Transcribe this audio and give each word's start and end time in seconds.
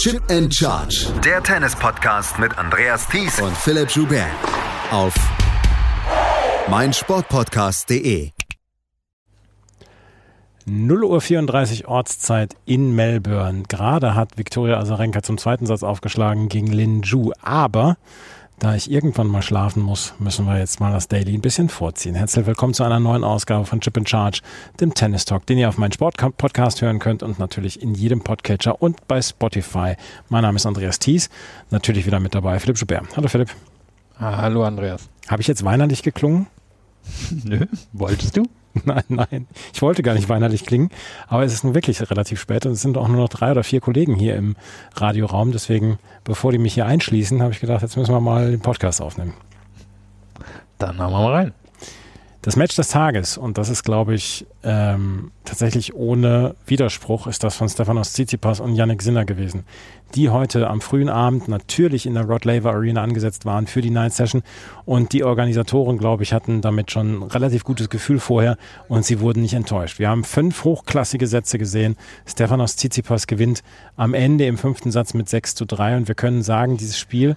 Chip 0.00 0.22
and 0.30 0.50
Charge. 0.50 1.08
Der 1.22 1.42
Tennis-Podcast 1.42 2.38
mit 2.38 2.56
Andreas 2.56 3.06
Thies 3.06 3.38
und 3.38 3.54
Philipp 3.54 3.90
Joubert. 3.90 4.30
Auf 4.90 5.12
meinsportpodcast.de. 6.70 8.30
0 10.64 11.04
Uhr 11.04 11.20
34 11.20 11.86
Ortszeit 11.86 12.56
in 12.64 12.94
Melbourne. 12.94 13.64
Gerade 13.68 14.14
hat 14.14 14.38
Viktoria 14.38 14.78
Azarenka 14.78 15.22
zum 15.22 15.36
zweiten 15.36 15.66
Satz 15.66 15.82
aufgeschlagen 15.82 16.48
gegen 16.48 16.68
Lin 16.68 17.02
Ju. 17.02 17.32
Aber 17.42 17.98
da 18.60 18.74
ich 18.74 18.90
irgendwann 18.90 19.26
mal 19.26 19.40
schlafen 19.42 19.82
muss, 19.82 20.12
müssen 20.18 20.44
wir 20.44 20.58
jetzt 20.58 20.80
mal 20.80 20.92
das 20.92 21.08
Daily 21.08 21.34
ein 21.34 21.40
bisschen 21.40 21.70
vorziehen. 21.70 22.14
Herzlich 22.14 22.44
willkommen 22.44 22.74
zu 22.74 22.84
einer 22.84 23.00
neuen 23.00 23.24
Ausgabe 23.24 23.64
von 23.64 23.80
Chip 23.80 23.96
in 23.96 24.06
Charge, 24.06 24.42
dem 24.80 24.92
Tennis 24.92 25.24
Talk, 25.24 25.46
den 25.46 25.56
ihr 25.56 25.68
auf 25.68 25.78
meinem 25.78 25.92
Sport-Podcast 25.92 26.82
hören 26.82 26.98
könnt 26.98 27.22
und 27.22 27.38
natürlich 27.38 27.82
in 27.82 27.94
jedem 27.94 28.20
Podcatcher 28.20 28.80
und 28.80 29.08
bei 29.08 29.22
Spotify. 29.22 29.94
Mein 30.28 30.42
Name 30.42 30.56
ist 30.56 30.66
Andreas 30.66 30.98
Thies, 30.98 31.30
natürlich 31.70 32.04
wieder 32.04 32.20
mit 32.20 32.34
dabei 32.34 32.60
Philipp 32.60 32.76
Schubert. 32.76 33.16
Hallo 33.16 33.28
Philipp. 33.28 33.48
Hallo 34.18 34.62
Andreas. 34.62 35.08
Habe 35.28 35.40
ich 35.40 35.48
jetzt 35.48 35.64
weinerlich 35.64 36.02
geklungen? 36.02 36.46
Nö, 37.44 37.66
wolltest 37.92 38.36
du? 38.36 38.44
Nein, 38.84 39.02
nein. 39.08 39.48
Ich 39.74 39.82
wollte 39.82 40.04
gar 40.04 40.14
nicht 40.14 40.28
weinerlich 40.28 40.64
klingen, 40.64 40.90
aber 41.26 41.42
es 41.42 41.52
ist 41.52 41.64
nun 41.64 41.74
wirklich 41.74 42.08
relativ 42.08 42.40
spät 42.40 42.66
und 42.66 42.72
es 42.72 42.82
sind 42.82 42.96
auch 42.96 43.08
nur 43.08 43.16
noch 43.16 43.28
drei 43.28 43.50
oder 43.50 43.64
vier 43.64 43.80
Kollegen 43.80 44.14
hier 44.14 44.36
im 44.36 44.54
Radioraum. 44.94 45.50
Deswegen, 45.50 45.98
bevor 46.22 46.52
die 46.52 46.58
mich 46.58 46.74
hier 46.74 46.86
einschließen, 46.86 47.42
habe 47.42 47.52
ich 47.52 47.58
gedacht, 47.58 47.82
jetzt 47.82 47.96
müssen 47.96 48.14
wir 48.14 48.20
mal 48.20 48.52
den 48.52 48.60
Podcast 48.60 49.02
aufnehmen. 49.02 49.34
Dann 50.78 50.98
haben 50.98 51.12
wir 51.12 51.18
mal 51.18 51.32
rein. 51.32 51.54
Das 52.42 52.56
Match 52.56 52.74
des 52.74 52.88
Tages, 52.88 53.36
und 53.36 53.58
das 53.58 53.68
ist, 53.68 53.82
glaube 53.82 54.14
ich, 54.14 54.46
ähm, 54.62 55.30
tatsächlich 55.44 55.94
ohne 55.94 56.54
Widerspruch, 56.64 57.26
ist 57.26 57.44
das 57.44 57.54
von 57.54 57.68
Stefanos 57.68 58.14
Tsitsipas 58.14 58.60
und 58.60 58.76
Yannick 58.76 59.02
Sinner 59.02 59.26
gewesen, 59.26 59.64
die 60.14 60.30
heute 60.30 60.70
am 60.70 60.80
frühen 60.80 61.10
Abend 61.10 61.48
natürlich 61.48 62.06
in 62.06 62.14
der 62.14 62.24
Rod 62.24 62.46
Laver 62.46 62.72
Arena 62.72 63.02
angesetzt 63.02 63.44
waren 63.44 63.66
für 63.66 63.82
die 63.82 63.90
Night 63.90 64.14
Session. 64.14 64.42
Und 64.86 65.12
die 65.12 65.22
Organisatoren, 65.22 65.98
glaube 65.98 66.22
ich, 66.22 66.32
hatten 66.32 66.62
damit 66.62 66.90
schon 66.90 67.18
ein 67.18 67.22
relativ 67.24 67.62
gutes 67.62 67.90
Gefühl 67.90 68.18
vorher 68.18 68.56
und 68.88 69.04
sie 69.04 69.20
wurden 69.20 69.42
nicht 69.42 69.54
enttäuscht. 69.54 69.98
Wir 69.98 70.08
haben 70.08 70.24
fünf 70.24 70.64
hochklassige 70.64 71.26
Sätze 71.26 71.58
gesehen. 71.58 71.94
Stefanos 72.24 72.76
Tsitsipas 72.76 73.26
gewinnt 73.26 73.62
am 73.96 74.14
Ende 74.14 74.46
im 74.46 74.56
fünften 74.56 74.90
Satz 74.90 75.12
mit 75.12 75.28
6 75.28 75.56
zu 75.56 75.66
3 75.66 75.98
und 75.98 76.08
wir 76.08 76.14
können 76.14 76.42
sagen, 76.42 76.78
dieses 76.78 76.98
Spiel 76.98 77.36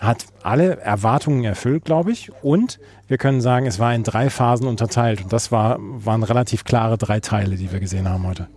hat 0.00 0.24
alle 0.42 0.78
Erwartungen 0.80 1.44
erfüllt, 1.44 1.84
glaube 1.84 2.10
ich. 2.10 2.32
Und 2.42 2.80
wir 3.06 3.18
können 3.18 3.40
sagen, 3.40 3.66
es 3.66 3.78
war 3.78 3.94
in 3.94 4.02
drei 4.02 4.30
Phasen 4.30 4.66
unterteilt. 4.66 5.22
Und 5.22 5.32
das 5.32 5.52
war, 5.52 5.76
waren 5.78 6.22
relativ 6.22 6.64
klare 6.64 6.96
drei 6.96 7.20
Teile, 7.20 7.56
die 7.56 7.70
wir 7.70 7.80
gesehen 7.80 8.08
haben 8.08 8.26
heute. 8.26 8.48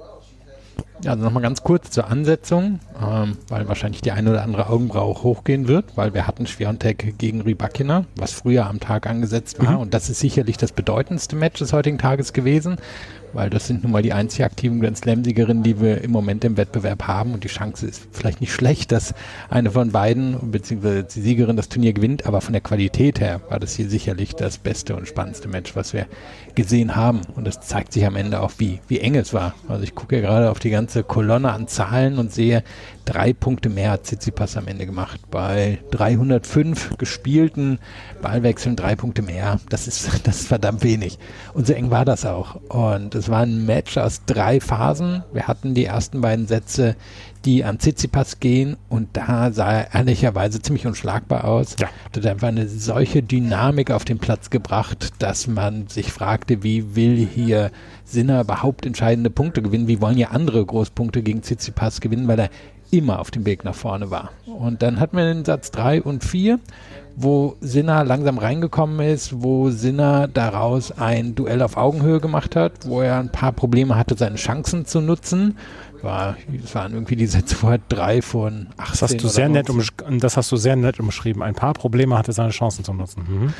Also 1.08 1.24
nochmal 1.24 1.44
ganz 1.44 1.64
kurz 1.64 1.92
zur 1.92 2.08
Ansetzung, 2.08 2.80
ähm, 3.02 3.38
weil 3.50 3.68
wahrscheinlich 3.68 4.02
die 4.02 4.12
eine 4.12 4.30
oder 4.30 4.44
andere 4.44 4.68
Augenbraue 4.68 5.24
hochgehen 5.24 5.68
wird, 5.68 5.98
weil 5.98 6.14
wir 6.14 6.28
hatten 6.28 6.48
Schwiontek 6.48 7.18
gegen 7.18 7.42
Rybakina, 7.42 8.06
was 8.16 8.32
früher 8.32 8.68
am 8.68 8.80
Tag 8.80 9.08
angesetzt 9.08 9.64
war. 9.64 9.74
Mhm. 9.74 9.80
Und 9.80 9.94
das 9.94 10.10
ist 10.10 10.20
sicherlich 10.20 10.58
das 10.58 10.72
bedeutendste 10.72 11.36
Match 11.36 11.60
des 11.60 11.74
heutigen 11.74 11.98
Tages 11.98 12.34
gewesen, 12.34 12.78
weil 13.34 13.50
das 13.50 13.68
sind 13.68 13.84
nun 13.84 13.92
mal 13.92 14.02
die 14.02 14.14
einzig 14.14 14.46
aktiven 14.46 14.80
Grand 14.80 14.98
Slam-Siegerinnen, 14.98 15.64
die 15.64 15.82
wir 15.82 16.02
im 16.02 16.12
Moment 16.12 16.46
im 16.46 16.56
Wettbewerb 16.56 17.08
haben 17.08 17.34
und 17.34 17.44
die 17.44 17.48
Chance 17.48 17.88
ist 17.88 18.08
vielleicht 18.12 18.42
nicht 18.42 18.54
schlecht, 18.54 18.92
dass 18.92 19.14
eine 19.50 19.72
von 19.72 19.92
beiden, 19.92 20.52
beziehungsweise 20.52 21.04
die 21.04 21.22
Siegerin 21.22 21.58
das 21.58 21.70
Turnier 21.70 21.94
gewinnt, 21.94 22.26
aber 22.26 22.42
von 22.42 22.54
der 22.54 22.62
Qualität 22.62 23.20
her 23.20 23.42
war 23.50 23.60
das 23.60 23.76
hier 23.76 23.90
sicherlich 23.90 24.36
das 24.36 24.58
beste 24.58 24.96
und 24.96 25.08
spannendste 25.08 25.48
Match, 25.48 25.76
was 25.76 25.94
wir 25.94 26.06
gesehen 26.56 26.96
haben 26.96 27.22
und 27.36 27.46
das 27.46 27.62
zeigt 27.62 27.94
sich 27.94 28.06
am 28.06 28.16
Ende 28.16 28.40
auch, 28.42 28.52
wie, 28.58 28.80
wie 28.88 29.00
eng 29.00 29.16
es 29.16 29.34
war. 29.34 29.56
Also 29.68 29.84
ich 29.84 29.96
gucke 29.96 30.16
ja 30.16 30.22
gerade 30.22 30.52
auf 30.52 30.60
die 30.60 30.70
ganze 30.70 30.93
Kolonne 31.02 31.52
an 31.52 31.68
Zahlen 31.68 32.20
und 32.20 32.32
sehe, 32.32 32.64
drei 33.06 33.34
Punkte 33.34 33.70
mehr 33.70 33.92
hat 33.92 34.04
Tsitsipas 34.04 34.58
am 34.58 34.68
Ende 34.68 34.86
gemacht. 34.86 35.20
Bei 35.30 35.80
305 35.92 36.98
gespielten 36.98 37.80
Ballwechseln 38.22 38.76
drei 38.76 38.96
Punkte 38.96 39.22
mehr. 39.22 39.60
Das 39.70 39.88
ist, 39.88 40.10
das 40.28 40.42
ist 40.42 40.48
verdammt 40.48 40.84
wenig. 40.84 41.20
Und 41.54 41.68
so 41.68 41.74
eng 41.74 41.92
war 41.92 42.06
das 42.06 42.26
auch. 42.26 42.56
Und 42.70 43.16
es 43.16 43.30
war 43.30 43.42
ein 43.42 43.66
Match 43.66 43.98
aus 43.98 44.22
drei 44.26 44.60
Phasen. 44.60 45.24
Wir 45.34 45.48
hatten 45.48 45.74
die 45.74 45.86
ersten 45.86 46.22
beiden 46.22 46.48
Sätze, 46.48 46.96
die 47.46 47.64
an 47.64 47.80
Tsitsipas 47.80 48.40
gehen 48.40 48.78
und 48.90 49.10
da 49.14 49.52
sah 49.52 49.72
er 49.72 49.94
ehrlicherweise 49.94 50.62
ziemlich 50.62 50.88
unschlagbar 50.88 51.46
aus. 51.46 51.76
Ja. 51.80 51.90
Hat 52.06 52.26
einfach 52.26 52.48
eine 52.48 52.68
solche 52.68 53.22
Dynamik 53.22 53.92
auf 53.92 54.06
den 54.06 54.20
Platz 54.20 54.50
gebracht, 54.50 55.10
dass 55.20 55.48
man 55.48 55.88
sich 55.88 56.12
fragte, 56.12 56.64
wie 56.64 56.96
will 56.96 57.16
hier 57.18 57.72
Sinner 58.06 58.42
überhaupt 58.42 58.86
entscheidende 58.86 59.30
Punkte 59.30 59.62
gewinnen? 59.62 59.88
Wie 59.88 60.02
wollen 60.02 60.18
ja 60.18 60.30
andere 60.30 60.66
Großpunkte 60.66 61.22
gegen 61.22 61.42
Tsitsipas 61.42 62.02
gewinnen, 62.02 62.28
weil 62.28 62.40
er 62.40 62.50
immer 62.94 63.20
auf 63.20 63.32
dem 63.32 63.46
Weg 63.46 63.64
nach 63.66 63.74
vorne 63.74 64.12
war. 64.12 64.30
Und 64.46 64.84
dann 64.84 65.00
hatten 65.00 65.18
wir 65.18 65.26
den 65.26 65.44
Satz 65.44 65.72
3 65.72 66.04
und 66.04 66.24
4, 66.24 66.60
wo 67.16 67.56
Sinner 67.60 68.04
langsam 68.04 68.38
reingekommen 68.38 69.00
ist, 69.00 69.42
wo 69.42 69.72
Sinner 69.72 70.28
daraus 70.28 70.92
ein 70.92 71.34
Duell 71.34 71.64
auf 71.64 71.76
Augenhöhe 71.76 72.20
gemacht 72.20 72.56
hat, 72.56 72.88
wo 72.88 73.02
er 73.02 73.18
ein 73.18 73.32
paar 73.32 73.52
Probleme 73.52 73.96
hatte, 73.96 74.16
seine 74.16 74.36
Chancen 74.36 74.86
zu 74.86 75.02
nutzen. 75.02 75.58
War, 76.04 76.36
das 76.62 76.76
waren 76.76 76.94
irgendwie 76.94 77.16
die 77.16 77.28
Sätze 77.28 77.56
vorher 77.56 77.80
drei 77.88 78.22
von 78.22 78.68
18. 78.76 78.92
Das 78.92 79.02
hast 79.02 79.24
du 79.24 79.28
sehr 79.30 79.48
nett, 79.48 79.70
das 80.20 80.38
hast 80.38 80.52
du 80.52 80.58
sehr 80.58 80.76
nett 80.76 81.00
umschrieben. 81.00 81.42
Ein 81.42 81.56
paar 81.56 81.74
Probleme 81.74 82.18
hatte 82.18 82.34
seine 82.34 82.50
Chancen 82.50 82.84
zu 82.84 82.94
nutzen. 82.94 83.24
Mhm. 83.28 83.54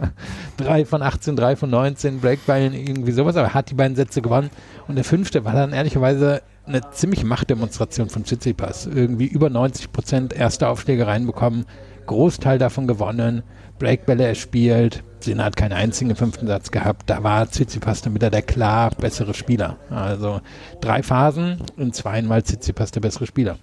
drei 0.56 0.84
von 0.84 1.02
18, 1.02 1.36
drei 1.36 1.54
von 1.54 1.70
19, 1.70 2.20
Breakballen, 2.20 2.74
irgendwie 2.74 3.12
sowas, 3.12 3.36
aber 3.36 3.48
er 3.48 3.54
hat 3.54 3.70
die 3.70 3.74
beiden 3.74 3.96
Sätze 3.96 4.22
gewonnen. 4.22 4.50
Und 4.88 4.96
der 4.96 5.04
fünfte 5.04 5.44
war 5.44 5.54
dann 5.54 5.72
ehrlicherweise 5.72 6.42
eine 6.66 6.90
ziemliche 6.90 7.26
Machtdemonstration 7.26 8.08
von 8.08 8.24
Tsitsipas. 8.24 8.86
Irgendwie 8.86 9.26
über 9.26 9.50
90 9.50 9.92
Prozent 9.92 10.32
erste 10.32 10.68
Aufschläge 10.68 11.06
reinbekommen, 11.06 11.66
Großteil 12.06 12.58
davon 12.58 12.86
gewonnen, 12.86 13.42
Breakbälle 13.78 14.26
erspielt. 14.26 15.02
Sina 15.20 15.44
hat 15.44 15.56
keinen 15.56 15.72
einzigen 15.72 16.14
fünften 16.16 16.46
Satz 16.46 16.70
gehabt. 16.70 17.08
Da 17.08 17.22
war 17.22 17.48
Tsitsipas 17.48 18.02
dann 18.02 18.14
wieder 18.14 18.30
der 18.30 18.42
klar 18.42 18.90
bessere 18.90 19.34
Spieler. 19.34 19.78
Also 19.90 20.40
drei 20.80 21.02
Phasen 21.02 21.58
und 21.76 21.94
zweimal 21.94 22.42
Tsitsipas 22.42 22.90
der 22.90 23.00
bessere 23.00 23.26
Spieler. 23.26 23.58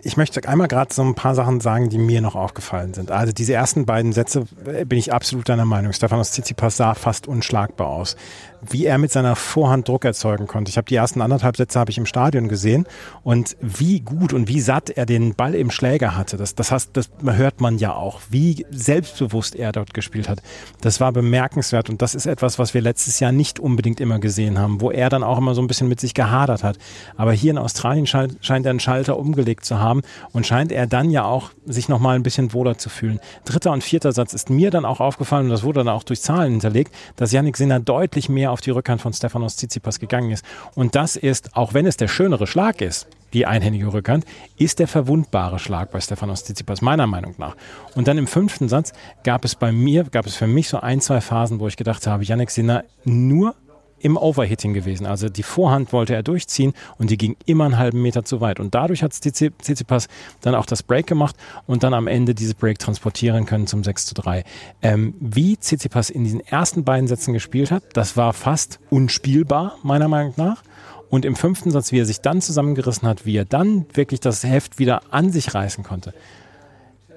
Ich 0.00 0.16
möchte 0.16 0.48
einmal 0.48 0.68
gerade 0.68 0.94
so 0.94 1.02
ein 1.02 1.16
paar 1.16 1.34
Sachen 1.34 1.60
sagen, 1.60 1.88
die 1.88 1.98
mir 1.98 2.20
noch 2.20 2.36
aufgefallen 2.36 2.94
sind. 2.94 3.10
Also 3.10 3.32
diese 3.32 3.54
ersten 3.54 3.84
beiden 3.84 4.12
Sätze 4.12 4.44
äh, 4.64 4.84
bin 4.84 4.96
ich 4.98 5.12
absolut 5.12 5.48
deiner 5.48 5.64
Meinung. 5.64 5.92
Stefanos 5.92 6.30
Tsitsipas 6.30 6.76
sah 6.76 6.94
fast 6.94 7.26
unschlagbar 7.26 7.88
aus 7.88 8.16
wie 8.60 8.86
er 8.86 8.98
mit 8.98 9.12
seiner 9.12 9.36
Vorhand 9.36 9.88
Druck 9.88 10.04
erzeugen 10.04 10.46
konnte. 10.46 10.70
Ich 10.70 10.76
habe 10.76 10.86
die 10.86 10.96
ersten 10.96 11.20
anderthalb 11.20 11.56
Sätze 11.56 11.78
habe 11.78 11.90
ich 11.90 11.98
im 11.98 12.06
Stadion 12.06 12.48
gesehen 12.48 12.86
und 13.22 13.56
wie 13.60 14.00
gut 14.00 14.32
und 14.32 14.48
wie 14.48 14.60
satt 14.60 14.90
er 14.90 15.06
den 15.06 15.34
Ball 15.34 15.54
im 15.54 15.70
Schläger 15.70 16.16
hatte. 16.16 16.36
Das, 16.36 16.54
das, 16.54 16.70
heißt, 16.70 16.90
das 16.92 17.10
hört 17.24 17.60
man 17.60 17.78
ja 17.78 17.94
auch, 17.94 18.20
wie 18.30 18.66
selbstbewusst 18.70 19.54
er 19.54 19.72
dort 19.72 19.94
gespielt 19.94 20.28
hat. 20.28 20.42
Das 20.80 21.00
war 21.00 21.12
bemerkenswert 21.12 21.90
und 21.90 22.02
das 22.02 22.14
ist 22.14 22.26
etwas, 22.26 22.58
was 22.58 22.74
wir 22.74 22.80
letztes 22.80 23.20
Jahr 23.20 23.32
nicht 23.32 23.60
unbedingt 23.60 24.00
immer 24.00 24.18
gesehen 24.18 24.58
haben, 24.58 24.80
wo 24.80 24.90
er 24.90 25.08
dann 25.08 25.22
auch 25.22 25.38
immer 25.38 25.54
so 25.54 25.62
ein 25.62 25.66
bisschen 25.66 25.88
mit 25.88 26.00
sich 26.00 26.14
gehadert 26.14 26.64
hat. 26.64 26.78
Aber 27.16 27.32
hier 27.32 27.50
in 27.50 27.58
Australien 27.58 28.06
scheint, 28.06 28.38
scheint 28.40 28.66
er 28.66 28.70
einen 28.70 28.80
Schalter 28.80 29.18
umgelegt 29.18 29.64
zu 29.64 29.78
haben 29.78 30.02
und 30.32 30.46
scheint 30.46 30.72
er 30.72 30.86
dann 30.86 31.10
ja 31.10 31.24
auch 31.24 31.50
sich 31.66 31.88
nochmal 31.88 32.16
ein 32.16 32.22
bisschen 32.22 32.52
wohler 32.52 32.78
zu 32.78 32.88
fühlen. 32.88 33.20
Dritter 33.44 33.72
und 33.72 33.84
vierter 33.84 34.12
Satz 34.12 34.34
ist 34.34 34.50
mir 34.50 34.70
dann 34.70 34.84
auch 34.84 35.00
aufgefallen 35.00 35.46
und 35.46 35.50
das 35.50 35.62
wurde 35.62 35.80
dann 35.80 35.88
auch 35.88 36.02
durch 36.02 36.20
Zahlen 36.20 36.52
hinterlegt, 36.52 36.92
dass 37.16 37.32
Yannick 37.32 37.56
Sinner 37.56 37.80
deutlich 37.80 38.28
mehr 38.28 38.47
mehr 38.48 38.52
auf 38.52 38.60
die 38.60 38.70
Rückhand 38.70 39.00
von 39.00 39.12
Stefanos 39.12 39.56
Tsitsipas 39.56 40.00
gegangen 40.00 40.30
ist. 40.30 40.44
Und 40.74 40.94
das 40.94 41.16
ist, 41.16 41.54
auch 41.54 41.74
wenn 41.74 41.86
es 41.86 41.96
der 41.96 42.08
schönere 42.08 42.46
Schlag 42.46 42.80
ist, 42.80 43.06
die 43.34 43.44
einhändige 43.44 43.92
Rückhand, 43.92 44.24
ist 44.56 44.78
der 44.78 44.88
verwundbare 44.88 45.58
Schlag 45.58 45.90
bei 45.90 46.00
Stefanos 46.00 46.44
Tsitsipas, 46.44 46.80
meiner 46.80 47.06
Meinung 47.06 47.34
nach. 47.36 47.56
Und 47.94 48.08
dann 48.08 48.16
im 48.16 48.26
fünften 48.26 48.68
Satz 48.68 48.92
gab 49.22 49.44
es 49.44 49.54
bei 49.54 49.70
mir, 49.70 50.04
gab 50.04 50.26
es 50.26 50.34
für 50.34 50.46
mich 50.46 50.68
so 50.68 50.80
ein, 50.80 51.00
zwei 51.00 51.20
Phasen, 51.20 51.60
wo 51.60 51.68
ich 51.68 51.76
gedacht 51.76 52.06
habe, 52.06 52.24
Yannick 52.24 52.50
Sinner 52.50 52.84
nur 53.04 53.54
im 54.00 54.16
Overhitting 54.16 54.74
gewesen. 54.74 55.06
Also 55.06 55.28
die 55.28 55.42
Vorhand 55.42 55.92
wollte 55.92 56.14
er 56.14 56.22
durchziehen 56.22 56.72
und 56.98 57.10
die 57.10 57.18
ging 57.18 57.36
immer 57.46 57.64
einen 57.64 57.78
halben 57.78 58.02
Meter 58.02 58.24
zu 58.24 58.40
weit. 58.40 58.60
Und 58.60 58.74
dadurch 58.74 59.02
hat 59.02 59.12
Tsitsipas 59.12 60.08
dann 60.40 60.54
auch 60.54 60.66
das 60.66 60.82
Break 60.82 61.06
gemacht 61.06 61.36
und 61.66 61.82
dann 61.82 61.94
am 61.94 62.06
Ende 62.06 62.34
dieses 62.34 62.54
Break 62.54 62.78
transportieren 62.78 63.46
können 63.46 63.66
zum 63.66 63.84
6 63.84 64.06
zu 64.06 64.14
3. 64.14 64.44
Ähm, 64.82 65.14
wie 65.20 65.56
Tsitsipas 65.56 66.10
in 66.10 66.24
diesen 66.24 66.40
ersten 66.40 66.84
beiden 66.84 67.08
Sätzen 67.08 67.32
gespielt 67.32 67.70
hat, 67.70 67.82
das 67.94 68.16
war 68.16 68.32
fast 68.32 68.80
unspielbar, 68.90 69.76
meiner 69.82 70.08
Meinung 70.08 70.34
nach. 70.36 70.62
Und 71.10 71.24
im 71.24 71.36
fünften 71.36 71.70
Satz, 71.70 71.90
wie 71.92 72.00
er 72.00 72.04
sich 72.04 72.20
dann 72.20 72.42
zusammengerissen 72.42 73.08
hat, 73.08 73.24
wie 73.24 73.36
er 73.36 73.46
dann 73.46 73.86
wirklich 73.94 74.20
das 74.20 74.44
Heft 74.44 74.78
wieder 74.78 75.00
an 75.10 75.32
sich 75.32 75.54
reißen 75.54 75.82
konnte, 75.82 76.12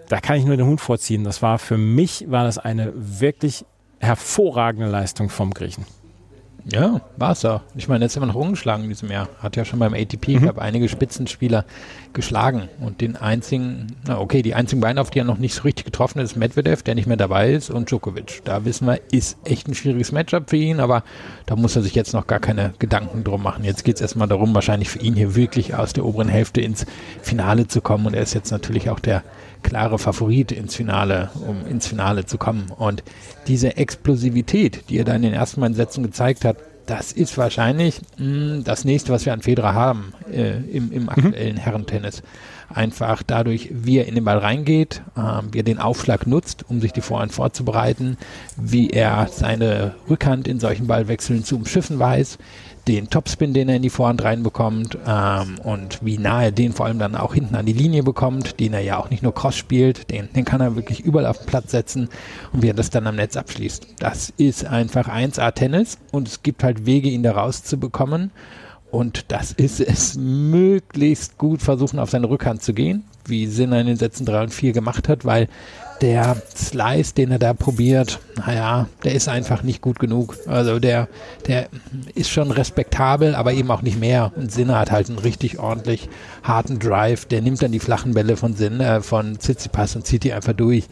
da 0.08 0.20
kann 0.20 0.38
ich 0.38 0.46
nur 0.46 0.58
den 0.58 0.68
Hut 0.68 0.82
vorziehen. 0.82 1.24
Das 1.24 1.42
war 1.42 1.60
für 1.60 1.78
mich, 1.78 2.30
war 2.30 2.44
das 2.44 2.58
eine 2.58 2.94
wirklich 2.96 3.66
hervorragende 4.00 4.90
Leistung 4.90 5.30
vom 5.30 5.54
Griechen. 5.54 5.86
Ja, 6.66 7.02
war 7.18 7.32
es 7.32 7.44
auch. 7.44 7.62
Ich 7.76 7.88
meine, 7.88 8.06
jetzt 8.06 8.16
immer 8.16 8.28
noch 8.28 8.36
ungeschlagen 8.36 8.84
in 8.84 8.90
diesem 8.90 9.10
Jahr. 9.10 9.28
Hat 9.40 9.56
ja 9.56 9.66
schon 9.66 9.80
beim 9.80 9.94
ATP 9.94 10.28
mhm. 10.40 10.46
gab 10.46 10.60
einige 10.60 10.88
Spitzenspieler 10.90 11.66
geschlagen. 12.14 12.70
Und 12.80 13.02
den 13.02 13.16
einzigen, 13.16 13.88
na 14.06 14.20
okay, 14.20 14.42
die 14.42 14.54
einzigen 14.54 14.82
beiden, 14.82 15.00
auf 15.00 15.10
die 15.10 15.20
er 15.20 15.26
noch 15.26 15.38
nicht 15.38 15.56
so 15.56 15.64
richtig 15.64 15.86
getroffen 15.86 16.20
ist, 16.20 16.36
Medvedev, 16.36 16.84
der 16.84 16.96
nicht 16.96 17.08
mehr 17.08 17.18
dabei 17.18 17.52
ist, 17.52 17.70
und 17.70 17.90
Djokovic. 17.90 18.42
Da 18.44 18.64
wissen 18.66 18.86
wir, 18.86 19.00
ist 19.12 19.38
echt 19.44 19.68
ein 19.68 19.74
schwieriges 19.74 20.12
Matchup 20.12 20.50
für 20.50 20.58
ihn, 20.58 20.80
aber 20.80 21.04
da 21.46 21.56
muss 21.56 21.76
er 21.76 21.82
sich 21.82 21.96
jetzt 21.96 22.14
noch 22.14 22.28
gar 22.28 22.40
keine 22.40 22.74
Gedanken 22.80 23.24
drum 23.24 23.44
machen. 23.44 23.64
Jetzt 23.64 23.84
geht 23.84 23.96
es 23.96 24.02
erstmal 24.02 24.28
darum, 24.28 24.54
wahrscheinlich 24.54 24.90
für 24.90 25.00
ihn 25.00 25.16
hier 25.16 25.36
wirklich 25.36 25.76
aus 25.76 25.94
der 25.94 26.06
oberen 26.06 26.30
Hälfte 26.30 26.62
ins 26.62 26.86
Finale 27.22 27.68
zu 27.68 27.82
kommen. 27.82 28.06
Und 28.06 28.14
er 28.14 28.22
ist 28.22 28.34
jetzt 28.34 28.52
natürlich 28.52 28.90
auch 28.90 29.00
der 29.00 29.24
klare 29.64 30.00
Favorit 30.00 30.52
ins 30.52 30.76
Finale, 30.76 31.30
um 31.48 31.66
ins 31.66 31.88
Finale 31.88 32.26
zu 32.26 32.38
kommen. 32.38 32.72
Und 32.76 33.04
diese 33.48 33.78
Explosivität, 33.78 34.90
die 34.90 34.98
er 34.98 35.06
da 35.06 35.14
in 35.14 35.22
den 35.22 35.34
ersten 35.34 35.62
beiden 35.62 35.76
Sätzen 35.76 36.04
gezeigt 36.04 36.46
hat, 36.46 36.58
das 36.86 37.12
ist 37.12 37.38
wahrscheinlich 37.38 38.02
mh, 38.18 38.26
hm, 38.26 38.64
das 38.64 38.86
nächste, 38.86 39.14
was 39.14 39.26
wir 39.26 39.34
an 39.34 39.42
Federer 39.42 39.74
haben 39.74 40.14
äh, 40.32 40.58
im, 40.58 40.92
im 40.92 41.04
mhm. 41.04 41.10
aktuellen 41.10 41.56
mhm. 41.56 41.60
Herrentennis. 41.60 42.24
Einfach 42.74 43.24
dadurch, 43.24 43.70
wie 43.72 43.98
er 43.98 44.08
in 44.08 44.16
den 44.16 44.26
Ball 44.26 44.38
reingeht, 44.38 45.02
äh, 45.16 45.42
wie 45.52 45.60
er 45.60 45.64
den 45.64 45.80
Aufschlag 45.80 46.28
nutzt, 46.28 46.66
um 46.70 46.82
sich 46.82 46.94
die 46.94 47.02
Vorhand 47.02 47.32
vorzubereiten, 47.32 48.18
wie 48.58 48.90
er 48.90 49.28
seine 49.32 49.96
Rückhand 50.10 50.48
in 50.48 50.60
solchen 50.60 50.88
Ballwechseln 50.88 51.44
zu 51.44 51.56
umschiffen 51.56 52.00
weiß, 52.00 52.38
den 52.88 53.10
Topspin, 53.10 53.54
den 53.54 53.70
er 53.70 53.76
in 53.76 53.82
die 53.82 53.90
Vorhand 53.90 54.24
reinbekommt 54.24 54.98
ähm, 55.06 55.60
und 55.64 56.00
wie 56.04 56.18
nah 56.18 56.44
er 56.44 56.52
den 56.52 56.74
vor 56.74 56.88
allem 56.88 57.00
dann 57.00 57.16
auch 57.16 57.34
hinten 57.34 57.56
an 57.56 57.66
die 57.66 57.74
Linie 57.74 58.04
bekommt, 58.04 58.60
den 58.60 58.74
er 58.74 58.82
ja 58.82 58.98
auch 58.98 59.10
nicht 59.10 59.24
nur 59.24 59.36
Cross 59.36 59.56
spielt, 59.56 60.10
den, 60.10 60.30
den 60.34 60.46
kann 60.46 60.62
er 60.62 60.76
wirklich 60.76 61.02
überall 61.02 61.28
auf 61.28 61.38
den 61.38 61.48
Platz 61.48 61.72
setzen 61.72 62.10
und 62.54 62.64
wie 62.64 62.70
er 62.70 62.74
das 62.74 62.90
dann 62.90 63.08
am 63.08 63.16
Netz 63.16 63.38
abschließt. 63.38 63.88
Das 64.00 64.34
ist 64.38 64.66
einfach 64.66 65.08
1A 65.08 65.52
Tennis 65.52 65.98
und 66.12 66.28
es 66.28 66.44
gibt 66.44 66.64
halt 66.64 66.86
Wege, 66.86 67.10
ihn 67.10 67.24
da 67.24 67.34
rauszubekommen 67.34 68.32
und 68.92 69.32
das 69.32 69.52
ist 69.54 69.80
es. 69.80 70.16
Möglichst 70.18 71.38
gut 71.38 71.62
versuchen, 71.62 72.00
auf 72.00 72.10
seine 72.10 72.30
Rückhand 72.30 72.62
zu 72.62 72.74
gehen, 72.74 73.06
wie 73.26 73.48
Sinner 73.48 73.80
in 73.80 73.88
den 73.88 73.98
Sätzen 73.98 74.26
3 74.26 74.44
und 74.44 74.54
4 74.54 74.74
gemacht 74.74 75.08
hat, 75.08 75.26
weil 75.26 75.48
der 76.02 76.42
Slice, 76.56 77.14
den 77.14 77.32
er 77.32 77.40
da 77.40 77.54
probiert, 77.54 78.20
naja, 78.36 78.88
der 79.04 79.14
ist 79.14 79.30
einfach 79.30 79.64
nicht 79.64 79.82
gut 79.82 80.00
genug. 80.00 80.36
Also 80.48 80.80
der, 80.80 81.08
der 81.48 81.68
ist 82.16 82.30
schon 82.30 82.52
respektabel, 82.52 83.36
aber 83.36 83.54
eben 83.54 83.70
auch 83.70 83.82
nicht 83.82 84.00
mehr. 84.00 84.32
Und 84.36 84.52
Sinner 84.52 84.80
hat 84.80 84.92
halt 84.92 85.10
einen 85.10 85.20
richtig 85.20 85.60
ordentlich 85.60 86.10
harten 86.44 86.80
Drive. 86.80 87.26
Der 87.26 87.42
nimmt 87.42 87.62
dann 87.62 87.72
die 87.72 87.80
flachen 87.80 88.14
Bälle 88.14 88.38
von 88.38 88.56
Sinner, 88.56 88.98
äh, 88.98 89.02
von 89.02 89.38
Tsitsipas 89.40 89.96
und 89.96 90.06
zieht 90.06 90.24
die 90.24 90.34
einfach 90.34 90.54
durch. 90.54 90.88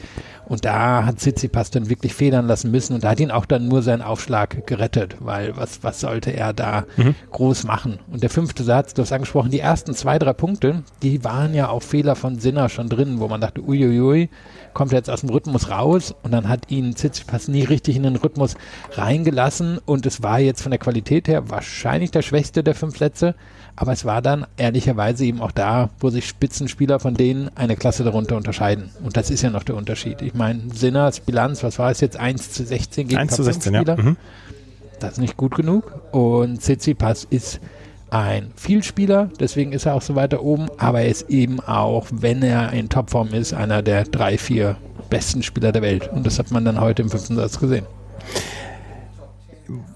Und 0.50 0.65
da 0.65 1.06
hat 1.06 1.19
Tsitsipas 1.19 1.69
dann 1.69 1.89
wirklich 1.89 2.15
federn 2.15 2.47
lassen 2.47 2.71
müssen 2.71 2.95
und 2.95 3.03
da 3.03 3.12
hat 3.12 3.19
ihn 3.19 3.29
auch 3.29 3.45
dann 3.45 3.67
nur 3.67 3.83
sein 3.83 4.01
Aufschlag 4.01 4.65
gerettet, 4.65 5.17
weil 5.19 5.55
was, 5.55 5.83
was 5.83 6.00
sollte 6.00 6.31
er 6.31 6.53
da 6.53 6.85
mhm. 6.97 7.13
groß 7.31 7.65
machen? 7.65 8.00
Und 8.12 8.23
der 8.23 8.31
fünfte 8.31 8.63
Satz, 8.63 8.95
du 8.95 9.03
hast 9.03 9.12
angesprochen, 9.12 9.51
die 9.51 9.59
ersten 9.59 9.94
zwei, 9.94 10.17
drei 10.17 10.33
Punkte, 10.33 10.83
die 11.03 11.23
waren 11.23 11.53
ja 11.53 11.69
auch 11.69 11.83
Fehler 11.83 12.15
von 12.15 12.39
Sinner 12.39 12.67
schon 12.69 12.89
drin, 12.89 13.19
wo 13.19 13.27
man 13.27 13.41
dachte, 13.41 13.62
uiuiui, 13.62 14.29
kommt 14.79 14.93
er 14.93 14.99
jetzt 14.99 15.09
aus 15.09 15.19
dem 15.19 15.29
Rhythmus 15.29 15.69
raus 15.69 16.15
und 16.23 16.31
dann 16.31 16.47
hat 16.47 16.71
ihn 16.71 16.95
Tsitsipas 16.95 17.49
nie 17.49 17.63
richtig 17.63 17.97
in 17.97 18.03
den 18.03 18.15
Rhythmus 18.15 18.55
reingelassen 18.93 19.77
und 19.85 20.05
es 20.05 20.23
war 20.23 20.39
jetzt 20.39 20.61
von 20.61 20.71
der 20.71 20.79
Qualität 20.79 21.27
her 21.27 21.49
wahrscheinlich 21.49 22.11
der 22.11 22.21
schwächste 22.21 22.63
der 22.63 22.75
fünf 22.75 22.97
Sätze, 22.97 23.35
aber 23.75 23.91
es 23.91 24.05
war 24.05 24.21
dann 24.21 24.47
ehrlicherweise 24.55 25.25
eben 25.25 25.41
auch 25.41 25.51
da, 25.51 25.89
wo 25.99 26.09
sich 26.09 26.29
Spitzenspieler 26.29 27.01
von 27.01 27.13
denen 27.13 27.49
eine 27.55 27.75
Klasse 27.75 28.05
darunter 28.05 28.37
unterscheiden. 28.37 28.89
Und 29.03 29.17
das 29.17 29.29
ist 29.31 29.41
ja 29.41 29.49
noch 29.49 29.63
der 29.63 29.75
Unterschied. 29.75 30.21
Ich 30.21 30.33
meine, 30.33 30.61
Sinners 30.73 31.19
Bilanz, 31.19 31.61
was 31.61 31.77
war 31.77 31.91
es 31.91 31.99
jetzt? 31.99 32.15
1 32.15 32.51
zu 32.51 32.63
16 32.63 33.09
gegen 33.09 33.19
1 33.19 33.35
zu 33.35 33.43
16, 33.43 33.73
ja. 33.73 33.83
Mhm. 33.97 34.15
Das 35.01 35.11
ist 35.11 35.19
nicht 35.19 35.35
gut 35.35 35.55
genug. 35.55 35.91
Und 36.13 36.61
Tsitsipas 36.61 37.25
ist 37.29 37.59
ein 38.11 38.51
Vielspieler, 38.56 39.29
deswegen 39.39 39.71
ist 39.71 39.85
er 39.85 39.95
auch 39.95 40.01
so 40.01 40.15
weiter 40.15 40.41
oben, 40.41 40.67
aber 40.77 41.01
er 41.01 41.09
ist 41.09 41.29
eben 41.29 41.59
auch, 41.59 42.07
wenn 42.11 42.41
er 42.41 42.73
in 42.73 42.89
Topform 42.89 43.33
ist, 43.33 43.53
einer 43.53 43.81
der 43.81 44.03
drei, 44.03 44.38
vier 44.38 44.77
besten 45.09 45.44
Spieler 45.44 45.71
der 45.71 45.81
Welt. 45.81 46.09
Und 46.11 46.25
das 46.25 46.39
hat 46.39 46.51
man 46.51 46.65
dann 46.65 46.79
heute 46.79 47.01
im 47.01 47.09
fünften 47.09 47.35
Satz 47.35 47.59
gesehen 47.59 47.85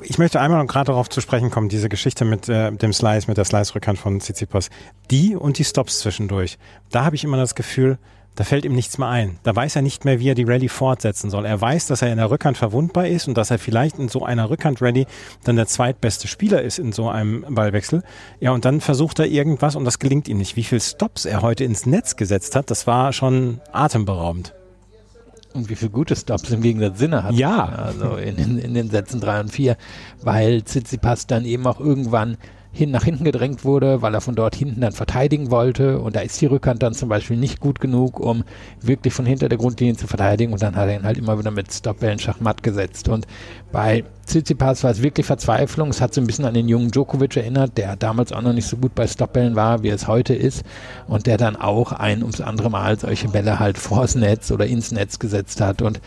ich 0.03 0.17
möchte 0.17 0.39
einmal 0.39 0.61
noch 0.61 0.71
gerade 0.71 0.87
darauf 0.87 1.09
zu 1.09 1.21
sprechen 1.21 1.49
kommen, 1.49 1.69
diese 1.69 1.89
Geschichte 1.89 2.25
mit 2.25 2.49
äh, 2.49 2.71
dem 2.71 2.93
Slice, 2.93 3.27
mit 3.27 3.37
der 3.37 3.45
Slice-Rückhand 3.45 3.97
von 3.97 4.19
Tsitsipas. 4.19 4.69
Die 5.11 5.35
und 5.35 5.57
die 5.57 5.63
Stops 5.63 5.99
zwischendurch. 5.99 6.57
Da 6.91 7.05
habe 7.05 7.15
ich 7.15 7.23
immer 7.23 7.37
das 7.37 7.55
Gefühl, 7.55 7.97
da 8.35 8.43
fällt 8.43 8.65
ihm 8.65 8.73
nichts 8.73 8.97
mehr 8.97 9.09
ein. 9.09 9.37
Da 9.43 9.55
weiß 9.55 9.75
er 9.75 9.83
nicht 9.83 10.05
mehr, 10.05 10.19
wie 10.19 10.29
er 10.29 10.35
die 10.35 10.43
Rallye 10.43 10.69
fortsetzen 10.69 11.29
soll. 11.29 11.45
Er 11.45 11.59
weiß, 11.61 11.87
dass 11.87 12.01
er 12.01 12.11
in 12.11 12.17
der 12.17 12.31
Rückhand 12.31 12.57
verwundbar 12.57 13.07
ist 13.07 13.27
und 13.27 13.37
dass 13.37 13.51
er 13.51 13.59
vielleicht 13.59 13.99
in 13.99 14.09
so 14.09 14.25
einer 14.25 14.49
Rückhand-Rallye 14.49 15.05
dann 15.43 15.55
der 15.55 15.67
zweitbeste 15.67 16.27
Spieler 16.27 16.61
ist 16.61 16.79
in 16.79 16.91
so 16.91 17.09
einem 17.09 17.45
Ballwechsel. 17.47 18.01
Ja, 18.39 18.51
und 18.51 18.65
dann 18.65 18.81
versucht 18.81 19.19
er 19.19 19.27
irgendwas 19.27 19.75
und 19.75 19.85
das 19.85 19.99
gelingt 19.99 20.27
ihm 20.27 20.39
nicht. 20.39 20.55
Wie 20.55 20.63
viele 20.63 20.81
Stops 20.81 21.25
er 21.25 21.41
heute 21.41 21.63
ins 21.63 21.85
Netz 21.85 22.15
gesetzt 22.15 22.55
hat, 22.55 22.71
das 22.71 22.87
war 22.87 23.13
schon 23.13 23.61
atemberaubend. 23.71 24.53
Und 25.53 25.69
wie 25.69 25.75
viel 25.75 25.89
gute 25.89 26.15
Stops 26.15 26.49
im 26.49 26.61
Gegensatz 26.61 26.97
Sinne 26.97 27.23
hat. 27.23 27.33
Ja. 27.35 27.65
Also 27.65 28.15
in, 28.15 28.37
in, 28.37 28.57
in 28.57 28.73
den 28.73 28.89
Sätzen 28.89 29.21
3 29.21 29.41
und 29.41 29.51
4, 29.51 29.77
weil 30.23 30.63
Tsitsipas 30.63 31.27
dann 31.27 31.45
eben 31.45 31.67
auch 31.67 31.79
irgendwann 31.79 32.37
hin 32.75 32.89
nach 32.89 33.03
hinten 33.03 33.23
gedrängt 33.23 33.63
wurde, 33.63 34.01
weil 34.01 34.15
er 34.15 34.21
von 34.21 34.33
dort 34.33 34.55
hinten 34.55 34.81
dann 34.81 34.93
verteidigen 34.93 35.51
wollte. 35.51 35.99
Und 35.99 36.15
da 36.15 36.21
ist 36.21 36.41
die 36.41 36.47
Rückhand 36.47 36.81
dann 36.81 36.95
zum 36.95 37.07
Beispiel 37.07 37.37
nicht 37.37 37.59
gut 37.59 37.79
genug, 37.79 38.19
um 38.19 38.43
wirklich 38.81 39.13
von 39.13 39.27
hinter 39.27 39.47
der 39.47 39.59
Grundlinie 39.59 39.95
zu 39.95 40.07
verteidigen. 40.07 40.51
Und 40.51 40.61
dann 40.63 40.75
hat 40.75 40.89
er 40.89 40.95
ihn 40.95 41.03
halt 41.03 41.19
immer 41.19 41.37
wieder 41.37 41.51
mit 41.51 41.71
Stopbällen 41.71 42.17
Schachmatt 42.17 42.63
gesetzt. 42.63 43.09
Und 43.09 43.27
bei 43.71 44.03
Tsitsipas 44.25 44.83
war 44.83 44.89
es 44.89 45.03
wirklich 45.03 45.27
Verzweiflung, 45.27 45.89
es 45.89 46.01
hat 46.01 46.15
so 46.15 46.21
ein 46.21 46.25
bisschen 46.25 46.45
an 46.45 46.55
den 46.55 46.67
jungen 46.67 46.89
Djokovic 46.89 47.37
erinnert, 47.37 47.77
der 47.77 47.95
damals 47.95 48.31
auch 48.31 48.41
noch 48.41 48.53
nicht 48.53 48.67
so 48.67 48.77
gut 48.77 48.95
bei 48.95 49.05
Stopbällen 49.05 49.55
war, 49.55 49.83
wie 49.83 49.89
es 49.89 50.07
heute 50.07 50.33
ist. 50.33 50.63
Und 51.07 51.27
der 51.27 51.37
dann 51.37 51.55
auch 51.55 51.91
ein 51.91 52.23
ums 52.23 52.41
andere 52.41 52.71
Mal 52.71 52.97
solche 52.97 53.27
Bälle 53.27 53.59
halt 53.59 53.77
vors 53.77 54.15
Netz 54.15 54.49
oder 54.49 54.65
ins 54.65 54.91
Netz 54.91 55.19
gesetzt 55.19 55.61
hat. 55.61 55.83
Und 55.83 56.01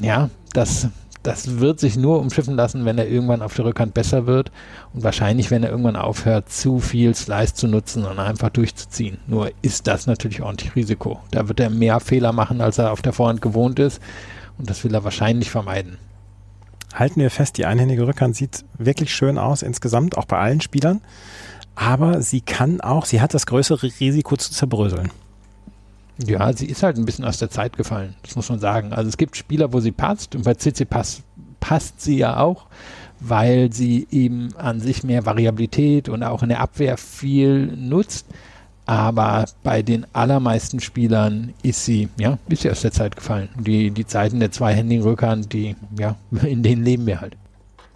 ja, 0.00 0.28
das 0.54 0.88
das 1.22 1.58
wird 1.58 1.80
sich 1.80 1.96
nur 1.96 2.20
umschiffen 2.20 2.56
lassen, 2.56 2.84
wenn 2.84 2.98
er 2.98 3.08
irgendwann 3.08 3.42
auf 3.42 3.54
der 3.54 3.66
Rückhand 3.66 3.94
besser 3.94 4.26
wird 4.26 4.50
und 4.94 5.02
wahrscheinlich, 5.02 5.50
wenn 5.50 5.62
er 5.62 5.70
irgendwann 5.70 5.96
aufhört, 5.96 6.50
zu 6.50 6.80
viel 6.80 7.14
Slice 7.14 7.54
zu 7.54 7.68
nutzen 7.68 8.04
und 8.04 8.18
einfach 8.18 8.48
durchzuziehen. 8.48 9.18
Nur 9.26 9.50
ist 9.62 9.86
das 9.86 10.06
natürlich 10.06 10.42
ordentlich 10.42 10.74
Risiko. 10.74 11.20
Da 11.30 11.48
wird 11.48 11.60
er 11.60 11.70
mehr 11.70 12.00
Fehler 12.00 12.32
machen, 12.32 12.60
als 12.60 12.78
er 12.78 12.92
auf 12.92 13.02
der 13.02 13.12
Vorhand 13.12 13.42
gewohnt 13.42 13.78
ist 13.78 14.00
und 14.58 14.70
das 14.70 14.82
will 14.84 14.94
er 14.94 15.04
wahrscheinlich 15.04 15.50
vermeiden. 15.50 15.98
Halten 16.94 17.20
wir 17.20 17.30
fest, 17.30 17.56
die 17.58 17.66
einhändige 17.66 18.06
Rückhand 18.06 18.34
sieht 18.34 18.64
wirklich 18.76 19.14
schön 19.14 19.38
aus 19.38 19.62
insgesamt, 19.62 20.16
auch 20.16 20.24
bei 20.24 20.38
allen 20.38 20.60
Spielern. 20.60 21.00
Aber 21.76 22.20
sie 22.20 22.40
kann 22.40 22.80
auch, 22.80 23.06
sie 23.06 23.20
hat 23.20 23.32
das 23.32 23.46
größere 23.46 23.90
Risiko 24.00 24.36
zu 24.36 24.52
zerbröseln. 24.52 25.10
Ja, 26.26 26.52
sie 26.52 26.66
ist 26.66 26.82
halt 26.82 26.96
ein 26.98 27.04
bisschen 27.04 27.24
aus 27.24 27.38
der 27.38 27.50
Zeit 27.50 27.76
gefallen, 27.76 28.14
das 28.22 28.36
muss 28.36 28.48
man 28.48 28.58
sagen. 28.58 28.92
Also 28.92 29.08
es 29.08 29.16
gibt 29.16 29.36
Spieler, 29.36 29.72
wo 29.72 29.80
sie 29.80 29.92
passt 29.92 30.34
und 30.34 30.44
bei 30.44 30.54
CC 30.54 30.84
passt, 30.84 31.22
passt 31.60 32.00
sie 32.00 32.18
ja 32.18 32.38
auch, 32.38 32.66
weil 33.20 33.72
sie 33.72 34.06
eben 34.10 34.54
an 34.56 34.80
sich 34.80 35.02
mehr 35.04 35.24
Variabilität 35.26 36.08
und 36.08 36.22
auch 36.22 36.42
in 36.42 36.48
der 36.50 36.60
Abwehr 36.60 36.96
viel 36.96 37.66
nutzt. 37.66 38.26
Aber 38.86 39.44
bei 39.62 39.82
den 39.82 40.04
allermeisten 40.12 40.80
Spielern 40.80 41.54
ist 41.62 41.84
sie, 41.84 42.08
ja, 42.18 42.38
ist 42.48 42.62
sie 42.62 42.70
aus 42.70 42.80
der 42.80 42.90
Zeit 42.90 43.14
gefallen. 43.14 43.48
Die, 43.56 43.92
die 43.92 44.06
Zeiten 44.06 44.40
der 44.40 44.50
zweihändigen 44.50 45.04
Rückhand, 45.04 45.52
die, 45.52 45.76
ja, 45.96 46.16
in 46.42 46.62
denen 46.62 46.84
leben 46.84 47.06
wir 47.06 47.20
halt. 47.20 47.36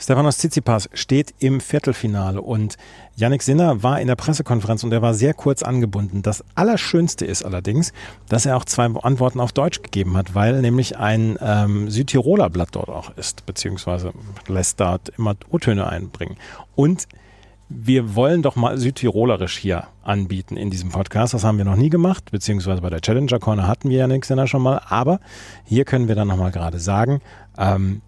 Stefanos 0.04 0.36
Tsitsipas 0.36 0.90
steht 0.92 1.34
im 1.38 1.62
Viertelfinale 1.62 2.42
und 2.42 2.76
Yannick 3.16 3.42
Sinner 3.42 3.82
war 3.82 4.02
in 4.02 4.06
der 4.06 4.16
Pressekonferenz 4.16 4.84
und 4.84 4.92
er 4.92 5.00
war 5.00 5.14
sehr 5.14 5.32
kurz 5.32 5.62
angebunden. 5.62 6.20
Das 6.20 6.44
Allerschönste 6.54 7.24
ist 7.24 7.42
allerdings, 7.42 7.94
dass 8.28 8.44
er 8.44 8.58
auch 8.58 8.66
zwei 8.66 8.84
Antworten 8.84 9.40
auf 9.40 9.52
Deutsch 9.52 9.80
gegeben 9.80 10.18
hat, 10.18 10.34
weil 10.34 10.60
nämlich 10.60 10.98
ein 10.98 11.38
ähm, 11.40 11.88
Südtiroler 11.88 12.50
Blatt 12.50 12.68
dort 12.72 12.90
auch 12.90 13.16
ist, 13.16 13.46
beziehungsweise 13.46 14.12
lässt 14.46 14.78
dort 14.78 15.08
immer 15.16 15.36
O-Töne 15.48 15.88
einbringen. 15.88 16.36
Und 16.76 17.08
wir 17.70 18.14
wollen 18.14 18.42
doch 18.42 18.56
mal 18.56 18.76
Südtirolerisch 18.76 19.56
hier 19.56 19.84
anbieten 20.02 20.58
in 20.58 20.68
diesem 20.68 20.90
Podcast. 20.90 21.32
Das 21.32 21.44
haben 21.44 21.56
wir 21.56 21.64
noch 21.64 21.76
nie 21.76 21.88
gemacht, 21.88 22.30
beziehungsweise 22.30 22.82
bei 22.82 22.90
der 22.90 23.00
Challenger 23.00 23.38
Corner 23.38 23.66
hatten 23.66 23.88
wir 23.88 24.00
Yannick 24.00 24.26
Sinner 24.26 24.48
schon 24.48 24.60
mal. 24.60 24.82
Aber 24.86 25.18
hier 25.64 25.86
können 25.86 26.08
wir 26.08 26.14
dann 26.14 26.28
nochmal 26.28 26.50
gerade 26.50 26.78
sagen, 26.78 27.22
ähm, 27.56 28.02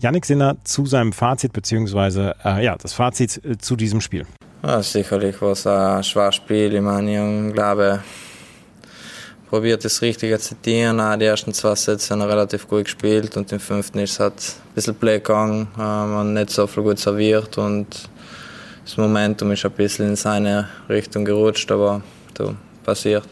Yannick 0.00 0.24
Sinner 0.24 0.56
zu 0.62 0.86
seinem 0.86 1.12
Fazit, 1.12 1.52
beziehungsweise 1.52 2.36
äh, 2.44 2.64
ja, 2.64 2.76
das 2.76 2.92
Fazit 2.92 3.44
äh, 3.44 3.58
zu 3.58 3.74
diesem 3.74 4.00
Spiel. 4.00 4.26
Ja, 4.62 4.82
sicherlich 4.82 5.40
war 5.42 5.52
es 5.52 5.66
ein 5.66 6.04
schweres 6.04 6.36
Spiel. 6.36 6.74
Ich 6.74 6.80
meine, 6.80 7.48
ich 7.48 7.52
glaube, 7.52 8.00
probiert 9.48 9.84
das 9.84 10.00
Richtige 10.00 10.38
zu 10.38 10.50
zitieren. 10.50 11.00
Die 11.18 11.24
ersten 11.24 11.52
zwei 11.52 11.74
Sätze 11.74 12.14
haben 12.14 12.22
relativ 12.22 12.68
gut 12.68 12.84
gespielt 12.84 13.36
und 13.36 13.50
im 13.50 13.58
fünften 13.58 13.98
ist 13.98 14.12
es 14.12 14.20
halt 14.20 14.34
ein 14.34 14.74
bisschen 14.74 14.94
Play 14.94 15.18
gegangen. 15.18 15.66
Äh, 15.76 15.80
man 15.80 16.34
nicht 16.34 16.50
so 16.50 16.68
viel 16.68 16.84
gut 16.84 17.00
serviert 17.00 17.58
und 17.58 18.08
das 18.84 18.96
Momentum 18.96 19.50
ist 19.50 19.64
ein 19.64 19.72
bisschen 19.72 20.10
in 20.10 20.16
seine 20.16 20.68
Richtung 20.88 21.24
gerutscht, 21.24 21.70
aber 21.72 22.02
so 22.36 22.54
passiert. 22.84 23.24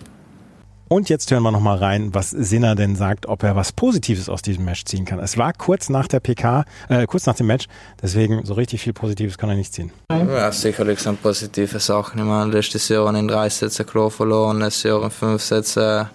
Und 0.88 1.08
jetzt 1.08 1.32
hören 1.32 1.42
wir 1.42 1.50
nochmal 1.50 1.78
rein, 1.78 2.14
was 2.14 2.30
Sinner 2.30 2.76
denn 2.76 2.94
sagt, 2.94 3.26
ob 3.26 3.42
er 3.42 3.56
was 3.56 3.72
Positives 3.72 4.28
aus 4.28 4.40
diesem 4.40 4.64
Match 4.64 4.84
ziehen 4.84 5.04
kann. 5.04 5.18
Es 5.18 5.36
war 5.36 5.52
kurz 5.52 5.88
nach 5.88 6.06
der 6.06 6.20
PK, 6.20 6.64
äh, 6.88 7.06
kurz 7.06 7.26
nach 7.26 7.34
dem 7.34 7.48
Match, 7.48 7.66
deswegen 8.00 8.46
so 8.46 8.54
richtig 8.54 8.82
viel 8.82 8.92
Positives 8.92 9.36
kann 9.36 9.48
er 9.48 9.56
nicht 9.56 9.72
ziehen. 9.72 9.90
Ja, 10.12 10.52
sicherlich 10.52 11.00
sind 11.00 11.20
positive 11.20 11.80
Sachen. 11.80 12.20
Ich 12.20 12.24
meine, 12.24 12.52
letztes 12.52 12.88
Jahr 12.88 13.12
in 13.12 13.26
drei 13.26 13.48
Sätzen 13.48 13.84
klar 13.84 14.12
verloren, 14.12 14.60
letztes 14.60 14.84
Jahr 14.84 15.02
in 15.02 15.10
fünf 15.10 15.42
Sätzen. 15.42 16.06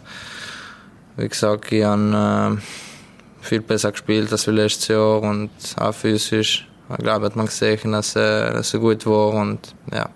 Wie 1.18 1.28
gesagt, 1.28 1.70
ich 1.70 1.84
habe 1.84 2.58
äh, 2.58 3.46
viel 3.46 3.62
besser 3.62 3.92
gespielt 3.92 4.32
als 4.32 4.46
letztes 4.46 4.88
Jahr 4.88 5.22
und 5.22 5.50
auch 5.76 5.94
physisch. 5.94 6.66
Ich 6.90 6.98
glaube, 6.98 7.26
hat 7.26 7.36
man 7.36 7.48
gesehen, 7.48 7.92
dass, 7.92 8.16
äh, 8.16 8.54
dass 8.54 8.74
er 8.74 8.80
gut 8.80 9.06
war 9.06 9.34
und 9.34 9.76
ja, 9.92 10.10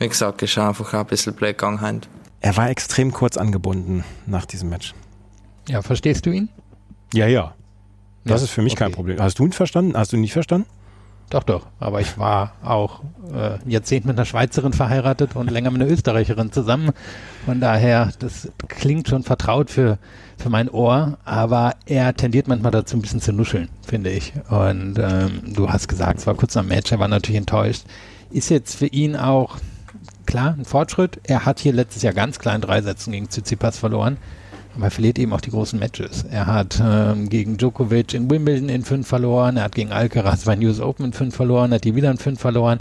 wie 0.00 0.08
gesagt, 0.08 0.42
ist 0.42 0.58
einfach 0.58 0.92
ein 0.92 1.06
bisschen 1.06 1.34
Black 1.34 1.58
gegangen. 1.58 2.00
Er 2.46 2.56
war 2.56 2.70
extrem 2.70 3.10
kurz 3.10 3.36
angebunden 3.36 4.04
nach 4.24 4.46
diesem 4.46 4.68
Match. 4.68 4.94
Ja, 5.68 5.82
verstehst 5.82 6.26
du 6.26 6.30
ihn? 6.30 6.48
Ja, 7.12 7.26
ja. 7.26 7.56
Das 8.24 8.40
Ja, 8.40 8.44
ist 8.44 8.52
für 8.52 8.62
mich 8.62 8.76
kein 8.76 8.86
okay. 8.86 8.94
Problem. 8.94 9.20
Hast 9.20 9.40
du 9.40 9.46
ihn 9.46 9.50
verstanden? 9.50 9.96
Hast 9.96 10.12
du 10.12 10.16
ihn 10.16 10.20
nicht 10.20 10.32
verstanden? 10.32 10.68
Doch, 11.28 11.42
doch. 11.42 11.66
Aber 11.80 12.00
ich 12.00 12.18
war 12.18 12.52
auch 12.62 13.02
äh, 13.34 13.54
ein 13.54 13.68
Jahrzehnt 13.68 14.06
mit 14.06 14.16
einer 14.16 14.26
Schweizerin 14.26 14.72
verheiratet 14.72 15.34
und 15.34 15.50
länger 15.50 15.72
mit 15.72 15.82
einer 15.82 15.90
Österreicherin 15.90 16.52
zusammen. 16.52 16.92
Von 17.46 17.58
daher, 17.58 18.12
das 18.20 18.48
klingt 18.68 19.08
schon 19.08 19.24
vertraut 19.24 19.68
für, 19.68 19.98
für 20.38 20.48
mein 20.48 20.70
Ohr, 20.70 21.18
aber 21.24 21.74
er 21.86 22.14
tendiert 22.14 22.46
manchmal 22.46 22.70
dazu, 22.70 22.96
ein 22.96 23.02
bisschen 23.02 23.20
zu 23.20 23.32
nuscheln, 23.32 23.70
finde 23.84 24.10
ich. 24.10 24.34
Und 24.50 25.00
ähm, 25.00 25.52
du 25.52 25.68
hast 25.68 25.88
gesagt, 25.88 26.20
es 26.20 26.28
war 26.28 26.36
kurz 26.36 26.56
am 26.56 26.68
Match, 26.68 26.92
er 26.92 27.00
war 27.00 27.08
natürlich 27.08 27.38
enttäuscht. 27.38 27.82
Ist 28.30 28.50
jetzt 28.50 28.76
für 28.76 28.86
ihn 28.86 29.16
auch 29.16 29.56
klar 30.26 30.54
ein 30.58 30.64
Fortschritt. 30.64 31.20
Er 31.24 31.46
hat 31.46 31.60
hier 31.60 31.72
letztes 31.72 32.02
Jahr 32.02 32.12
ganz 32.12 32.38
klar 32.38 32.54
in 32.54 32.60
drei 32.60 32.82
Sätzen 32.82 33.12
gegen 33.12 33.28
Tsitsipas 33.28 33.78
verloren. 33.78 34.18
Aber 34.74 34.86
er 34.86 34.90
verliert 34.90 35.18
eben 35.18 35.32
auch 35.32 35.40
die 35.40 35.50
großen 35.50 35.78
Matches. 35.78 36.24
Er 36.30 36.46
hat 36.46 36.82
ähm, 36.84 37.30
gegen 37.30 37.56
Djokovic 37.56 38.12
in 38.12 38.30
Wimbledon 38.30 38.68
in 38.68 38.84
fünf 38.84 39.08
verloren, 39.08 39.56
er 39.56 39.64
hat 39.64 39.74
gegen 39.74 39.90
Alcaraz 39.90 40.44
bei 40.44 40.54
News 40.54 40.80
Open 40.80 41.06
in 41.06 41.12
fünf 41.14 41.34
verloren, 41.34 41.72
hat 41.72 41.84
die 41.84 41.94
wieder 41.94 42.10
in 42.10 42.18
fünf 42.18 42.40
verloren. 42.40 42.80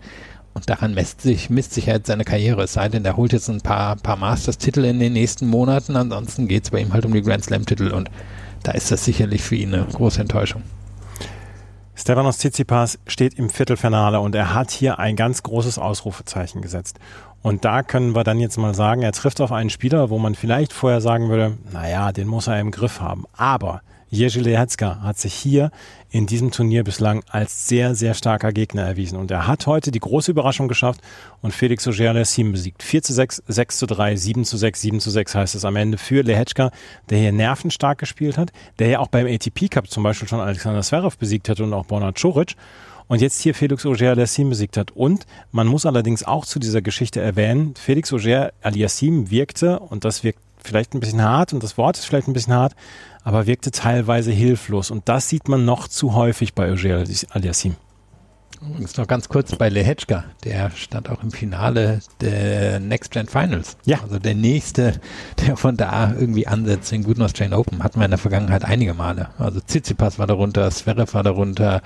Und 0.53 0.69
daran 0.69 0.93
misst 0.93 1.21
sich, 1.21 1.49
misst 1.49 1.73
sich 1.73 1.89
halt 1.89 2.05
seine 2.07 2.23
Karriere. 2.23 2.63
Es 2.63 2.73
sei 2.73 2.87
denn, 2.89 3.03
der 3.03 3.17
holt 3.17 3.33
jetzt 3.33 3.49
ein 3.49 3.61
paar, 3.61 3.97
paar 3.97 4.15
Masters-Titel 4.15 4.85
in 4.85 4.99
den 4.99 5.13
nächsten 5.13 5.47
Monaten. 5.47 5.95
Ansonsten 5.95 6.47
geht 6.47 6.63
es 6.65 6.69
bei 6.69 6.79
ihm 6.79 6.93
halt 6.93 7.05
um 7.05 7.13
die 7.13 7.21
Grand 7.21 7.43
Slam-Titel 7.43 7.91
und 7.91 8.09
da 8.63 8.71
ist 8.71 8.91
das 8.91 9.05
sicherlich 9.05 9.41
für 9.41 9.55
ihn 9.55 9.73
eine 9.73 9.85
große 9.85 10.19
Enttäuschung. 10.19 10.63
Stefanos 12.05 12.37
Tsitsipas 12.37 12.99
steht 13.07 13.33
im 13.33 13.49
Viertelfinale 13.49 14.19
und 14.19 14.35
er 14.35 14.53
hat 14.53 14.69
hier 14.69 14.99
ein 14.99 15.15
ganz 15.15 15.41
großes 15.41 15.79
Ausrufezeichen 15.79 16.61
gesetzt. 16.61 16.99
Und 17.41 17.65
da 17.65 17.81
können 17.81 18.13
wir 18.13 18.23
dann 18.23 18.39
jetzt 18.39 18.59
mal 18.59 18.75
sagen, 18.75 19.01
er 19.01 19.11
trifft 19.11 19.41
auf 19.41 19.51
einen 19.51 19.71
Spieler, 19.71 20.11
wo 20.11 20.19
man 20.19 20.35
vielleicht 20.35 20.71
vorher 20.71 21.01
sagen 21.01 21.29
würde, 21.29 21.57
naja, 21.73 22.11
den 22.11 22.27
muss 22.27 22.45
er 22.45 22.59
im 22.59 22.69
Griff 22.69 23.01
haben. 23.01 23.23
Aber 23.35 23.81
Jerzy 24.09 24.39
Lehecka 24.39 25.01
hat 25.01 25.17
sich 25.17 25.33
hier 25.33 25.71
in 26.09 26.27
diesem 26.27 26.51
Turnier 26.51 26.83
bislang 26.83 27.23
als 27.29 27.67
sehr, 27.67 27.95
sehr 27.95 28.13
starker 28.13 28.53
Gegner 28.53 28.83
erwiesen. 28.83 29.17
Und 29.17 29.31
er 29.31 29.47
hat 29.47 29.67
heute 29.67 29.91
die 29.91 29.99
große 29.99 30.31
Überraschung 30.31 30.67
geschafft 30.67 31.01
und 31.41 31.53
Felix 31.53 31.87
Auger-Aliassime 31.87 32.51
besiegt. 32.51 32.83
4 32.83 33.03
zu 33.03 33.13
6, 33.13 33.43
6 33.47 33.77
zu 33.77 33.85
3, 33.87 34.15
7 34.15 34.45
zu 34.45 34.57
6, 34.57 34.81
7 34.81 34.99
zu 34.99 35.09
6 35.09 35.35
heißt 35.35 35.55
es 35.55 35.65
am 35.65 35.75
Ende 35.75 35.97
für 35.97 36.21
Lehecka, 36.21 36.71
der 37.09 37.17
hier 37.17 37.31
nervenstark 37.31 37.97
gespielt 37.97 38.37
hat, 38.37 38.51
der 38.79 38.87
ja 38.87 38.99
auch 38.99 39.07
beim 39.07 39.27
ATP 39.27 39.69
Cup 39.69 39.89
zum 39.89 40.03
Beispiel 40.03 40.27
schon 40.27 40.39
Alexander 40.39 40.81
Zverev 40.81 41.17
besiegt 41.17 41.49
hat 41.49 41.59
und 41.59 41.73
auch 41.73 41.85
Borna 41.85 42.11
Coric 42.11 42.55
und 43.07 43.21
jetzt 43.21 43.41
hier 43.41 43.53
Felix 43.53 43.85
Auger-Aliassime 43.85 44.49
besiegt 44.49 44.77
hat. 44.77 44.91
Und 44.91 45.25
man 45.51 45.67
muss 45.67 45.85
allerdings 45.85 46.23
auch 46.23 46.45
zu 46.45 46.59
dieser 46.59 46.81
Geschichte 46.81 47.21
erwähnen, 47.21 47.73
Felix 47.75 48.11
Auger-Aliassime 48.13 49.29
wirkte, 49.29 49.79
und 49.79 50.05
das 50.05 50.23
wirkt 50.23 50.39
vielleicht 50.65 50.93
ein 50.93 50.99
bisschen 50.99 51.21
hart 51.21 51.53
und 51.53 51.63
das 51.63 51.77
Wort 51.77 51.97
ist 51.97 52.05
vielleicht 52.05 52.27
ein 52.27 52.33
bisschen 52.33 52.53
hart, 52.53 52.75
aber 53.23 53.47
wirkte 53.47 53.71
teilweise 53.71 54.31
hilflos. 54.31 54.91
Und 54.91 55.07
das 55.07 55.29
sieht 55.29 55.47
man 55.47 55.65
noch 55.65 55.87
zu 55.87 56.13
häufig 56.13 56.53
bei 56.53 56.71
Auger-Aliassime. 56.71 57.75
Übrigens 58.61 58.97
noch 58.97 59.07
ganz 59.07 59.29
kurz 59.29 59.55
bei 59.55 59.69
Lehechka, 59.69 60.23
der 60.43 60.71
stand 60.71 61.09
auch 61.09 61.21
im 61.21 61.31
Finale 61.31 61.99
der 62.21 62.79
Next 62.79 63.11
Gen 63.11 63.27
Finals. 63.27 63.77
Ja. 63.85 63.99
Also 64.01 64.17
der 64.17 64.33
nächste, 64.33 64.99
der 65.45 65.57
von 65.57 65.77
da 65.77 66.13
irgendwie 66.13 66.47
ansetzt, 66.47 66.91
den 66.91 67.03
guten 67.03 67.21
Australian 67.21 67.59
Open, 67.59 67.83
hatten 67.83 67.99
wir 67.99 68.05
in 68.05 68.11
der 68.11 68.17
Vergangenheit 68.17 68.65
einige 68.65 68.93
Male. 68.93 69.29
Also 69.37 69.59
Tsitsipas 69.59 70.17
war 70.19 70.27
darunter, 70.27 70.71
Zverev 70.71 71.13
war 71.13 71.23
darunter, 71.23 71.81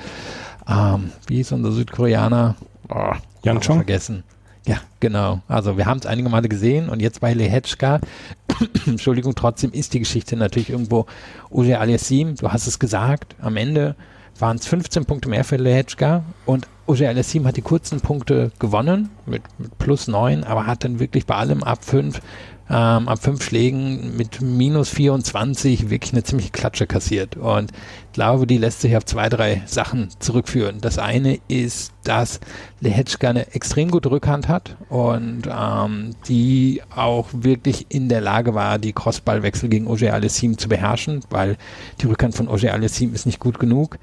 ähm, 0.67 1.11
wie 1.27 1.37
hieß 1.37 1.51
unser 1.53 1.71
Südkoreaner? 1.71 2.55
Oh, 2.89 3.13
ich 3.43 3.51
Chong? 3.65 3.77
vergessen. 3.77 4.23
Ja, 4.69 4.81
genau. 4.99 5.41
Also 5.47 5.77
wir 5.77 5.87
haben 5.87 5.97
es 5.97 6.05
einige 6.05 6.29
Male 6.29 6.47
gesehen 6.47 6.89
und 6.89 7.01
jetzt 7.01 7.21
bei 7.21 7.33
Lehechka, 7.33 7.99
Entschuldigung, 8.85 9.33
trotzdem 9.33 9.71
ist 9.71 9.95
die 9.95 9.99
Geschichte 9.99 10.35
natürlich 10.35 10.69
irgendwo 10.69 11.07
Uge 11.49 11.79
Aliassim, 11.79 12.35
du 12.35 12.51
hast 12.51 12.67
es 12.67 12.77
gesagt, 12.77 13.35
am 13.41 13.57
Ende 13.57 13.95
waren 14.37 14.57
es 14.57 14.67
15 14.67 15.05
Punkte 15.05 15.27
mehr 15.27 15.43
für 15.43 15.55
Lehechka 15.55 16.23
und 16.45 16.67
Uge 16.87 17.09
Aliassim 17.09 17.47
hat 17.47 17.57
die 17.57 17.63
kurzen 17.63 17.99
Punkte 17.99 18.51
gewonnen 18.59 19.09
mit, 19.25 19.41
mit 19.57 19.75
plus 19.79 20.07
9, 20.07 20.43
aber 20.43 20.67
hat 20.67 20.83
dann 20.83 20.99
wirklich 20.99 21.25
bei 21.25 21.33
allem 21.33 21.63
ab 21.63 21.83
5 21.83 22.21
ähm, 22.69 23.07
ab 23.07 23.19
fünf 23.21 23.43
Schlägen 23.43 24.15
mit 24.15 24.41
minus 24.41 24.89
24 24.89 25.89
wirklich 25.89 26.13
eine 26.13 26.23
ziemliche 26.23 26.51
Klatsche 26.51 26.85
kassiert. 26.85 27.35
Und 27.35 27.71
ich 27.71 28.13
glaube, 28.13 28.45
die 28.45 28.57
lässt 28.57 28.81
sich 28.81 28.95
auf 28.95 29.05
zwei, 29.05 29.29
drei 29.29 29.63
Sachen 29.65 30.09
zurückführen. 30.19 30.79
Das 30.81 30.99
eine 30.99 31.39
ist, 31.47 31.93
dass 32.03 32.39
Lehechka 32.79 33.29
eine 33.29 33.53
extrem 33.53 33.89
gute 33.89 34.11
Rückhand 34.11 34.47
hat 34.47 34.75
und 34.89 35.43
ähm, 35.49 36.15
die 36.27 36.81
auch 36.95 37.27
wirklich 37.31 37.87
in 37.89 38.07
der 38.07 38.21
Lage 38.21 38.53
war, 38.53 38.77
die 38.77 38.93
Crossballwechsel 38.93 39.69
gegen 39.69 39.87
Oje 39.87 40.13
Alessim 40.13 40.57
zu 40.57 40.69
beherrschen, 40.69 41.21
weil 41.29 41.57
die 42.01 42.07
Rückhand 42.07 42.35
von 42.35 42.47
Oje 42.47 42.71
Alessim 42.71 43.13
ist 43.13 43.25
nicht 43.25 43.39
gut 43.39 43.59
genug. 43.59 43.97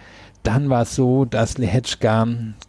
Dann 0.46 0.70
war 0.70 0.82
es 0.82 0.94
so, 0.94 1.24
dass 1.24 1.58
Lehechka 1.58 2.24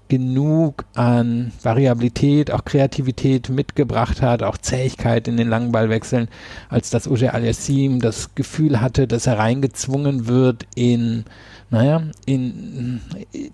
genug 0.07 0.85
an 0.95 1.51
Variabilität, 1.61 2.49
auch 2.49 2.65
Kreativität 2.65 3.49
mitgebracht 3.49 4.23
hat, 4.23 4.41
auch 4.41 4.57
Zähigkeit 4.57 5.27
in 5.27 5.37
den 5.37 5.47
langen 5.47 5.71
Ballwechseln, 5.71 6.27
als 6.69 6.89
dass 6.89 7.07
Oje 7.07 7.35
Aliassim 7.35 7.99
das 7.99 8.33
Gefühl 8.33 8.81
hatte, 8.81 9.05
dass 9.05 9.27
er 9.27 9.37
reingezwungen 9.37 10.25
wird 10.25 10.65
in, 10.73 11.25
naja, 11.69 12.01
in 12.25 13.01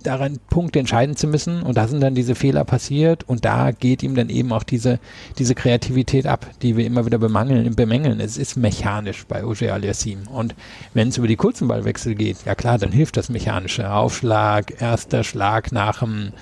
daran 0.04 0.40
Punkte 0.50 0.80
entscheiden 0.80 1.16
zu 1.16 1.28
müssen 1.28 1.64
und 1.64 1.78
da 1.78 1.88
sind 1.88 2.02
dann 2.02 2.14
diese 2.14 2.36
Fehler 2.36 2.64
passiert 2.64 3.24
und 3.28 3.44
da 3.44 3.72
geht 3.72 4.04
ihm 4.04 4.16
dann 4.16 4.30
eben 4.30 4.54
auch 4.54 4.64
diese, 4.64 5.00
diese 5.40 5.56
Kreativität 5.56 6.28
ab, 6.28 6.46
die 6.62 6.78
wir 6.78 6.86
immer 6.86 7.06
wieder 7.06 7.18
bemangeln, 7.18 7.76
bemängeln. 7.76 8.20
Es 8.20 8.38
ist 8.38 8.56
mechanisch 8.56 9.26
bei 9.26 9.44
Oje 9.44 9.74
Aliassim 9.74 10.28
und 10.28 10.54
wenn 10.94 11.08
es 11.08 11.18
über 11.18 11.28
die 11.28 11.36
kurzen 11.36 11.68
Ballwechsel 11.68 12.14
geht, 12.14 12.46
ja 12.46 12.54
klar, 12.54 12.78
dann 12.78 12.92
hilft 12.92 13.18
das 13.18 13.30
mechanische 13.30 13.92
Aufschlag, 13.92 14.80
erster 14.80 15.24
Schlag 15.24 15.72
nach 15.72 16.00
dem 16.00 16.34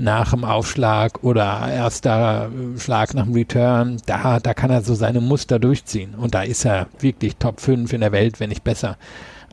nach 0.00 0.30
dem 0.30 0.44
Aufschlag 0.44 1.22
oder 1.22 1.68
erster 1.70 2.50
Schlag 2.78 3.12
nach 3.12 3.24
dem 3.24 3.34
Return, 3.34 3.98
da, 4.06 4.40
da 4.40 4.54
kann 4.54 4.70
er 4.70 4.80
so 4.80 4.94
seine 4.94 5.20
Muster 5.20 5.58
durchziehen. 5.58 6.14
Und 6.14 6.34
da 6.34 6.40
ist 6.40 6.64
er 6.64 6.86
wirklich 7.00 7.36
Top 7.36 7.60
5 7.60 7.92
in 7.92 8.00
der 8.00 8.10
Welt, 8.10 8.40
wenn 8.40 8.48
nicht 8.48 8.64
besser. 8.64 8.96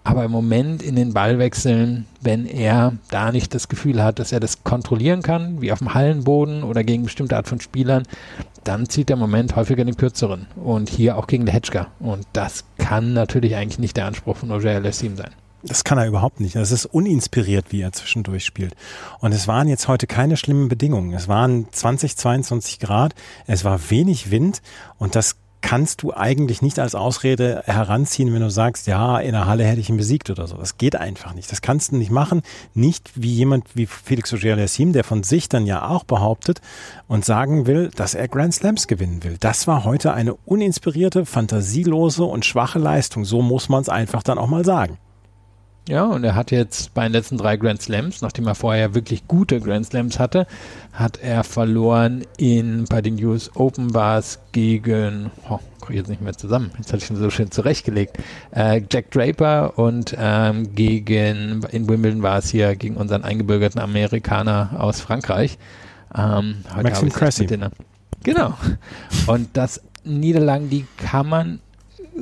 Aber 0.07 0.23
im 0.23 0.31
Moment 0.31 0.81
in 0.81 0.95
den 0.95 1.11
Ballwechseln, 1.13 2.05
wenn 2.21 2.45
er 2.45 2.93
da 3.09 3.33
nicht 3.33 3.53
das 3.53 3.67
Gefühl 3.67 4.01
hat, 4.01 4.19
dass 4.19 4.31
er 4.31 4.39
das 4.39 4.63
kontrollieren 4.63 5.21
kann, 5.21 5.61
wie 5.61 5.73
auf 5.73 5.79
dem 5.79 5.93
Hallenboden 5.93 6.63
oder 6.63 6.85
gegen 6.85 7.03
bestimmte 7.03 7.35
Art 7.35 7.49
von 7.49 7.59
Spielern, 7.59 8.03
dann 8.63 8.87
zieht 8.87 9.09
er 9.09 9.15
im 9.15 9.19
Moment 9.19 9.57
häufiger 9.57 9.83
den 9.83 9.97
kürzeren. 9.97 10.47
Und 10.55 10.87
hier 10.89 11.17
auch 11.17 11.27
gegen 11.27 11.45
Lehechka. 11.45 11.87
Und 11.99 12.25
das 12.31 12.63
kann 12.77 13.11
natürlich 13.11 13.57
eigentlich 13.57 13.79
nicht 13.79 13.97
der 13.97 14.05
Anspruch 14.05 14.37
von 14.37 14.49
Ogier 14.49 14.79
Lessim 14.79 15.17
sein. 15.17 15.31
Das 15.61 15.83
kann 15.83 15.97
er 15.97 16.07
überhaupt 16.07 16.39
nicht. 16.39 16.55
Das 16.55 16.71
ist 16.71 16.85
uninspiriert, 16.85 17.73
wie 17.73 17.81
er 17.81 17.91
zwischendurch 17.91 18.45
spielt. 18.45 18.77
Und 19.19 19.33
es 19.33 19.45
waren 19.45 19.67
jetzt 19.67 19.89
heute 19.89 20.07
keine 20.07 20.37
schlimmen 20.37 20.69
Bedingungen. 20.69 21.11
Es 21.11 21.27
waren 21.27 21.67
20, 21.69 22.15
22 22.15 22.79
Grad, 22.79 23.13
es 23.45 23.65
war 23.65 23.89
wenig 23.89 24.31
Wind 24.31 24.61
und 24.99 25.15
das 25.15 25.35
kannst 25.61 26.03
du 26.03 26.13
eigentlich 26.13 26.61
nicht 26.61 26.79
als 26.79 26.95
Ausrede 26.95 27.63
heranziehen, 27.65 28.33
wenn 28.33 28.41
du 28.41 28.49
sagst, 28.49 28.87
ja, 28.87 29.19
in 29.19 29.33
der 29.33 29.47
Halle 29.47 29.63
hätte 29.63 29.79
ich 29.79 29.89
ihn 29.89 29.97
besiegt 29.97 30.29
oder 30.29 30.47
so. 30.47 30.55
Das 30.57 30.77
geht 30.77 30.95
einfach 30.95 31.33
nicht. 31.33 31.51
Das 31.51 31.61
kannst 31.61 31.91
du 31.91 31.97
nicht 31.97 32.11
machen. 32.11 32.41
Nicht 32.73 33.11
wie 33.15 33.33
jemand 33.33 33.65
wie 33.75 33.85
Felix 33.85 34.33
Auger-Aliassime, 34.33 34.91
der 34.91 35.03
von 35.03 35.23
sich 35.23 35.49
dann 35.49 35.65
ja 35.65 35.87
auch 35.87 36.03
behauptet 36.03 36.61
und 37.07 37.25
sagen 37.25 37.67
will, 37.67 37.89
dass 37.95 38.13
er 38.13 38.27
Grand 38.27 38.53
Slams 38.53 38.87
gewinnen 38.87 39.23
will. 39.23 39.37
Das 39.39 39.67
war 39.67 39.83
heute 39.83 40.13
eine 40.13 40.35
uninspirierte, 40.35 41.25
fantasielose 41.25 42.23
und 42.23 42.45
schwache 42.45 42.79
Leistung. 42.79 43.25
So 43.25 43.41
muss 43.41 43.69
man 43.69 43.81
es 43.81 43.89
einfach 43.89 44.23
dann 44.23 44.37
auch 44.37 44.47
mal 44.47 44.65
sagen. 44.65 44.97
Ja, 45.87 46.03
und 46.03 46.23
er 46.25 46.35
hat 46.35 46.51
jetzt 46.51 46.93
bei 46.93 47.03
den 47.03 47.13
letzten 47.13 47.37
drei 47.37 47.55
Grand 47.55 47.81
Slams, 47.81 48.21
nachdem 48.21 48.45
er 48.45 48.55
vorher 48.55 48.93
wirklich 48.93 49.25
gute 49.27 49.61
Grand 49.61 49.85
Slams 49.85 50.19
hatte, 50.19 50.45
hat 50.91 51.17
er 51.21 51.45
verloren 51.45 52.25
in, 52.37 52.85
bei 52.85 53.01
den 53.01 53.23
US 53.23 53.49
Open 53.55 53.93
war 53.93 54.17
es 54.17 54.39
gegen, 54.51 55.31
oh, 55.49 55.59
kriege 55.79 55.93
ich 55.93 55.99
jetzt 55.99 56.09
nicht 56.09 56.21
mehr 56.21 56.33
zusammen, 56.33 56.71
jetzt 56.77 56.91
hatte 56.91 57.03
ich 57.03 57.09
ihn 57.09 57.15
so 57.15 57.29
schön 57.29 57.51
zurechtgelegt, 57.51 58.17
äh, 58.53 58.81
Jack 58.91 59.11
Draper 59.11 59.79
und 59.79 60.13
ähm, 60.19 60.75
gegen, 60.75 61.63
in 61.71 61.87
Wimbledon 61.87 62.21
war 62.21 62.39
es 62.39 62.49
hier 62.49 62.75
gegen 62.75 62.97
unseren 62.97 63.23
eingebürgerten 63.23 63.79
Amerikaner 63.79 64.71
aus 64.79 64.99
Frankreich. 64.99 65.57
Ähm, 66.13 66.65
Maxim 66.83 67.09
Cressy. 67.09 67.47
Genau. 68.23 68.53
Und 69.27 69.49
das 69.53 69.81
Niederlagen, 70.03 70.69
die 70.69 70.85
kann 70.97 71.27
man 71.27 71.59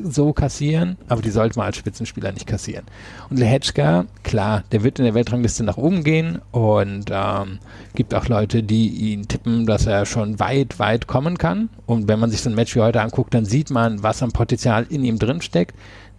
so 0.04 0.34
kassieren, 0.34 0.98
aber 1.08 1.22
die 1.22 1.30
sollte 1.30 1.58
man 1.58 1.68
als 1.68 1.78
Spitzenspieler 1.78 2.32
nicht 2.32 2.48
kassieren. 2.48 2.86
Und 3.30 3.38
Lehetschka, 3.38 4.06
klar, 4.24 4.64
der 4.72 4.84
wird 4.84 5.00
in 5.00 5.06
der 5.06 5.14
Weltrangliste 5.14 5.64
nach 5.64 5.78
oben 5.78 6.04
gehen 6.04 6.42
und 6.52 7.06
ähm, 7.12 7.60
gibt 7.94 8.14
auch 8.14 8.28
Leute, 8.28 8.64
die 8.64 8.88
ihn 8.88 9.28
tippen, 9.28 9.66
dass 9.66 9.86
er 9.86 10.06
schon 10.06 10.40
weit, 10.40 10.80
weit 10.80 11.08
kommen 11.08 11.38
kann. 11.38 11.70
Und 11.86 12.08
wenn 12.08 12.20
man 12.20 12.32
sich 12.32 12.42
so 12.42 12.50
ein 12.50 12.56
Match 12.56 12.76
wie 12.76 12.82
heute 12.82 13.02
anguckt, 13.02 13.34
dann 13.34 13.46
sieht 13.46 13.70
man, 13.70 14.04
was 14.04 14.24
am 14.24 14.32
Potenzial 14.32 14.86
in 14.90 15.04
ihm 15.04 15.20
drin 15.20 15.42
steckt. 15.42 15.76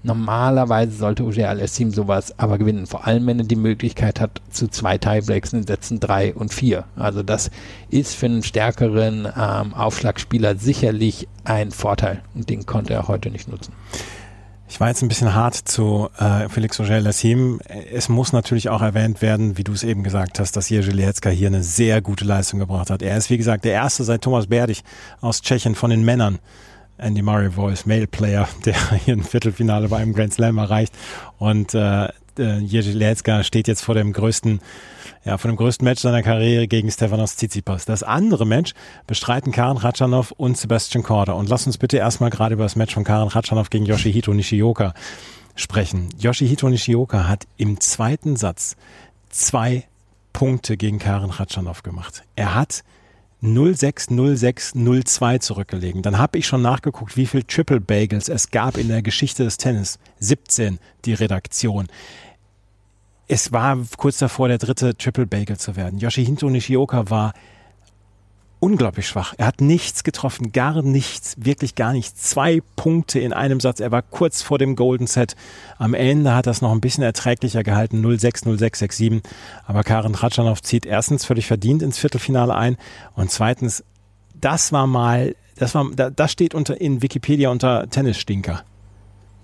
Normalerweise 0.06 0.92
sollte 0.92 1.24
Uger 1.24 1.48
Alessim 1.48 1.90
sowas 1.90 2.32
aber 2.38 2.58
gewinnen, 2.58 2.86
vor 2.86 3.08
allem 3.08 3.26
wenn 3.26 3.40
er 3.40 3.44
die 3.44 3.56
Möglichkeit 3.56 4.20
hat 4.20 4.40
zu 4.50 4.68
zwei 4.68 4.98
Tiebreaks 4.98 5.52
in 5.52 5.66
Sätzen 5.66 5.98
drei 5.98 6.32
und 6.32 6.54
vier. 6.54 6.84
Also 6.94 7.24
das 7.24 7.50
ist 7.90 8.14
für 8.14 8.26
einen 8.26 8.44
stärkeren 8.44 9.26
ähm, 9.26 9.74
Aufschlagspieler 9.74 10.54
sicherlich 10.54 11.26
ein 11.42 11.72
Vorteil 11.72 12.22
und 12.36 12.48
den 12.48 12.66
konnte 12.66 12.92
er 12.94 13.08
heute 13.08 13.30
nicht 13.30 13.48
nutzen. 13.48 13.72
Ich 14.68 14.78
war 14.78 14.86
jetzt 14.86 15.02
ein 15.02 15.08
bisschen 15.08 15.34
hart 15.34 15.56
zu 15.56 16.08
äh, 16.18 16.48
Felix 16.50 16.78
Auger-Lassim. 16.80 17.60
Es 17.92 18.08
muss 18.08 18.32
natürlich 18.32 18.68
auch 18.68 18.82
erwähnt 18.82 19.22
werden, 19.22 19.58
wie 19.58 19.64
du 19.64 19.72
es 19.72 19.82
eben 19.82 20.04
gesagt 20.04 20.38
hast, 20.38 20.56
dass 20.56 20.68
Jerzy 20.68 20.92
Lietzka 20.92 21.30
hier 21.30 21.48
eine 21.48 21.64
sehr 21.64 22.00
gute 22.00 22.24
Leistung 22.24 22.60
gebracht 22.60 22.90
hat. 22.90 23.02
Er 23.02 23.16
ist, 23.16 23.28
wie 23.28 23.38
gesagt, 23.38 23.64
der 23.64 23.72
erste 23.72 24.04
seit 24.04 24.22
Thomas 24.22 24.46
Berdig 24.46 24.84
aus 25.20 25.42
Tschechien 25.42 25.74
von 25.74 25.90
den 25.90 26.04
Männern, 26.04 26.38
Andy 26.98 27.22
Murray 27.22 27.50
Voice, 27.50 27.86
Male 27.86 28.06
Player, 28.06 28.48
der 28.64 28.74
hier 29.04 29.14
ein 29.14 29.22
Viertelfinale 29.22 29.88
bei 29.88 29.98
einem 29.98 30.14
Grand 30.14 30.32
Slam 30.32 30.58
erreicht. 30.58 30.94
Und 31.38 31.74
äh, 31.74 32.06
äh 32.38 32.58
Jerzy 32.58 32.92
Lietzka 32.92 33.42
steht 33.42 33.68
jetzt 33.68 33.82
vor 33.82 33.94
dem 33.94 34.12
größten 34.12 34.60
ja, 35.26 35.38
vor 35.38 35.50
dem 35.50 35.56
größten 35.56 35.84
Match 35.84 36.02
seiner 36.02 36.22
Karriere 36.22 36.68
gegen 36.68 36.88
Stefanos 36.88 37.34
Tsitsipas. 37.34 37.84
Das 37.84 38.04
andere 38.04 38.46
Match 38.46 38.74
bestreiten 39.08 39.50
Karen 39.50 39.76
Ratschanow 39.76 40.30
und 40.30 40.56
Sebastian 40.56 41.02
Korda. 41.02 41.32
Und 41.32 41.48
lass 41.48 41.66
uns 41.66 41.78
bitte 41.78 41.96
erstmal 41.96 42.30
gerade 42.30 42.54
über 42.54 42.62
das 42.62 42.76
Match 42.76 42.94
von 42.94 43.02
Karen 43.02 43.28
Ratschanow 43.28 43.68
gegen 43.68 43.86
Yoshihito 43.86 44.32
Nishioka 44.32 44.94
sprechen. 45.56 46.10
Yoshihito 46.18 46.68
Nishioka 46.68 47.26
hat 47.26 47.48
im 47.56 47.80
zweiten 47.80 48.36
Satz 48.36 48.76
zwei 49.30 49.84
Punkte 50.32 50.76
gegen 50.76 51.00
Karen 51.00 51.30
Ratschanow 51.30 51.82
gemacht. 51.82 52.22
Er 52.36 52.54
hat 52.54 52.84
060602 53.42 55.38
zurückgelegen. 55.38 56.02
Dann 56.02 56.18
habe 56.18 56.38
ich 56.38 56.46
schon 56.46 56.62
nachgeguckt, 56.62 57.16
wie 57.16 57.26
viel 57.26 57.42
Triple 57.42 57.80
Bagels 57.80 58.28
es 58.28 58.50
gab 58.50 58.78
in 58.78 58.88
der 58.88 59.02
Geschichte 59.02 59.44
des 59.44 59.58
Tennis. 59.58 59.98
17 60.20 60.78
die 61.04 61.14
Redaktion. 61.14 61.88
Es 63.28 63.52
war 63.52 63.78
kurz 63.96 64.18
davor, 64.18 64.48
der 64.48 64.58
dritte 64.58 64.96
Triple 64.96 65.26
Bagel 65.26 65.58
zu 65.58 65.76
werden. 65.76 65.98
Yoshihito 65.98 66.48
Nishioka 66.48 67.10
war 67.10 67.34
unglaublich 68.60 69.06
schwach. 69.06 69.34
Er 69.36 69.46
hat 69.46 69.60
nichts 69.60 70.04
getroffen, 70.04 70.52
gar 70.52 70.82
nichts, 70.82 71.34
wirklich 71.38 71.74
gar 71.74 71.92
nichts. 71.92 72.22
Zwei 72.22 72.62
Punkte 72.76 73.20
in 73.20 73.32
einem 73.32 73.60
Satz. 73.60 73.80
Er 73.80 73.92
war 73.92 74.02
kurz 74.02 74.42
vor 74.42 74.58
dem 74.58 74.76
Golden 74.76 75.06
Set. 75.06 75.36
Am 75.78 75.94
Ende 75.94 76.34
hat 76.34 76.46
es 76.46 76.62
noch 76.62 76.72
ein 76.72 76.80
bisschen 76.80 77.04
erträglicher 77.04 77.62
gehalten, 77.62 78.04
0-6, 78.04 78.44
0-6, 78.44 78.82
6-7. 78.84 79.22
Aber 79.66 79.84
Karen 79.84 80.14
Tratschanow 80.14 80.60
zieht 80.62 80.86
erstens 80.86 81.24
völlig 81.24 81.46
verdient 81.46 81.82
ins 81.82 81.98
Viertelfinale 81.98 82.54
ein 82.54 82.76
und 83.14 83.30
zweitens, 83.30 83.84
das 84.34 84.72
war 84.72 84.86
mal, 84.86 85.34
das 85.56 85.74
war, 85.74 85.90
das 85.94 86.32
steht 86.32 86.54
unter, 86.54 86.80
in 86.80 87.02
Wikipedia 87.02 87.50
unter 87.50 87.88
Tennisstinker. 87.88 88.64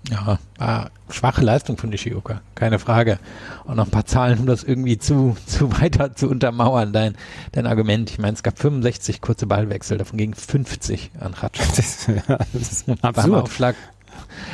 Ja, 0.09 0.37
war 0.57 0.91
schwache 1.09 1.41
Leistung 1.41 1.77
von 1.77 1.89
Nishioka, 1.89 2.41
keine 2.55 2.79
Frage. 2.79 3.19
Und 3.63 3.77
noch 3.77 3.85
ein 3.85 3.91
paar 3.91 4.05
Zahlen, 4.05 4.39
um 4.39 4.45
das 4.45 4.63
irgendwie 4.63 4.97
zu, 4.97 5.37
zu 5.45 5.71
weiter 5.79 6.15
zu 6.15 6.29
untermauern, 6.29 6.91
dein, 6.91 7.15
dein 7.53 7.67
Argument. 7.67 8.09
Ich 8.09 8.19
meine, 8.19 8.33
es 8.33 8.43
gab 8.43 8.59
65 8.59 9.21
kurze 9.21 9.45
Ballwechsel, 9.45 9.97
davon 9.97 10.17
gingen 10.17 10.33
50 10.33 11.11
an 11.19 11.33
Ratschan. 11.33 11.67
Das, 11.75 12.07
ja, 12.07 12.37
das 12.53 12.71
ist. 12.71 12.85
Beim 13.01 13.33
Aufschlag 13.33 13.75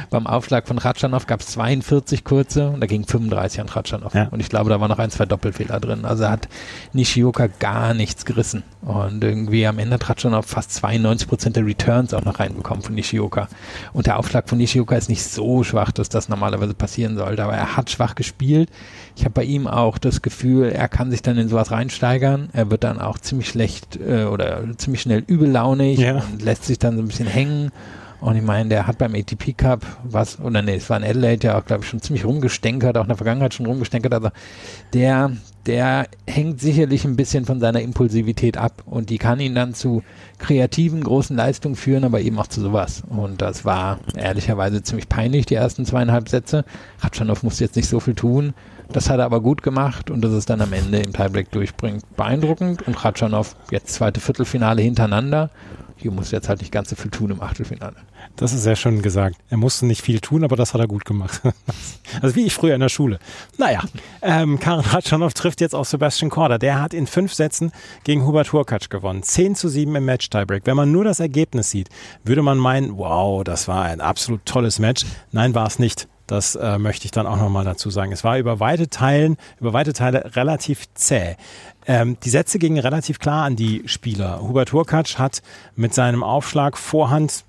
beim 0.09 0.27
Aufschlag 0.27 0.67
von 0.67 0.77
Ratschanow 0.77 1.25
gab 1.25 1.41
es 1.41 1.47
42 1.47 2.23
kurze 2.23 2.69
und 2.69 2.81
da 2.81 2.87
ging 2.87 3.05
35 3.05 3.61
an 3.61 3.69
Ratschanow. 3.69 4.13
Ja. 4.13 4.27
Und 4.29 4.39
ich 4.39 4.49
glaube, 4.49 4.69
da 4.69 4.79
waren 4.79 4.89
noch 4.89 4.99
ein, 4.99 5.11
zwei 5.11 5.25
Doppelfehler 5.25 5.79
drin. 5.79 6.05
Also 6.05 6.27
hat 6.27 6.47
Nishioka 6.93 7.47
gar 7.47 7.93
nichts 7.93 8.25
gerissen. 8.25 8.63
Und 8.81 9.23
irgendwie 9.23 9.67
am 9.67 9.77
Ende 9.79 9.95
hat 9.95 10.09
Ratschanow 10.09 10.45
fast 10.45 10.73
92 10.73 11.27
Prozent 11.27 11.55
der 11.55 11.65
Returns 11.65 12.13
auch 12.13 12.23
noch 12.23 12.39
reinbekommen 12.39 12.83
von 12.83 12.95
Nishioka. 12.95 13.47
Und 13.93 14.07
der 14.07 14.17
Aufschlag 14.17 14.49
von 14.49 14.57
Nishioka 14.57 14.95
ist 14.95 15.09
nicht 15.09 15.23
so 15.23 15.63
schwach, 15.63 15.91
dass 15.91 16.09
das 16.09 16.29
normalerweise 16.29 16.73
passieren 16.73 17.17
sollte. 17.17 17.43
Aber 17.43 17.53
er 17.53 17.77
hat 17.77 17.89
schwach 17.89 18.15
gespielt. 18.15 18.69
Ich 19.15 19.25
habe 19.25 19.33
bei 19.33 19.43
ihm 19.43 19.67
auch 19.67 19.97
das 19.97 20.21
Gefühl, 20.21 20.69
er 20.69 20.87
kann 20.87 21.11
sich 21.11 21.21
dann 21.21 21.37
in 21.37 21.49
sowas 21.49 21.71
reinsteigern. 21.71 22.49
Er 22.53 22.71
wird 22.71 22.83
dann 22.83 22.99
auch 22.99 23.17
ziemlich 23.17 23.49
schlecht 23.49 23.97
äh, 23.97 24.25
oder 24.25 24.63
ziemlich 24.77 25.01
schnell 25.01 25.23
übellaunig 25.27 25.99
ja. 25.99 26.23
und 26.31 26.41
lässt 26.41 26.65
sich 26.65 26.79
dann 26.79 26.95
so 26.95 27.01
ein 27.01 27.07
bisschen 27.07 27.27
hängen. 27.27 27.71
Und 28.21 28.35
ich 28.35 28.43
meine, 28.43 28.69
der 28.69 28.85
hat 28.85 28.97
beim 28.97 29.15
ATP 29.15 29.53
Cup 29.53 29.85
was, 30.03 30.39
oder 30.39 30.61
nee, 30.61 30.75
es 30.75 30.89
war 30.89 30.97
in 30.97 31.03
Adelaide 31.03 31.47
ja 31.47 31.57
auch, 31.57 31.65
glaube 31.65 31.83
ich, 31.83 31.89
schon 31.89 32.01
ziemlich 32.01 32.25
rumgestänkert, 32.25 32.97
auch 32.97 33.03
in 33.03 33.07
der 33.07 33.17
Vergangenheit 33.17 33.53
schon 33.53 33.65
rumgestänkert. 33.65 34.13
Also 34.13 34.29
der, 34.93 35.31
der 35.65 36.07
hängt 36.27 36.59
sicherlich 36.59 37.05
ein 37.05 37.15
bisschen 37.15 37.45
von 37.45 37.61
seiner 37.61 37.81
Impulsivität 37.81 38.57
ab 38.57 38.83
und 38.85 39.09
die 39.09 39.19
kann 39.19 39.39
ihn 39.39 39.55
dann 39.55 39.73
zu 39.73 40.03
kreativen, 40.37 41.01
großen 41.01 41.35
Leistungen 41.35 41.75
führen, 41.75 42.03
aber 42.03 42.19
eben 42.19 42.37
auch 42.39 42.47
zu 42.47 42.59
sowas. 42.59 43.03
Und 43.07 43.41
das 43.41 43.63
war 43.63 43.99
ehrlicherweise 44.17 44.83
ziemlich 44.83 45.07
peinlich, 45.07 45.45
die 45.45 45.55
ersten 45.55 45.85
zweieinhalb 45.85 46.27
Sätze. 46.27 46.65
Ratschanow 46.99 47.41
musste 47.43 47.63
jetzt 47.63 47.77
nicht 47.77 47.89
so 47.89 48.01
viel 48.01 48.15
tun. 48.15 48.53
Das 48.91 49.09
hat 49.09 49.19
er 49.19 49.25
aber 49.25 49.39
gut 49.39 49.61
gemacht 49.61 50.09
und 50.09 50.21
das 50.21 50.33
ist 50.33 50.49
dann 50.49 50.61
am 50.61 50.73
Ende 50.73 50.97
im 50.97 51.13
Tiebreak 51.13 51.51
durchbringt. 51.51 52.03
Beeindruckend 52.17 52.85
und 52.87 53.05
Ratschanow 53.05 53.55
jetzt 53.71 53.93
zweite 53.93 54.19
Viertelfinale 54.19 54.81
hintereinander 54.81 55.51
hier 56.01 56.11
muss 56.11 56.31
jetzt 56.31 56.47
halt 56.47 56.61
nicht 56.61 56.71
ganz 56.71 56.89
so 56.89 56.95
viel 56.95 57.11
tun 57.11 57.31
im 57.31 57.41
Achtelfinale. 57.41 57.95
Das 58.37 58.53
ist 58.53 58.63
sehr 58.63 58.77
schön 58.77 59.01
gesagt. 59.01 59.35
Er 59.49 59.57
musste 59.57 59.85
nicht 59.85 60.01
viel 60.01 60.19
tun, 60.19 60.43
aber 60.43 60.55
das 60.55 60.73
hat 60.73 60.79
er 60.79 60.87
gut 60.87 61.03
gemacht. 61.03 61.41
also 62.21 62.35
wie 62.35 62.45
ich 62.45 62.53
früher 62.53 62.73
in 62.73 62.79
der 62.79 62.89
Schule. 62.89 63.19
Naja, 63.57 63.81
ähm, 64.21 64.59
Karin 64.59 64.85
Ratschanow 64.85 65.33
trifft 65.33 65.59
jetzt 65.59 65.75
auf 65.75 65.87
Sebastian 65.87 66.29
Korda. 66.29 66.57
Der 66.57 66.81
hat 66.81 66.93
in 66.93 67.05
fünf 67.05 67.33
Sätzen 67.33 67.71
gegen 68.05 68.25
Hubert 68.25 68.53
Hurkacz 68.53 68.89
gewonnen. 68.89 69.23
10 69.23 69.55
zu 69.55 69.67
7 69.67 69.93
im 69.95 70.05
Match-Tiebreak. 70.05 70.65
Wenn 70.65 70.77
man 70.77 70.91
nur 70.91 71.03
das 71.03 71.19
Ergebnis 71.19 71.69
sieht, 71.69 71.89
würde 72.23 72.41
man 72.41 72.57
meinen, 72.57 72.97
wow, 72.97 73.43
das 73.43 73.67
war 73.67 73.83
ein 73.83 73.99
absolut 73.99 74.45
tolles 74.45 74.79
Match. 74.79 75.05
Nein, 75.31 75.53
war 75.53 75.67
es 75.67 75.79
nicht. 75.79 76.07
Das 76.29 76.53
äh, 76.53 76.77
möchte 76.77 77.05
ich 77.05 77.11
dann 77.11 77.25
auch 77.25 77.37
nochmal 77.37 77.65
dazu 77.65 77.89
sagen. 77.89 78.11
Es 78.11 78.23
war 78.23 78.37
über 78.37 78.59
weite 78.59 78.87
Teilen, 78.87 79.35
über 79.59 79.73
weite 79.73 79.93
Teile 79.93 80.35
relativ 80.35 80.85
zäh. 80.93 81.35
Ähm, 81.87 82.17
die 82.23 82.29
Sätze 82.29 82.59
gingen 82.59 82.79
relativ 82.79 83.19
klar 83.19 83.45
an 83.45 83.55
die 83.55 83.83
Spieler. 83.85 84.41
Hubert 84.41 84.73
Hurkacz 84.73 85.17
hat 85.17 85.41
mit 85.75 85.93
seinem 85.93 86.23
Aufschlag 86.23 86.77
Vorhand 86.77 87.43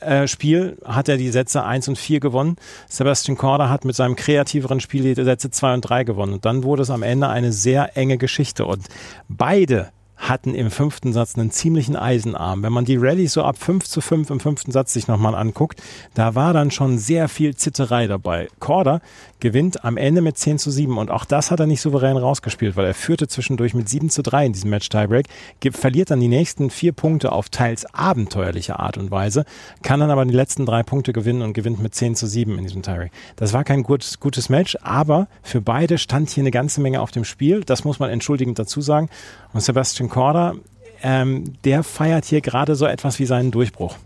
äh, 0.00 0.26
Spiel 0.26 0.78
hat 0.84 1.08
er 1.08 1.16
die 1.16 1.30
Sätze 1.30 1.64
1 1.64 1.88
und 1.88 1.98
4 1.98 2.20
gewonnen. 2.20 2.56
Sebastian 2.88 3.36
Korda 3.36 3.68
hat 3.68 3.84
mit 3.84 3.94
seinem 3.94 4.16
kreativeren 4.16 4.80
Spiel 4.80 5.14
die 5.14 5.22
Sätze 5.22 5.50
2 5.50 5.74
und 5.74 5.80
3 5.82 6.04
gewonnen. 6.04 6.34
Und 6.34 6.44
dann 6.44 6.64
wurde 6.64 6.82
es 6.82 6.90
am 6.90 7.02
Ende 7.02 7.28
eine 7.28 7.52
sehr 7.52 7.96
enge 7.96 8.18
Geschichte. 8.18 8.64
Und 8.64 8.86
beide 9.28 9.90
hatten 10.22 10.54
im 10.54 10.70
fünften 10.70 11.12
Satz 11.12 11.36
einen 11.36 11.50
ziemlichen 11.50 11.96
Eisenarm. 11.96 12.62
Wenn 12.62 12.72
man 12.72 12.84
die 12.84 12.96
Rallye 12.96 13.26
so 13.26 13.42
ab 13.42 13.58
5 13.58 13.84
zu 13.84 14.00
5 14.00 14.30
im 14.30 14.40
fünften 14.40 14.70
Satz 14.70 14.92
sich 14.92 15.08
nochmal 15.08 15.34
anguckt, 15.34 15.82
da 16.14 16.34
war 16.34 16.52
dann 16.52 16.70
schon 16.70 16.98
sehr 16.98 17.28
viel 17.28 17.56
Zitterei 17.56 18.06
dabei. 18.06 18.48
Korda 18.60 19.00
gewinnt 19.40 19.84
am 19.84 19.96
Ende 19.96 20.22
mit 20.22 20.38
10 20.38 20.58
zu 20.58 20.70
7 20.70 20.96
und 20.96 21.10
auch 21.10 21.24
das 21.24 21.50
hat 21.50 21.58
er 21.58 21.66
nicht 21.66 21.80
souverän 21.80 22.16
rausgespielt, 22.16 22.76
weil 22.76 22.86
er 22.86 22.94
führte 22.94 23.26
zwischendurch 23.26 23.74
mit 23.74 23.88
7 23.88 24.08
zu 24.10 24.22
3 24.22 24.46
in 24.46 24.52
diesem 24.52 24.70
Match 24.70 24.88
Tiebreak, 24.88 25.26
verliert 25.72 26.12
dann 26.12 26.20
die 26.20 26.28
nächsten 26.28 26.70
vier 26.70 26.92
Punkte 26.92 27.32
auf 27.32 27.48
teils 27.48 27.84
abenteuerliche 27.92 28.78
Art 28.78 28.98
und 28.98 29.10
Weise, 29.10 29.44
kann 29.82 29.98
dann 29.98 30.12
aber 30.12 30.24
die 30.24 30.34
letzten 30.34 30.66
drei 30.66 30.84
Punkte 30.84 31.12
gewinnen 31.12 31.42
und 31.42 31.54
gewinnt 31.54 31.82
mit 31.82 31.94
10 31.94 32.14
zu 32.14 32.28
7 32.28 32.56
in 32.56 32.64
diesem 32.64 32.82
Tiebreak. 32.82 33.10
Das 33.34 33.52
war 33.52 33.64
kein 33.64 33.82
gut, 33.82 34.20
gutes 34.20 34.48
Match, 34.48 34.78
aber 34.82 35.26
für 35.42 35.60
beide 35.60 35.98
stand 35.98 36.30
hier 36.30 36.42
eine 36.42 36.52
ganze 36.52 36.80
Menge 36.80 37.00
auf 37.00 37.10
dem 37.10 37.24
Spiel. 37.24 37.62
Das 37.64 37.82
muss 37.82 37.98
man 37.98 38.10
entschuldigend 38.10 38.58
dazu 38.58 38.80
sagen. 38.80 39.08
Und 39.52 39.60
Sebastian 39.60 40.08
Korda, 40.08 40.54
ähm, 41.02 41.54
der 41.64 41.82
feiert 41.82 42.24
hier 42.24 42.40
gerade 42.40 42.74
so 42.74 42.86
etwas 42.86 43.18
wie 43.18 43.26
seinen 43.26 43.50
Durchbruch. 43.50 43.96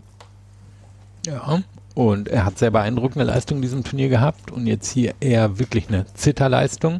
Ja, 1.25 1.61
und 1.97 2.27
er 2.27 2.45
hat 2.45 2.59
sehr 2.59 2.69
beeindruckende 2.69 3.25
Leistung 3.25 3.57
in 3.57 3.61
diesem 3.63 3.83
Turnier 3.83 4.07
gehabt 4.07 4.51
und 4.51 4.67
jetzt 4.67 4.91
hier 4.91 5.15
eher 5.19 5.57
wirklich 5.57 5.87
eine 5.87 6.05
Zitterleistung. 6.13 6.99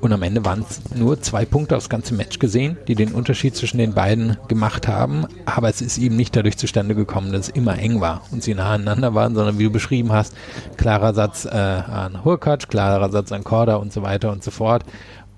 Und 0.00 0.12
am 0.12 0.22
Ende 0.22 0.44
waren 0.44 0.60
es 0.60 0.94
nur 0.94 1.20
zwei 1.20 1.44
Punkte 1.44 1.76
aufs 1.76 1.88
ganze 1.88 2.14
Match 2.14 2.38
gesehen, 2.38 2.76
die 2.86 2.94
den 2.94 3.12
Unterschied 3.12 3.56
zwischen 3.56 3.78
den 3.78 3.94
beiden 3.94 4.36
gemacht 4.46 4.86
haben. 4.86 5.26
Aber 5.44 5.68
es 5.68 5.82
ist 5.82 5.98
eben 5.98 6.14
nicht 6.14 6.36
dadurch 6.36 6.56
zustande 6.56 6.94
gekommen, 6.94 7.32
dass 7.32 7.48
es 7.48 7.48
immer 7.48 7.78
eng 7.80 8.00
war 8.00 8.22
und 8.30 8.44
sie 8.44 8.54
nah 8.54 8.74
aneinander 8.74 9.14
waren, 9.14 9.34
sondern 9.34 9.58
wie 9.58 9.64
du 9.64 9.70
beschrieben 9.70 10.12
hast, 10.12 10.36
klarer 10.76 11.14
Satz 11.14 11.44
äh, 11.44 11.48
an 11.48 12.24
Hurkacz, 12.24 12.68
klarer 12.68 13.10
Satz 13.10 13.32
an 13.32 13.42
Korda 13.42 13.74
und 13.74 13.92
so 13.92 14.02
weiter 14.02 14.30
und 14.30 14.44
so 14.44 14.52
fort. 14.52 14.84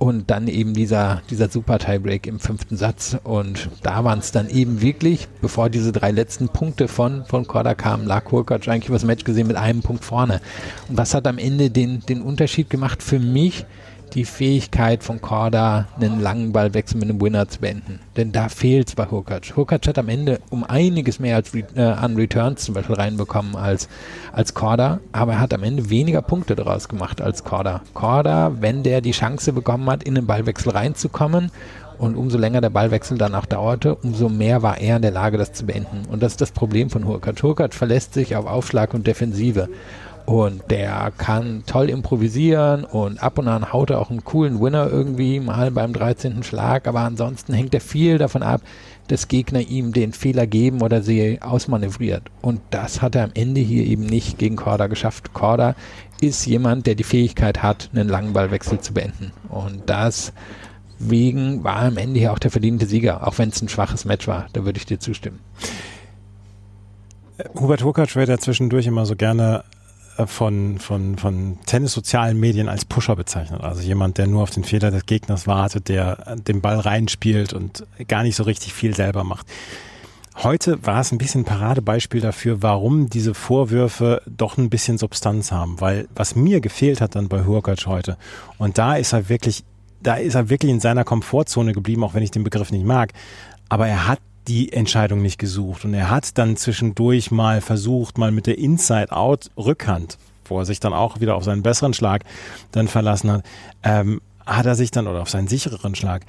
Und 0.00 0.30
dann 0.30 0.48
eben 0.48 0.72
dieser, 0.72 1.20
dieser 1.28 1.50
super 1.50 1.78
Tiebreak 1.78 2.26
im 2.26 2.40
fünften 2.40 2.78
Satz. 2.78 3.18
Und 3.22 3.68
da 3.82 4.02
waren 4.02 4.20
es 4.20 4.32
dann 4.32 4.48
eben 4.48 4.80
wirklich, 4.80 5.28
bevor 5.42 5.68
diese 5.68 5.92
drei 5.92 6.10
letzten 6.10 6.48
Punkte 6.48 6.88
von, 6.88 7.26
von 7.26 7.46
Korda 7.46 7.74
kamen, 7.74 8.06
lag 8.06 8.32
Hurkacz 8.32 8.66
eigentlich 8.66 8.86
über 8.86 8.96
das 8.96 9.04
Match 9.04 9.24
gesehen 9.24 9.46
mit 9.46 9.56
einem 9.56 9.82
Punkt 9.82 10.02
vorne. 10.02 10.40
Und 10.88 10.96
was 10.96 11.12
hat 11.12 11.26
am 11.26 11.36
Ende 11.36 11.68
den, 11.68 12.00
den 12.00 12.22
Unterschied 12.22 12.70
gemacht 12.70 13.02
für 13.02 13.18
mich? 13.18 13.66
Die 14.14 14.24
Fähigkeit 14.24 15.02
von 15.02 15.20
Korda, 15.20 15.86
einen 16.00 16.20
langen 16.20 16.52
Ballwechsel 16.52 16.98
mit 16.98 17.08
einem 17.08 17.20
Winner 17.20 17.48
zu 17.48 17.60
beenden. 17.60 18.00
Denn 18.16 18.32
da 18.32 18.48
fehlt 18.48 18.88
es 18.88 18.94
bei 18.94 19.06
Hurkacz. 19.06 19.56
Hurkacz 19.56 19.86
hat 19.86 19.98
am 19.98 20.08
Ende 20.08 20.40
um 20.50 20.64
einiges 20.64 21.18
mehr 21.18 21.36
als, 21.36 21.52
äh, 21.54 21.80
an 21.80 22.16
Returns 22.16 22.64
zum 22.64 22.74
Beispiel 22.74 22.96
reinbekommen 22.96 23.56
als, 23.56 23.88
als 24.32 24.54
Korda, 24.54 25.00
aber 25.12 25.34
er 25.34 25.40
hat 25.40 25.54
am 25.54 25.62
Ende 25.62 25.90
weniger 25.90 26.22
Punkte 26.22 26.56
daraus 26.56 26.88
gemacht 26.88 27.20
als 27.20 27.44
Korda. 27.44 27.82
Korda, 27.94 28.52
wenn 28.60 28.82
der 28.82 29.00
die 29.00 29.12
Chance 29.12 29.52
bekommen 29.52 29.88
hat, 29.90 30.02
in 30.02 30.14
den 30.14 30.26
Ballwechsel 30.26 30.72
reinzukommen 30.72 31.50
und 32.00 32.16
umso 32.16 32.38
länger 32.38 32.62
der 32.62 32.70
Ballwechsel 32.70 33.18
dann 33.18 33.34
auch 33.34 33.44
dauerte, 33.44 33.94
umso 33.94 34.30
mehr 34.30 34.62
war 34.62 34.78
er 34.78 34.96
in 34.96 35.02
der 35.02 35.10
Lage, 35.10 35.36
das 35.36 35.52
zu 35.52 35.66
beenden. 35.66 36.02
Und 36.10 36.22
das 36.22 36.32
ist 36.32 36.40
das 36.40 36.50
Problem 36.50 36.88
von 36.88 37.06
Hurkacz. 37.06 37.42
Hurkacz 37.42 37.76
verlässt 37.76 38.14
sich 38.14 38.36
auf 38.36 38.46
Aufschlag 38.46 38.94
und 38.94 39.06
Defensive. 39.06 39.68
Und 40.26 40.70
der 40.70 41.12
kann 41.16 41.64
toll 41.66 41.90
improvisieren 41.90 42.84
und 42.84 43.22
ab 43.22 43.38
und 43.38 43.48
an 43.48 43.72
haut 43.72 43.90
er 43.90 44.00
auch 44.00 44.10
einen 44.10 44.24
coolen 44.24 44.60
Winner 44.60 44.88
irgendwie, 44.88 45.40
mal 45.40 45.70
beim 45.70 45.92
13. 45.92 46.42
Schlag, 46.42 46.86
aber 46.86 47.00
ansonsten 47.00 47.52
hängt 47.52 47.74
er 47.74 47.80
viel 47.80 48.18
davon 48.18 48.42
ab, 48.42 48.60
dass 49.08 49.26
Gegner 49.26 49.60
ihm 49.60 49.92
den 49.92 50.12
Fehler 50.12 50.46
geben 50.46 50.82
oder 50.82 51.02
sie 51.02 51.42
ausmanövriert. 51.42 52.22
Und 52.42 52.60
das 52.70 53.02
hat 53.02 53.16
er 53.16 53.24
am 53.24 53.32
Ende 53.34 53.60
hier 53.60 53.84
eben 53.84 54.06
nicht 54.06 54.38
gegen 54.38 54.54
Korda 54.54 54.86
geschafft. 54.86 55.32
Korda 55.32 55.74
ist 56.20 56.46
jemand, 56.46 56.86
der 56.86 56.94
die 56.94 57.04
Fähigkeit 57.04 57.62
hat, 57.62 57.90
einen 57.92 58.08
langen 58.08 58.32
Ballwechsel 58.32 58.78
zu 58.80 58.94
beenden. 58.94 59.32
Und 59.48 59.82
deswegen 59.88 61.64
war 61.64 61.80
am 61.80 61.96
Ende 61.96 62.20
hier 62.20 62.32
auch 62.32 62.38
der 62.38 62.52
verdiente 62.52 62.86
Sieger, 62.86 63.26
auch 63.26 63.38
wenn 63.38 63.48
es 63.48 63.60
ein 63.60 63.68
schwaches 63.68 64.04
Match 64.04 64.28
war. 64.28 64.46
Da 64.52 64.64
würde 64.64 64.78
ich 64.78 64.86
dir 64.86 65.00
zustimmen. 65.00 65.40
Hubert 67.58 67.82
Hurkacz 67.82 68.16
wird 68.16 68.28
ja 68.28 68.38
zwischendurch 68.38 68.86
immer 68.86 69.06
so 69.06 69.16
gerne 69.16 69.64
von, 70.26 70.78
von, 70.78 71.18
von 71.18 71.58
Tennis-sozialen 71.66 72.38
Medien 72.38 72.68
als 72.68 72.84
Pusher 72.84 73.16
bezeichnet. 73.16 73.60
Also 73.62 73.82
jemand, 73.82 74.18
der 74.18 74.26
nur 74.26 74.42
auf 74.42 74.50
den 74.50 74.64
Fehler 74.64 74.90
des 74.90 75.06
Gegners 75.06 75.46
wartet, 75.46 75.88
der 75.88 76.36
den 76.36 76.60
Ball 76.60 76.78
reinspielt 76.78 77.52
und 77.52 77.86
gar 78.08 78.22
nicht 78.22 78.36
so 78.36 78.42
richtig 78.44 78.72
viel 78.72 78.94
selber 78.94 79.24
macht. 79.24 79.46
Heute 80.36 80.86
war 80.86 81.00
es 81.00 81.12
ein 81.12 81.18
bisschen 81.18 81.44
Paradebeispiel 81.44 82.20
dafür, 82.20 82.62
warum 82.62 83.10
diese 83.10 83.34
Vorwürfe 83.34 84.22
doch 84.26 84.56
ein 84.56 84.70
bisschen 84.70 84.96
Substanz 84.96 85.52
haben. 85.52 85.80
Weil 85.80 86.08
was 86.14 86.34
mir 86.34 86.60
gefehlt 86.60 87.00
hat 87.00 87.14
dann 87.14 87.28
bei 87.28 87.44
Hurkacz 87.44 87.86
heute, 87.86 88.16
und 88.56 88.78
da 88.78 88.96
ist 88.96 89.12
er 89.12 89.28
wirklich, 89.28 89.64
da 90.02 90.14
ist 90.14 90.34
er 90.34 90.48
wirklich 90.48 90.70
in 90.70 90.80
seiner 90.80 91.04
Komfortzone 91.04 91.72
geblieben, 91.72 92.04
auch 92.04 92.14
wenn 92.14 92.22
ich 92.22 92.30
den 92.30 92.44
Begriff 92.44 92.70
nicht 92.70 92.86
mag. 92.86 93.12
Aber 93.68 93.86
er 93.86 94.08
hat 94.08 94.20
die 94.50 94.72
Entscheidung 94.72 95.22
nicht 95.22 95.38
gesucht. 95.38 95.84
Und 95.84 95.94
er 95.94 96.10
hat 96.10 96.36
dann 96.36 96.56
zwischendurch 96.56 97.30
mal 97.30 97.60
versucht, 97.60 98.18
mal 98.18 98.32
mit 98.32 98.48
der 98.48 98.58
Inside-Out-Rückhand, 98.58 100.18
wo 100.44 100.58
er 100.58 100.64
sich 100.64 100.80
dann 100.80 100.92
auch 100.92 101.20
wieder 101.20 101.36
auf 101.36 101.44
seinen 101.44 101.62
besseren 101.62 101.94
Schlag 101.94 102.24
dann 102.72 102.88
verlassen 102.88 103.30
hat, 103.30 103.44
ähm, 103.84 104.20
hat 104.44 104.66
er 104.66 104.74
sich 104.74 104.90
dann, 104.90 105.06
oder 105.06 105.22
auf 105.22 105.30
seinen 105.30 105.46
sichereren 105.46 105.94
Schlag, 105.94 106.26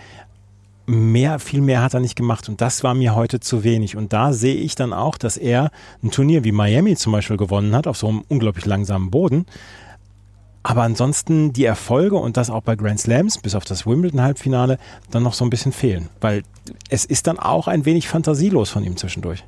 mehr, 0.85 1.39
viel 1.39 1.61
mehr 1.61 1.81
hat 1.81 1.95
er 1.95 1.99
nicht 1.99 2.15
gemacht 2.15 2.47
und 2.47 2.61
das 2.61 2.83
war 2.83 2.93
mir 2.93 3.15
heute 3.15 3.39
zu 3.39 3.63
wenig. 3.63 3.97
Und 3.97 4.13
da 4.13 4.33
sehe 4.33 4.55
ich 4.55 4.75
dann 4.75 4.93
auch, 4.93 5.17
dass 5.17 5.37
er 5.37 5.71
ein 6.03 6.11
Turnier 6.11 6.43
wie 6.43 6.51
Miami 6.51 6.95
zum 6.95 7.13
Beispiel 7.13 7.37
gewonnen 7.37 7.75
hat, 7.75 7.87
auf 7.87 7.97
so 7.97 8.07
einem 8.07 8.23
unglaublich 8.27 8.67
langsamen 8.67 9.09
Boden, 9.09 9.47
aber 10.63 10.83
ansonsten 10.83 11.53
die 11.53 11.65
Erfolge 11.65 12.17
und 12.17 12.37
das 12.37 12.49
auch 12.49 12.61
bei 12.61 12.75
Grand 12.75 12.99
Slams, 12.99 13.39
bis 13.39 13.55
auf 13.55 13.65
das 13.65 13.85
Wimbledon-Halbfinale, 13.85 14.77
dann 15.09 15.23
noch 15.23 15.33
so 15.33 15.43
ein 15.43 15.49
bisschen 15.49 15.71
fehlen. 15.71 16.09
Weil 16.19 16.43
es 16.89 17.05
ist 17.05 17.27
dann 17.27 17.39
auch 17.39 17.67
ein 17.67 17.85
wenig 17.85 18.07
fantasielos 18.07 18.69
von 18.69 18.83
ihm 18.83 18.95
zwischendurch. 18.95 19.43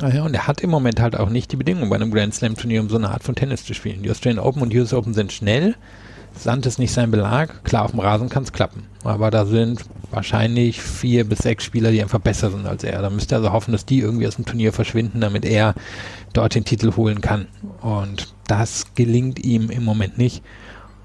Ah 0.00 0.08
ja, 0.08 0.22
und 0.24 0.32
er 0.32 0.46
hat 0.46 0.62
im 0.62 0.70
Moment 0.70 1.00
halt 1.00 1.16
auch 1.16 1.28
nicht 1.28 1.52
die 1.52 1.56
Bedingungen 1.56 1.90
bei 1.90 1.96
einem 1.96 2.10
Grand 2.10 2.34
Slam 2.34 2.56
Turnier, 2.56 2.80
um 2.80 2.88
so 2.88 2.96
eine 2.96 3.10
Art 3.10 3.22
von 3.22 3.34
Tennis 3.34 3.64
zu 3.64 3.74
spielen. 3.74 4.02
Die 4.02 4.10
Australian 4.10 4.42
Open 4.42 4.62
und 4.62 4.74
US 4.74 4.94
Open 4.94 5.12
sind 5.12 5.32
schnell. 5.32 5.74
Sand 6.34 6.64
ist 6.64 6.78
nicht 6.78 6.92
sein 6.92 7.10
Belag. 7.10 7.62
Klar, 7.64 7.84
auf 7.84 7.90
dem 7.90 8.00
Rasen 8.00 8.30
kann 8.30 8.42
es 8.42 8.52
klappen. 8.52 8.84
Aber 9.04 9.30
da 9.30 9.46
sind 9.46 9.84
wahrscheinlich 10.10 10.80
vier 10.80 11.24
bis 11.24 11.40
sechs 11.40 11.64
Spieler, 11.64 11.90
die 11.90 12.02
einfach 12.02 12.20
besser 12.20 12.50
sind 12.50 12.66
als 12.66 12.84
er. 12.84 13.02
Da 13.02 13.10
müsste 13.10 13.34
er 13.34 13.38
also 13.38 13.52
hoffen, 13.52 13.72
dass 13.72 13.84
die 13.84 14.00
irgendwie 14.00 14.26
aus 14.26 14.36
dem 14.36 14.44
Turnier 14.44 14.72
verschwinden, 14.72 15.20
damit 15.20 15.44
er 15.44 15.74
dort 16.32 16.54
den 16.54 16.64
Titel 16.64 16.94
holen 16.96 17.20
kann. 17.20 17.48
Und 17.80 18.34
das 18.46 18.94
gelingt 18.94 19.44
ihm 19.44 19.70
im 19.70 19.84
Moment 19.84 20.18
nicht. 20.18 20.42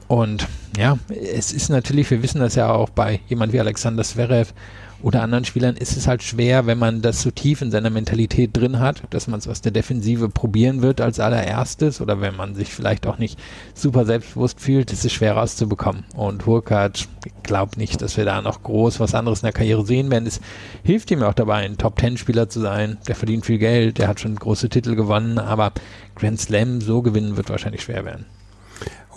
Und 0.08 0.48
ja, 0.78 0.98
es 1.10 1.52
ist 1.52 1.70
natürlich, 1.70 2.10
wir 2.12 2.24
wissen 2.24 2.40
das 2.40 2.56
ja 2.56 2.72
auch 2.72 2.90
bei 2.90 3.20
jemand 3.28 3.52
wie 3.52 3.60
Alexander 3.60 4.04
Zverev, 4.04 4.54
oder 5.02 5.22
anderen 5.22 5.46
Spielern 5.46 5.78
ist 5.78 5.96
es 5.96 6.08
halt 6.08 6.24
schwer, 6.24 6.66
wenn 6.66 6.80
man 6.80 7.02
das 7.02 7.22
so 7.22 7.32
tief 7.32 7.62
in 7.62 7.72
seiner 7.72 7.90
Mentalität 7.90 8.56
drin 8.56 8.80
hat, 8.80 9.04
dass 9.12 9.28
man 9.28 9.40
es 9.40 9.48
aus 9.48 9.62
der 9.62 9.72
Defensive 9.72 10.30
probieren 10.30 10.82
wird 10.82 11.02
als 11.02 11.20
allererstes 11.20 12.02
oder 12.02 12.20
wenn 12.22 12.36
man 12.36 12.56
sich 12.56 12.74
vielleicht 12.74 13.06
auch 13.06 13.18
nicht 13.18 13.40
super 13.74 14.06
selbstbewusst 14.06 14.60
fühlt, 14.60 14.92
ist 14.92 15.06
es 15.06 15.14
schwer 15.14 15.34
rauszubekommen. 15.34 16.06
Und 16.16 16.46
Hurkacz 16.46 17.08
glaubt 17.44 17.78
nicht, 17.78 18.02
dass 18.02 18.18
wir 18.18 18.26
da 18.26 18.42
noch 18.42 18.64
groß 18.64 19.00
was 19.00 19.14
anderes 19.14 19.40
in 19.40 19.48
der 19.48 19.54
Karriere 19.54 19.86
sehen 19.86 20.10
werden. 20.10 20.28
Es 20.28 20.42
hilft 20.84 21.12
ihm 21.12 21.24
auch 21.24 21.34
dabei, 21.34 21.66
ein 21.66 21.78
Top-10-Spieler 21.78 22.50
zu 22.50 22.60
sein. 22.60 22.98
Der 23.08 23.16
verdient 23.16 23.46
viel 23.46 23.60
Geld, 23.60 24.00
der 24.00 24.08
hat 24.08 24.20
schon 24.20 24.36
große 24.36 24.70
Titel 24.70 24.96
gewonnen, 24.96 25.38
aber 25.38 25.74
Grand 26.16 26.40
Slam 26.40 26.82
so 26.82 27.02
gewinnen 27.02 27.38
wird 27.38 27.50
wahrscheinlich 27.50 27.84
schwer 27.84 28.04
werden. 28.06 28.26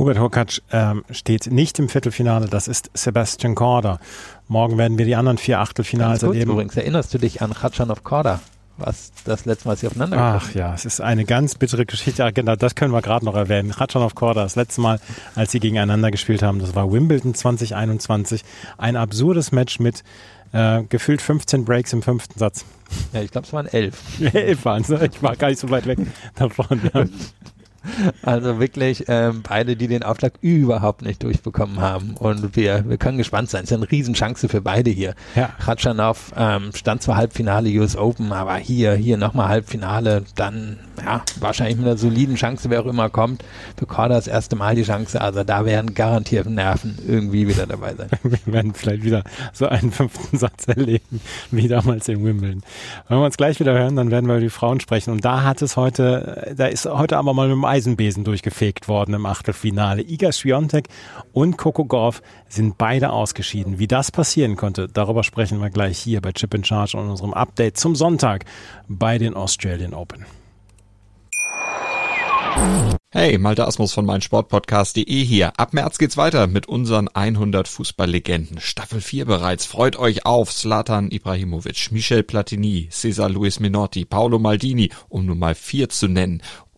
Hubert 0.00 0.18
Hurkacz 0.18 0.62
ähm, 0.72 1.04
steht 1.10 1.48
nicht 1.52 1.78
im 1.78 1.90
Viertelfinale, 1.90 2.48
das 2.48 2.68
ist 2.68 2.90
Sebastian 2.94 3.54
Korda. 3.54 4.00
Morgen 4.50 4.78
werden 4.78 4.98
wir 4.98 5.06
die 5.06 5.14
anderen 5.14 5.38
vier 5.38 5.60
Achtelfinals 5.60 6.10
Ganz 6.10 6.22
kurz, 6.22 6.34
erleben. 6.34 6.50
Übrigens, 6.50 6.76
erinnerst 6.76 7.14
du 7.14 7.18
dich 7.18 7.40
an 7.40 7.54
Khachanov 7.54 8.02
Korda? 8.02 8.40
was 8.78 9.12
das 9.24 9.44
letzte 9.44 9.68
Mal 9.68 9.76
sie 9.76 9.86
aufeinander 9.86 10.16
Ach 10.18 10.54
ja, 10.54 10.72
es 10.74 10.86
ist 10.86 11.00
eine 11.02 11.26
ganz 11.26 11.54
bittere 11.54 11.84
Geschichte. 11.84 12.22
Ja, 12.22 12.30
genau, 12.30 12.56
das 12.56 12.74
können 12.74 12.92
wir 12.92 13.02
gerade 13.02 13.26
noch 13.26 13.36
erwähnen. 13.36 13.72
Khachanov 13.72 14.14
Korda, 14.14 14.42
das 14.42 14.56
letzte 14.56 14.80
Mal, 14.80 14.98
als 15.34 15.52
sie 15.52 15.60
gegeneinander 15.60 16.10
gespielt 16.10 16.42
haben, 16.42 16.58
das 16.58 16.74
war 16.74 16.90
Wimbledon 16.90 17.34
2021. 17.34 18.42
Ein 18.78 18.96
absurdes 18.96 19.52
Match 19.52 19.78
mit 19.80 20.02
äh, 20.52 20.82
gefühlt 20.84 21.22
15 21.22 21.64
Breaks 21.64 21.92
im 21.92 22.02
fünften 22.02 22.38
Satz. 22.38 22.64
Ja, 23.12 23.20
ich 23.22 23.30
glaube, 23.30 23.46
es 23.46 23.52
waren 23.52 23.66
elf. 23.66 24.00
elf 24.32 24.64
waren 24.64 24.82
es. 24.82 24.90
Ich 24.90 25.22
war 25.22 25.36
gar 25.36 25.48
nicht 25.48 25.60
so 25.60 25.70
weit 25.70 25.86
weg 25.86 25.98
davon. 26.34 26.80
Ja. 26.92 27.04
Also 28.22 28.58
wirklich 28.60 29.04
ähm, 29.08 29.42
beide, 29.42 29.76
die 29.76 29.88
den 29.88 30.02
Aufschlag 30.02 30.34
überhaupt 30.40 31.02
nicht 31.02 31.22
durchbekommen 31.22 31.80
haben. 31.80 32.14
Und 32.18 32.56
wir, 32.56 32.88
wir 32.88 32.96
können 32.98 33.18
gespannt 33.18 33.50
sein. 33.50 33.64
Es 33.64 33.70
ist 33.70 33.76
eine 33.76 33.90
Riesenchance 33.90 34.48
für 34.48 34.60
beide 34.60 34.90
hier. 34.90 35.14
Ja. 35.34 35.50
Ratschanow 35.60 36.32
ähm, 36.36 36.70
stand 36.74 37.02
zwar 37.02 37.16
Halbfinale 37.16 37.68
US 37.80 37.96
Open, 37.96 38.32
aber 38.32 38.56
hier, 38.56 38.94
hier 38.94 39.16
nochmal 39.16 39.48
Halbfinale, 39.48 40.24
dann 40.34 40.78
ja, 41.04 41.22
wahrscheinlich 41.38 41.76
mit 41.76 41.86
einer 41.86 41.96
soliden 41.96 42.36
Chance, 42.36 42.70
wer 42.70 42.80
auch 42.80 42.86
immer 42.86 43.08
kommt. 43.08 43.44
Für 43.76 43.86
Korda 43.86 44.16
das 44.16 44.26
erste 44.26 44.56
Mal 44.56 44.74
die 44.74 44.82
Chance. 44.82 45.20
Also 45.20 45.44
da 45.44 45.64
werden 45.64 45.94
garantiert 45.94 46.46
Nerven 46.46 46.98
irgendwie 47.06 47.48
wieder 47.48 47.66
dabei 47.66 47.94
sein. 47.94 48.08
wir 48.22 48.52
werden 48.52 48.74
vielleicht 48.74 49.04
wieder 49.04 49.24
so 49.52 49.66
einen 49.66 49.92
fünften 49.92 50.38
Satz 50.38 50.68
erleben, 50.68 51.20
wie 51.50 51.68
damals 51.68 52.08
in 52.08 52.24
Wimbledon. 52.24 52.62
Wenn 53.08 53.18
wir 53.18 53.24
uns 53.24 53.36
gleich 53.36 53.60
wieder 53.60 53.72
hören, 53.72 53.96
dann 53.96 54.10
werden 54.10 54.26
wir 54.26 54.34
über 54.34 54.42
die 54.42 54.50
Frauen 54.50 54.80
sprechen. 54.80 55.12
Und 55.12 55.24
da 55.24 55.42
hat 55.42 55.62
es 55.62 55.76
heute, 55.76 56.54
da 56.56 56.66
ist 56.66 56.86
heute 56.86 57.16
aber 57.16 57.32
mal 57.34 57.48
mit 57.48 57.56
dem 57.56 57.64
Eisenbesen 57.70 58.24
durchgefegt 58.24 58.88
worden 58.88 59.14
im 59.14 59.26
Achtelfinale. 59.26 60.02
Iga 60.02 60.32
Swiatek 60.32 60.88
und 61.32 61.56
Coco 61.56 61.84
Gauff 61.84 62.20
sind 62.48 62.76
beide 62.78 63.10
ausgeschieden. 63.10 63.78
Wie 63.78 63.86
das 63.86 64.10
passieren 64.10 64.56
konnte, 64.56 64.88
darüber 64.88 65.22
sprechen 65.22 65.60
wir 65.60 65.70
gleich 65.70 65.98
hier 65.98 66.20
bei 66.20 66.32
Chip 66.32 66.52
in 66.52 66.64
Charge 66.64 66.98
und 66.98 67.08
unserem 67.08 67.32
Update 67.32 67.76
zum 67.76 67.94
Sonntag 67.94 68.44
bei 68.88 69.18
den 69.18 69.34
Australian 69.34 69.94
Open. 69.94 70.26
Hey, 73.12 73.38
Malte 73.38 73.66
Asmus 73.66 73.92
von 73.92 74.06
meinsportpodcast.de 74.06 75.24
hier. 75.24 75.52
Ab 75.58 75.72
März 75.72 75.98
geht's 75.98 76.16
weiter 76.16 76.46
mit 76.46 76.68
unseren 76.68 77.08
100 77.08 77.66
Fußballlegenden. 77.66 78.60
Staffel 78.60 79.00
4 79.00 79.24
bereits. 79.24 79.66
Freut 79.66 79.96
euch 79.98 80.26
auf 80.26 80.54
Zlatan 80.54 81.10
Ibrahimovic, 81.10 81.90
Michel 81.90 82.22
Platini, 82.22 82.88
Cesar 82.90 83.28
Luis 83.28 83.58
Minotti, 83.58 84.04
Paolo 84.04 84.38
Maldini, 84.38 84.90
um 85.08 85.26
nur 85.26 85.34
mal 85.34 85.54
vier 85.56 85.88
zu 85.88 86.06
nennen. 86.06 86.42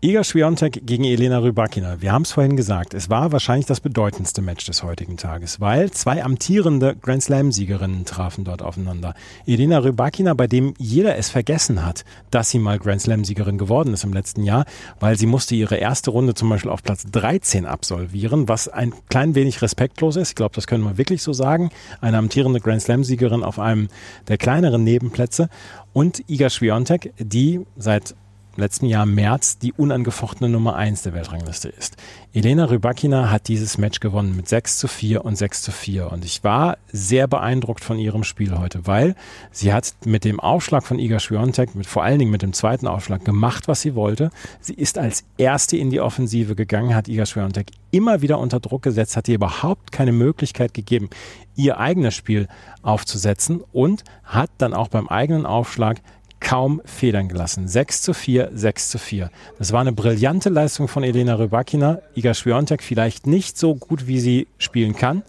Iga 0.00 0.22
Swiatek 0.22 0.86
gegen 0.86 1.02
Elena 1.02 1.38
Rybakina. 1.38 2.00
Wir 2.00 2.12
haben 2.12 2.22
es 2.22 2.30
vorhin 2.30 2.56
gesagt, 2.56 2.94
es 2.94 3.10
war 3.10 3.32
wahrscheinlich 3.32 3.66
das 3.66 3.80
bedeutendste 3.80 4.42
Match 4.42 4.64
des 4.64 4.84
heutigen 4.84 5.16
Tages, 5.16 5.60
weil 5.60 5.90
zwei 5.90 6.22
amtierende 6.22 6.94
Grand 6.94 7.20
Slam-Siegerinnen 7.20 8.04
trafen 8.04 8.44
dort 8.44 8.62
aufeinander. 8.62 9.14
Elena 9.44 9.78
Rybakina, 9.78 10.34
bei 10.34 10.46
dem 10.46 10.74
jeder 10.78 11.16
es 11.16 11.30
vergessen 11.30 11.84
hat, 11.84 12.04
dass 12.30 12.50
sie 12.50 12.60
mal 12.60 12.78
Grand 12.78 13.00
Slam-Siegerin 13.00 13.58
geworden 13.58 13.92
ist 13.92 14.04
im 14.04 14.12
letzten 14.12 14.44
Jahr, 14.44 14.66
weil 15.00 15.18
sie 15.18 15.26
musste 15.26 15.56
ihre 15.56 15.74
erste 15.74 16.12
Runde 16.12 16.34
zum 16.34 16.48
Beispiel 16.48 16.70
auf 16.70 16.84
Platz 16.84 17.04
13 17.10 17.66
absolvieren, 17.66 18.48
was 18.48 18.68
ein 18.68 18.94
klein 19.08 19.34
wenig 19.34 19.62
respektlos 19.62 20.14
ist. 20.14 20.28
Ich 20.28 20.36
glaube, 20.36 20.54
das 20.54 20.68
können 20.68 20.84
wir 20.84 20.96
wirklich 20.96 21.24
so 21.24 21.32
sagen. 21.32 21.70
Eine 22.00 22.18
amtierende 22.18 22.60
Grand 22.60 22.82
Slam-Siegerin 22.82 23.42
auf 23.42 23.58
einem 23.58 23.88
der 24.28 24.38
kleineren 24.38 24.84
Nebenplätze. 24.84 25.48
Und 25.92 26.22
Iga 26.30 26.50
Swiatek, 26.50 27.14
die 27.18 27.66
seit 27.76 28.14
letzten 28.58 28.86
Jahr 28.86 29.04
im 29.04 29.14
März 29.14 29.58
die 29.58 29.72
unangefochtene 29.72 30.48
Nummer 30.48 30.76
1 30.76 31.02
der 31.02 31.14
Weltrangliste 31.14 31.68
ist. 31.68 31.96
Elena 32.32 32.66
Rybakina 32.66 33.30
hat 33.30 33.48
dieses 33.48 33.78
Match 33.78 34.00
gewonnen 34.00 34.36
mit 34.36 34.48
6 34.48 34.78
zu 34.78 34.88
4 34.88 35.24
und 35.24 35.36
6 35.36 35.62
zu 35.62 35.72
4 35.72 36.12
und 36.12 36.24
ich 36.24 36.44
war 36.44 36.78
sehr 36.92 37.26
beeindruckt 37.26 37.82
von 37.82 37.98
ihrem 37.98 38.24
Spiel 38.24 38.58
heute, 38.58 38.86
weil 38.86 39.14
sie 39.50 39.72
hat 39.72 39.94
mit 40.04 40.24
dem 40.24 40.40
Aufschlag 40.40 40.84
von 40.84 40.98
Iga 40.98 41.18
Swiatek, 41.18 41.74
mit 41.74 41.86
vor 41.86 42.02
allen 42.02 42.18
Dingen 42.18 42.30
mit 42.30 42.42
dem 42.42 42.52
zweiten 42.52 42.86
Aufschlag 42.86 43.24
gemacht, 43.24 43.68
was 43.68 43.80
sie 43.80 43.94
wollte. 43.94 44.30
Sie 44.60 44.74
ist 44.74 44.98
als 44.98 45.24
erste 45.36 45.76
in 45.76 45.90
die 45.90 46.00
Offensive 46.00 46.54
gegangen, 46.54 46.94
hat 46.94 47.08
Iga 47.08 47.26
Swiatek 47.26 47.70
immer 47.90 48.22
wieder 48.22 48.38
unter 48.38 48.60
Druck 48.60 48.82
gesetzt, 48.82 49.16
hat 49.16 49.28
ihr 49.28 49.36
überhaupt 49.36 49.92
keine 49.92 50.12
Möglichkeit 50.12 50.74
gegeben, 50.74 51.08
ihr 51.56 51.78
eigenes 51.78 52.14
Spiel 52.14 52.48
aufzusetzen 52.82 53.62
und 53.72 54.04
hat 54.24 54.50
dann 54.58 54.74
auch 54.74 54.88
beim 54.88 55.08
eigenen 55.08 55.46
Aufschlag 55.46 56.00
kaum 56.40 56.80
federn 56.84 57.28
gelassen. 57.28 57.68
6 57.68 58.02
zu 58.02 58.14
4, 58.14 58.50
6 58.52 58.90
zu 58.90 58.98
4. 58.98 59.30
Das 59.58 59.72
war 59.72 59.80
eine 59.80 59.92
brillante 59.92 60.48
Leistung 60.48 60.88
von 60.88 61.02
Elena 61.02 61.34
Rybakina. 61.34 62.00
Iga 62.14 62.34
Swiatek 62.34 62.82
vielleicht 62.82 63.26
nicht 63.26 63.58
so 63.58 63.74
gut, 63.74 64.06
wie 64.06 64.20
sie 64.20 64.46
spielen 64.58 64.94
kann. 64.94 65.22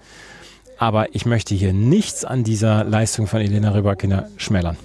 Aber 0.78 1.14
ich 1.14 1.26
möchte 1.26 1.56
hier 1.56 1.74
nichts 1.74 2.24
an 2.24 2.44
dieser 2.44 2.84
Leistung 2.84 3.28
von 3.28 3.42
Elena 3.42 3.72
Rybakina 3.72 4.28
schmälern. 4.38 4.78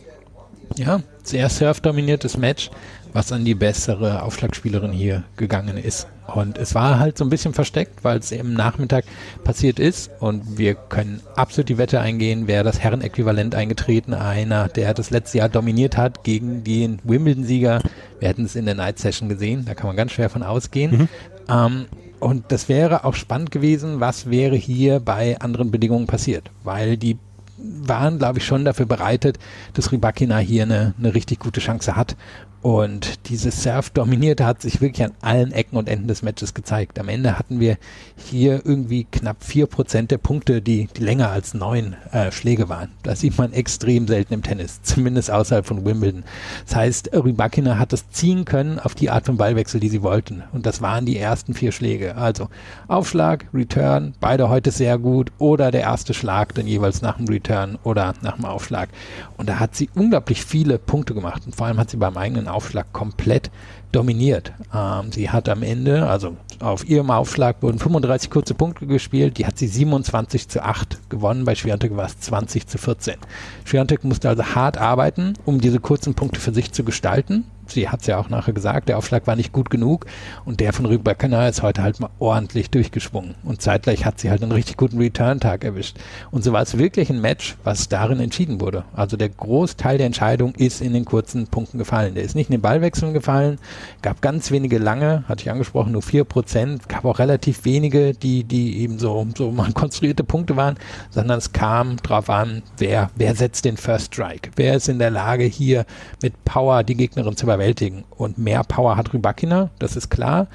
Ja, 0.76 1.02
sehr 1.22 1.48
surf-dominiertes 1.48 2.36
Match, 2.36 2.70
was 3.14 3.32
an 3.32 3.44
die 3.44 3.54
bessere 3.54 4.22
Aufschlagspielerin 4.22 4.92
hier 4.92 5.22
gegangen 5.36 5.78
ist. 5.78 6.08
Und 6.26 6.58
es 6.58 6.74
war 6.74 6.98
halt 6.98 7.16
so 7.16 7.24
ein 7.24 7.30
bisschen 7.30 7.54
versteckt, 7.54 8.02
weil 8.02 8.18
es 8.18 8.32
eben 8.32 8.54
Nachmittag 8.54 9.04
passiert 9.44 9.78
ist. 9.78 10.10
Und 10.20 10.58
wir 10.58 10.74
können 10.74 11.20
absolut 11.36 11.68
die 11.68 11.78
Wette 11.78 12.00
eingehen, 12.00 12.42
wer 12.46 12.64
das 12.64 12.80
Herrenäquivalent 12.80 13.54
eingetreten, 13.54 14.14
einer, 14.14 14.68
der 14.68 14.94
das 14.94 15.10
letzte 15.10 15.38
Jahr 15.38 15.48
dominiert 15.48 15.96
hat 15.96 16.24
gegen 16.24 16.64
den 16.64 16.98
Wimbledon-Sieger. 17.04 17.82
Wir 18.18 18.28
hätten 18.28 18.46
es 18.46 18.56
in 18.56 18.66
der 18.66 18.74
Night 18.74 18.98
Session 18.98 19.28
gesehen, 19.28 19.64
da 19.64 19.74
kann 19.74 19.86
man 19.86 19.96
ganz 19.96 20.12
schwer 20.12 20.28
von 20.28 20.42
ausgehen. 20.42 20.98
Mhm. 20.98 21.08
Ähm, 21.48 21.86
und 22.18 22.44
das 22.48 22.68
wäre 22.68 23.04
auch 23.04 23.14
spannend 23.14 23.50
gewesen, 23.50 24.00
was 24.00 24.28
wäre 24.28 24.56
hier 24.56 24.98
bei 24.98 25.38
anderen 25.40 25.70
Bedingungen 25.70 26.06
passiert, 26.06 26.50
weil 26.64 26.96
die 26.96 27.18
waren, 27.58 28.18
glaube 28.18 28.38
ich, 28.38 28.46
schon 28.46 28.64
dafür 28.64 28.86
bereitet, 28.86 29.38
dass 29.74 29.92
Ribakina 29.92 30.38
hier 30.38 30.64
eine, 30.64 30.94
eine 30.98 31.14
richtig 31.14 31.38
gute 31.38 31.60
Chance 31.60 31.96
hat. 31.96 32.16
Und 32.64 33.28
dieses 33.28 33.62
Surf-Dominierte 33.62 34.46
hat 34.46 34.62
sich 34.62 34.80
wirklich 34.80 35.04
an 35.04 35.12
allen 35.20 35.52
Ecken 35.52 35.76
und 35.76 35.86
Enden 35.86 36.08
des 36.08 36.22
Matches 36.22 36.54
gezeigt. 36.54 36.98
Am 36.98 37.10
Ende 37.10 37.38
hatten 37.38 37.60
wir 37.60 37.76
hier 38.16 38.62
irgendwie 38.64 39.04
knapp 39.04 39.44
vier 39.44 39.66
Prozent 39.66 40.10
der 40.10 40.16
Punkte, 40.16 40.62
die, 40.62 40.88
die 40.96 41.02
länger 41.02 41.28
als 41.28 41.52
neun 41.52 41.94
äh, 42.10 42.32
Schläge 42.32 42.70
waren. 42.70 42.88
Das 43.02 43.20
sieht 43.20 43.36
man 43.36 43.52
extrem 43.52 44.08
selten 44.08 44.32
im 44.32 44.42
Tennis, 44.42 44.80
zumindest 44.82 45.30
außerhalb 45.30 45.66
von 45.66 45.84
Wimbledon. 45.84 46.24
Das 46.64 46.74
heißt, 46.74 47.10
Rybakina 47.12 47.78
hat 47.78 47.92
das 47.92 48.08
ziehen 48.08 48.46
können 48.46 48.78
auf 48.78 48.94
die 48.94 49.10
Art 49.10 49.26
von 49.26 49.36
Ballwechsel, 49.36 49.78
die 49.78 49.90
sie 49.90 50.02
wollten. 50.02 50.42
Und 50.52 50.64
das 50.64 50.80
waren 50.80 51.04
die 51.04 51.18
ersten 51.18 51.52
vier 51.52 51.70
Schläge. 51.70 52.16
Also 52.16 52.48
Aufschlag, 52.88 53.44
Return, 53.52 54.14
beide 54.20 54.48
heute 54.48 54.70
sehr 54.70 54.96
gut 54.96 55.32
oder 55.36 55.70
der 55.70 55.82
erste 55.82 56.14
Schlag 56.14 56.54
dann 56.54 56.66
jeweils 56.66 57.02
nach 57.02 57.18
dem 57.18 57.28
Return 57.28 57.76
oder 57.84 58.14
nach 58.22 58.36
dem 58.36 58.46
Aufschlag. 58.46 58.88
Und 59.36 59.50
da 59.50 59.60
hat 59.60 59.76
sie 59.76 59.90
unglaublich 59.94 60.42
viele 60.42 60.78
Punkte 60.78 61.12
gemacht. 61.12 61.42
Und 61.44 61.54
vor 61.54 61.66
allem 61.66 61.76
hat 61.76 61.90
sie 61.90 61.98
beim 61.98 62.16
eigenen 62.16 62.53
Aufschlag 62.54 62.92
komplett 62.92 63.50
dominiert. 63.94 64.52
Ähm, 64.74 65.12
sie 65.12 65.30
hat 65.30 65.48
am 65.48 65.62
Ende, 65.62 66.06
also 66.06 66.36
auf 66.60 66.88
ihrem 66.88 67.10
Aufschlag 67.10 67.62
wurden 67.62 67.78
35 67.78 68.30
kurze 68.30 68.54
Punkte 68.54 68.86
gespielt, 68.86 69.38
die 69.38 69.46
hat 69.46 69.58
sie 69.58 69.68
27 69.68 70.48
zu 70.48 70.62
8 70.62 71.10
gewonnen, 71.10 71.44
bei 71.44 71.54
Schwiontek 71.54 71.96
war 71.96 72.06
es 72.06 72.18
20 72.20 72.66
zu 72.66 72.78
14. 72.78 73.16
Schwiontek 73.64 74.04
musste 74.04 74.28
also 74.28 74.44
hart 74.44 74.78
arbeiten, 74.78 75.34
um 75.44 75.60
diese 75.60 75.80
kurzen 75.80 76.14
Punkte 76.14 76.40
für 76.40 76.52
sich 76.52 76.72
zu 76.72 76.84
gestalten 76.84 77.44
sie 77.66 77.88
hat 77.88 78.00
es 78.00 78.06
ja 78.06 78.18
auch 78.18 78.28
nachher 78.28 78.52
gesagt, 78.52 78.88
der 78.88 78.98
Aufschlag 78.98 79.26
war 79.26 79.36
nicht 79.36 79.52
gut 79.52 79.70
genug 79.70 80.06
und 80.44 80.60
der 80.60 80.72
von 80.72 80.86
Rübecker 80.86 81.48
ist 81.48 81.62
heute 81.62 81.82
halt 81.82 82.00
mal 82.00 82.10
ordentlich 82.18 82.70
durchgeschwungen. 82.70 83.34
Und 83.44 83.62
zeitgleich 83.62 84.04
hat 84.04 84.20
sie 84.20 84.30
halt 84.30 84.42
einen 84.42 84.52
richtig 84.52 84.76
guten 84.76 84.98
Return-Tag 84.98 85.64
erwischt. 85.64 85.96
Und 86.30 86.44
so 86.44 86.52
war 86.52 86.62
es 86.62 86.78
wirklich 86.78 87.10
ein 87.10 87.20
Match, 87.20 87.56
was 87.64 87.88
darin 87.88 88.20
entschieden 88.20 88.60
wurde. 88.60 88.84
Also 88.94 89.16
der 89.16 89.28
Großteil 89.28 89.98
der 89.98 90.06
Entscheidung 90.06 90.54
ist 90.54 90.80
in 90.80 90.92
den 90.92 91.04
kurzen 91.04 91.46
Punkten 91.46 91.78
gefallen. 91.78 92.14
Der 92.14 92.24
ist 92.24 92.34
nicht 92.34 92.50
in 92.50 92.56
den 92.56 92.62
Ballwechseln 92.62 93.14
gefallen, 93.14 93.58
gab 94.02 94.20
ganz 94.22 94.50
wenige 94.50 94.78
lange, 94.78 95.24
hatte 95.28 95.42
ich 95.42 95.50
angesprochen, 95.50 95.92
nur 95.92 96.02
vier 96.02 96.24
Prozent, 96.24 96.88
gab 96.88 97.04
auch 97.04 97.18
relativ 97.18 97.64
wenige, 97.64 98.12
die, 98.14 98.44
die 98.44 98.80
eben 98.80 98.98
so, 98.98 99.26
so 99.36 99.50
mal 99.50 99.72
konstruierte 99.74 100.24
Punkte 100.24 100.56
waren, 100.56 100.76
sondern 101.10 101.38
es 101.38 101.52
kam 101.52 101.96
drauf 101.98 102.30
an, 102.30 102.62
wer, 102.78 103.10
wer 103.16 103.34
setzt 103.34 103.64
den 103.64 103.76
First 103.76 104.14
Strike? 104.14 104.50
Wer 104.56 104.76
ist 104.76 104.88
in 104.88 104.98
der 104.98 105.10
Lage, 105.10 105.44
hier 105.44 105.84
mit 106.22 106.44
Power 106.44 106.82
die 106.82 106.96
Gegnerin 106.96 107.36
zu 107.36 107.46
überwältigen. 107.46 108.04
Und 108.10 108.38
mehr 108.38 108.64
Power 108.64 108.96
hat 108.96 109.12
Rybakina, 109.12 109.70
das 109.78 109.96
ist 109.96 110.10
klar. 110.10 110.48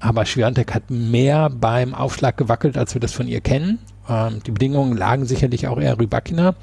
Aber 0.00 0.26
Schwiontek 0.26 0.74
hat 0.74 0.90
mehr 0.90 1.48
beim 1.48 1.94
Aufschlag 1.94 2.36
gewackelt, 2.36 2.76
als 2.76 2.94
wir 2.94 3.00
das 3.00 3.12
von 3.12 3.28
ihr 3.28 3.40
kennen. 3.40 3.78
Ähm, 4.08 4.42
die 4.44 4.50
Bedingungen 4.50 4.96
lagen 4.96 5.26
sicherlich 5.26 5.68
auch 5.68 5.80
eher 5.80 5.98
Rybakina. 5.98 6.54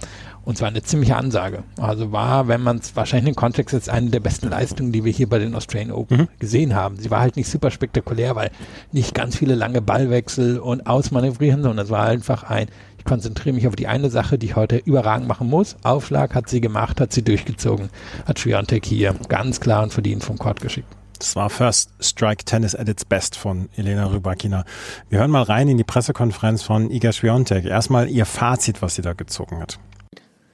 Und 0.50 0.58
zwar 0.58 0.70
eine 0.70 0.82
ziemliche 0.82 1.16
Ansage. 1.16 1.62
Also 1.80 2.12
war, 2.12 2.48
wenn 2.48 2.64
man 2.64 2.80
es 2.80 2.96
wahrscheinlich 2.96 3.30
im 3.30 3.36
Kontext 3.36 3.72
jetzt 3.72 3.88
eine 3.88 4.10
der 4.10 4.20
besten 4.20 4.50
Leistungen, 4.50 4.92
die 4.92 5.06
wir 5.06 5.12
hier 5.12 5.30
bei 5.30 5.38
den 5.38 5.54
Australian 5.54 5.92
Open 5.92 6.22
mhm. 6.22 6.28
gesehen 6.40 6.74
haben. 6.74 6.98
Sie 6.98 7.12
war 7.12 7.20
halt 7.20 7.36
nicht 7.36 7.48
super 7.48 7.70
spektakulär, 7.70 8.36
weil 8.36 8.50
nicht 8.92 9.14
ganz 9.14 9.36
viele 9.36 9.54
lange 9.54 9.80
Ballwechsel 9.80 10.58
und 10.58 10.88
Ausmanövrieren, 10.88 11.62
sondern 11.62 11.86
es 11.86 11.92
war 11.92 12.08
einfach 12.08 12.42
ein 12.42 12.66
ich 12.98 13.06
konzentriere 13.06 13.54
mich 13.54 13.68
auf 13.68 13.76
die 13.76 13.88
eine 13.88 14.10
Sache, 14.10 14.40
die 14.40 14.48
ich 14.48 14.56
heute 14.56 14.78
überragend 14.78 15.28
machen 15.28 15.48
muss. 15.48 15.78
Aufschlag 15.84 16.34
hat 16.34 16.50
sie 16.50 16.62
gemacht, 16.62 17.00
hat 17.00 17.14
sie 17.14 17.22
durchgezogen, 17.22 17.90
hat 18.26 18.40
Schwiontek 18.40 18.88
hier 18.88 19.14
ganz 19.28 19.60
klar 19.60 19.84
und 19.84 19.94
verdient 19.94 20.24
vom 20.24 20.40
Court 20.40 20.62
geschickt. 20.62 20.88
Das 21.20 21.36
war 21.36 21.52
First 21.52 21.92
Strike 22.00 22.46
Tennis 22.46 22.74
at 22.74 22.90
its 22.90 23.06
best 23.06 23.38
von 23.38 23.70
Elena 23.78 24.08
Rybakina. 24.08 24.66
Wir 25.10 25.20
hören 25.20 25.30
mal 25.30 25.44
rein 25.44 25.70
in 25.70 25.78
die 25.78 25.84
Pressekonferenz 25.84 26.64
von 26.64 26.90
Iga 26.90 27.12
Swiatek. 27.12 27.66
Erstmal 27.66 28.10
ihr 28.10 28.26
Fazit, 28.26 28.82
was 28.82 28.96
sie 28.96 29.04
da 29.04 29.14
gezogen 29.14 29.62
hat. 29.62 29.78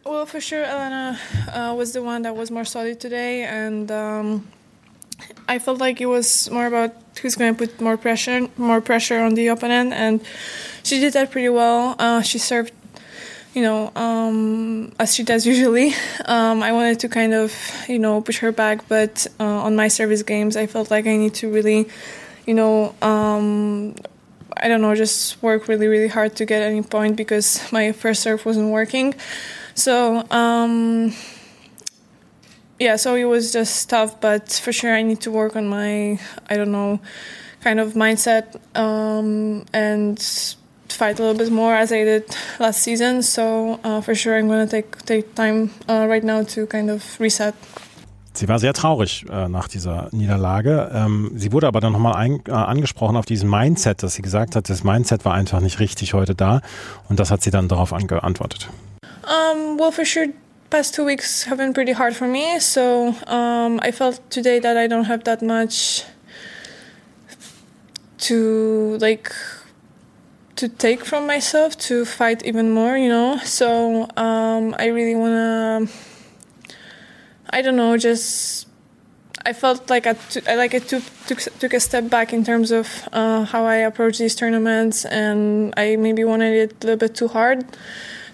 Well, 0.05 0.27
for 0.27 0.39
sure, 0.39 0.63
Elena 0.63 1.17
uh, 1.51 1.73
was 1.75 1.93
the 1.93 2.03
one 2.03 2.21
that 2.21 2.35
was 2.35 2.51
more 2.51 2.63
solid 2.63 2.99
today, 2.99 3.43
and 3.43 3.89
um, 3.89 4.47
I 5.47 5.57
felt 5.57 5.79
like 5.79 5.99
it 5.99 6.05
was 6.05 6.47
more 6.51 6.67
about 6.67 6.93
who's 7.19 7.33
going 7.33 7.55
to 7.55 7.57
put 7.57 7.81
more 7.81 7.97
pressure, 7.97 8.47
more 8.55 8.81
pressure 8.81 9.19
on 9.19 9.33
the 9.33 9.47
opponent, 9.47 9.93
and 9.93 10.21
she 10.83 10.99
did 10.99 11.13
that 11.13 11.31
pretty 11.31 11.49
well. 11.49 11.95
Uh, 11.97 12.21
she 12.21 12.37
served, 12.37 12.71
you 13.55 13.63
know, 13.63 13.91
um, 13.95 14.93
as 14.99 15.15
she 15.15 15.23
does 15.23 15.47
usually. 15.47 15.95
Um, 16.25 16.61
I 16.61 16.71
wanted 16.71 16.99
to 16.99 17.09
kind 17.09 17.33
of, 17.33 17.51
you 17.87 17.97
know, 17.97 18.21
push 18.21 18.37
her 18.39 18.51
back, 18.51 18.87
but 18.87 19.25
uh, 19.39 19.43
on 19.43 19.75
my 19.75 19.87
service 19.87 20.21
games, 20.21 20.55
I 20.55 20.67
felt 20.67 20.91
like 20.91 21.07
I 21.07 21.17
need 21.17 21.33
to 21.35 21.51
really, 21.51 21.87
you 22.45 22.53
know, 22.53 22.93
um, 23.01 23.95
I 24.57 24.67
don't 24.67 24.81
know, 24.81 24.93
just 24.93 25.41
work 25.41 25.67
really, 25.67 25.87
really 25.87 26.07
hard 26.07 26.35
to 26.37 26.45
get 26.45 26.61
any 26.61 26.83
point 26.83 27.15
because 27.15 27.59
my 27.71 27.91
first 27.91 28.21
serve 28.21 28.45
wasn't 28.45 28.69
working. 28.69 29.15
So 29.75 30.23
um, 30.31 31.13
yeah, 32.79 32.95
so 32.95 33.15
it 33.15 33.25
was 33.25 33.51
just 33.51 33.89
tough, 33.89 34.19
but 34.21 34.51
for 34.51 34.71
sure 34.71 34.95
I 34.95 35.03
need 35.03 35.21
to 35.21 35.31
work 35.31 35.55
on 35.55 35.67
my, 35.67 36.19
I 36.49 36.55
don't 36.55 36.71
know, 36.71 36.99
kind 37.61 37.79
of 37.79 37.93
mindset 37.93 38.55
um, 38.75 39.65
and 39.73 40.19
fight 40.89 41.19
a 41.19 41.23
little 41.23 41.38
bit 41.38 41.51
more 41.51 41.73
as 41.73 41.91
I 41.91 42.03
did 42.03 42.23
last 42.59 42.81
season. 42.81 43.21
So 43.21 43.79
uh, 43.83 44.01
for 44.01 44.15
sure 44.15 44.38
I'm 44.38 44.47
to 44.47 44.67
take 44.67 45.05
take 45.05 45.35
time 45.35 45.71
uh, 45.89 46.07
right 46.07 46.23
now 46.23 46.43
to 46.43 46.65
kind 46.67 46.89
of 46.89 47.01
reset. 47.19 47.53
Sie 48.33 48.49
war 48.49 48.59
sehr 48.59 48.73
traurig 48.73 49.25
äh, 49.29 49.47
nach 49.47 49.69
dieser 49.69 50.09
Niederlage. 50.11 50.91
Ähm, 50.93 51.31
sie 51.35 51.53
wurde 51.53 51.67
aber 51.67 51.79
dann 51.79 51.93
nochmal 51.93 52.29
äh, 52.45 52.51
angesprochen 52.51 53.15
auf 53.15 53.25
diesen 53.25 53.49
Mindset, 53.49 54.03
dass 54.03 54.15
sie 54.15 54.21
gesagt 54.21 54.57
hat, 54.57 54.69
das 54.69 54.83
Mindset 54.83 55.23
war 55.23 55.33
einfach 55.33 55.61
nicht 55.61 55.79
richtig 55.79 56.13
heute 56.13 56.35
da. 56.35 56.61
Und 57.07 57.21
das 57.21 57.31
hat 57.31 57.41
sie 57.41 57.51
dann 57.51 57.69
darauf 57.69 57.91
geantwortet. 57.91 58.69
Um, 59.25 59.77
well, 59.77 59.91
for 59.91 60.05
sure, 60.05 60.27
past 60.69 60.93
two 60.93 61.03
weeks 61.03 61.43
have 61.43 61.57
been 61.57 61.73
pretty 61.73 61.93
hard 61.93 62.15
for 62.15 62.27
me. 62.27 62.59
So 62.59 63.15
um, 63.27 63.79
I 63.81 63.91
felt 63.91 64.29
today 64.29 64.59
that 64.59 64.77
I 64.77 64.88
don't 64.88 65.05
have 65.05 65.23
that 65.23 65.41
much 65.41 66.03
to 68.17 68.97
like 68.99 69.31
to 70.55 70.69
take 70.69 71.03
from 71.03 71.27
myself 71.27 71.77
to 71.77 72.05
fight 72.05 72.45
even 72.45 72.71
more, 72.71 72.97
you 72.97 73.09
know. 73.09 73.38
So 73.43 74.07
um, 74.15 74.75
I 74.77 74.88
really 74.88 75.15
wanna. 75.15 75.88
I 77.49 77.61
don't 77.61 77.75
know, 77.75 77.95
just 77.97 78.67
I 79.45 79.53
felt 79.53 79.89
like 79.89 80.07
I, 80.07 80.13
t- 80.13 80.41
like 80.41 80.73
I 80.73 80.79
took, 80.79 81.03
took 81.27 81.39
took 81.59 81.73
a 81.73 81.79
step 81.79 82.09
back 82.09 82.33
in 82.33 82.43
terms 82.43 82.71
of 82.71 82.88
uh, 83.13 83.45
how 83.45 83.65
I 83.65 83.75
approach 83.75 84.17
these 84.17 84.35
tournaments, 84.35 85.05
and 85.05 85.73
I 85.77 85.95
maybe 85.95 86.23
wanted 86.23 86.53
it 86.53 86.83
a 86.83 86.88
little 86.88 86.97
bit 86.97 87.15
too 87.15 87.27
hard. 87.27 87.63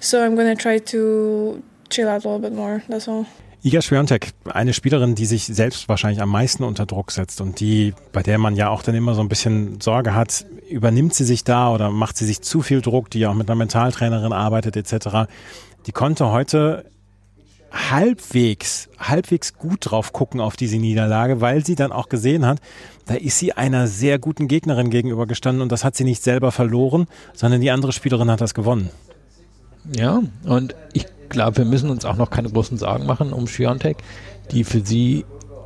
So 0.03 0.17
I'm 0.17 0.35
gonna 0.35 0.55
try 0.55 0.79
to 0.79 1.61
chill 1.89 2.07
out 2.07 2.25
a 2.25 2.27
little 2.27 2.39
bit 2.39 2.55
more. 2.55 2.81
That's 2.89 3.07
all. 3.07 3.27
Iga 3.63 3.83
Swiatek, 3.83 4.33
eine 4.51 4.73
Spielerin, 4.73 5.13
die 5.13 5.27
sich 5.27 5.45
selbst 5.45 5.87
wahrscheinlich 5.87 6.19
am 6.19 6.29
meisten 6.29 6.63
unter 6.63 6.87
Druck 6.87 7.11
setzt 7.11 7.39
und 7.41 7.59
die, 7.59 7.93
bei 8.11 8.23
der 8.23 8.39
man 8.39 8.55
ja 8.55 8.69
auch 8.69 8.81
dann 8.81 8.95
immer 8.95 9.13
so 9.13 9.21
ein 9.21 9.29
bisschen 9.29 9.79
Sorge 9.79 10.15
hat, 10.15 10.47
übernimmt 10.67 11.13
sie 11.13 11.25
sich 11.25 11.43
da 11.43 11.71
oder 11.71 11.91
macht 11.91 12.17
sie 12.17 12.25
sich 12.25 12.41
zu 12.41 12.63
viel 12.63 12.81
Druck, 12.81 13.11
die 13.11 13.19
ja 13.19 13.29
auch 13.29 13.35
mit 13.35 13.47
einer 13.47 13.57
Mentaltrainerin 13.57 14.33
arbeitet 14.33 14.75
etc. 14.75 15.29
Die 15.85 15.91
konnte 15.91 16.31
heute 16.31 16.85
halbwegs, 17.71 18.89
halbwegs 18.97 19.53
gut 19.53 19.91
drauf 19.91 20.11
gucken 20.11 20.41
auf 20.41 20.55
diese 20.55 20.77
Niederlage, 20.77 21.39
weil 21.39 21.63
sie 21.63 21.75
dann 21.75 21.91
auch 21.91 22.09
gesehen 22.09 22.47
hat, 22.47 22.57
da 23.05 23.13
ist 23.13 23.37
sie 23.37 23.53
einer 23.53 23.85
sehr 23.85 24.17
guten 24.17 24.47
Gegnerin 24.47 24.89
gegenübergestanden 24.89 25.61
und 25.61 25.71
das 25.71 25.83
hat 25.83 25.95
sie 25.95 26.03
nicht 26.03 26.23
selber 26.23 26.51
verloren, 26.51 27.05
sondern 27.33 27.61
die 27.61 27.69
andere 27.69 27.93
Spielerin 27.93 28.31
hat 28.31 28.41
das 28.41 28.55
gewonnen. 28.55 28.89
Ja, 29.96 30.22
und 30.46 30.76
ich 30.94 31.06
glaube, 31.30 31.58
wir 31.58 31.65
müssen 31.65 31.89
uns 31.89 32.06
auch 32.06 32.17
noch 32.17 32.30
keine 32.30 32.50
großen 32.50 32.78
Sorgen 32.78 33.06
machen 33.06 33.34
um 33.34 33.48
Schiontek, 33.48 33.98
die 34.52 34.63
für 34.63 34.82
sie 34.82 35.26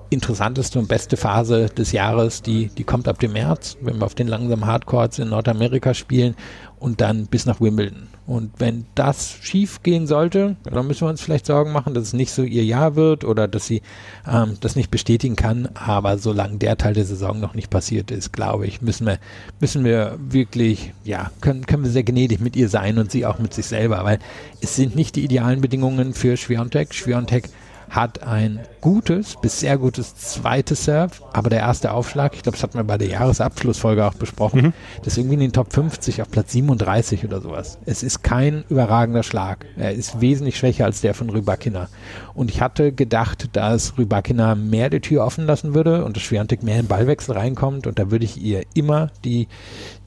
interessanteste 0.09 0.79
und 0.79 0.87
beste 0.87 1.17
Phase 1.17 1.67
des 1.67 1.91
Jahres, 1.91 2.41
die, 2.41 2.67
die 2.67 2.83
kommt 2.83 3.07
ab 3.07 3.19
dem 3.19 3.33
März, 3.33 3.77
wenn 3.81 3.97
wir 3.97 4.05
auf 4.05 4.15
den 4.15 4.27
langsamen 4.27 4.65
Hardcourts 4.65 5.19
in 5.19 5.29
Nordamerika 5.29 5.93
spielen 5.93 6.35
und 6.79 7.01
dann 7.01 7.25
bis 7.25 7.45
nach 7.45 7.59
Wimbledon. 7.59 8.07
Und 8.27 8.53
wenn 8.57 8.85
das 8.95 9.37
schief 9.41 9.83
gehen 9.83 10.07
sollte, 10.07 10.55
dann 10.63 10.87
müssen 10.87 11.01
wir 11.01 11.09
uns 11.09 11.21
vielleicht 11.21 11.45
Sorgen 11.45 11.71
machen, 11.71 11.93
dass 11.93 12.05
es 12.05 12.13
nicht 12.13 12.31
so 12.31 12.41
ihr 12.41 12.65
Jahr 12.65 12.95
wird 12.95 13.23
oder 13.23 13.47
dass 13.47 13.67
sie 13.67 13.83
ähm, 14.27 14.57
das 14.61 14.75
nicht 14.75 14.89
bestätigen 14.89 15.35
kann. 15.35 15.69
Aber 15.75 16.17
solange 16.17 16.57
der 16.57 16.77
Teil 16.77 16.95
der 16.95 17.05
Saison 17.05 17.39
noch 17.39 17.53
nicht 17.53 17.69
passiert 17.69 18.09
ist, 18.09 18.33
glaube 18.33 18.65
ich, 18.65 18.81
müssen 18.81 19.05
wir, 19.05 19.19
müssen 19.59 19.83
wir 19.83 20.17
wirklich, 20.17 20.93
ja, 21.03 21.29
können, 21.41 21.67
können 21.67 21.83
wir 21.83 21.91
sehr 21.91 22.03
gnädig 22.03 22.39
mit 22.39 22.55
ihr 22.55 22.67
sein 22.67 22.97
und 22.97 23.11
sie 23.11 23.27
auch 23.27 23.37
mit 23.37 23.53
sich 23.53 23.67
selber, 23.67 24.03
weil 24.03 24.17
es 24.59 24.75
sind 24.75 24.95
nicht 24.95 25.15
die 25.15 25.23
idealen 25.23 25.61
Bedingungen 25.61 26.13
für 26.15 26.35
Schwiontek. 26.35 26.95
Schwiontek 26.95 27.49
hat 27.89 28.23
ein 28.23 28.59
gutes 28.81 29.35
bis 29.41 29.59
sehr 29.59 29.77
gutes 29.77 30.15
zweites 30.15 30.85
Serve, 30.85 31.11
aber 31.33 31.49
der 31.49 31.59
erste 31.59 31.91
Aufschlag, 31.91 32.35
ich 32.35 32.43
glaube, 32.43 32.55
das 32.57 32.63
hatten 32.63 32.77
wir 32.77 32.83
bei 32.83 32.97
der 32.97 33.07
Jahresabschlussfolge 33.07 34.05
auch 34.05 34.13
besprochen, 34.13 34.61
mhm. 34.61 34.73
das 34.99 35.13
ist 35.13 35.17
irgendwie 35.17 35.35
in 35.35 35.39
den 35.39 35.53
Top 35.53 35.73
50 35.73 36.21
auf 36.21 36.29
Platz 36.29 36.51
37 36.51 37.25
oder 37.25 37.41
sowas. 37.41 37.77
Es 37.85 38.03
ist 38.03 38.23
kein 38.23 38.63
überragender 38.69 39.23
Schlag. 39.23 39.65
Er 39.77 39.93
ist 39.93 40.21
wesentlich 40.21 40.57
schwächer 40.57 40.85
als 40.85 41.01
der 41.01 41.13
von 41.13 41.29
Rybakina. 41.29 41.89
Und 42.33 42.51
ich 42.51 42.61
hatte 42.61 42.91
gedacht, 42.91 43.49
dass 43.53 43.97
Rybakina 43.97 44.55
mehr 44.55 44.89
die 44.89 44.99
Tür 44.99 45.25
offen 45.25 45.45
lassen 45.45 45.73
würde 45.73 46.05
und 46.05 46.15
dass 46.15 46.23
Schwerantik 46.23 46.63
mehr 46.63 46.79
in 46.79 46.87
Ballwechsel 46.87 47.35
reinkommt 47.35 47.87
und 47.87 47.97
da 47.99 48.11
würde 48.11 48.25
ich 48.25 48.41
ihr 48.41 48.63
immer 48.73 49.09
die, 49.23 49.47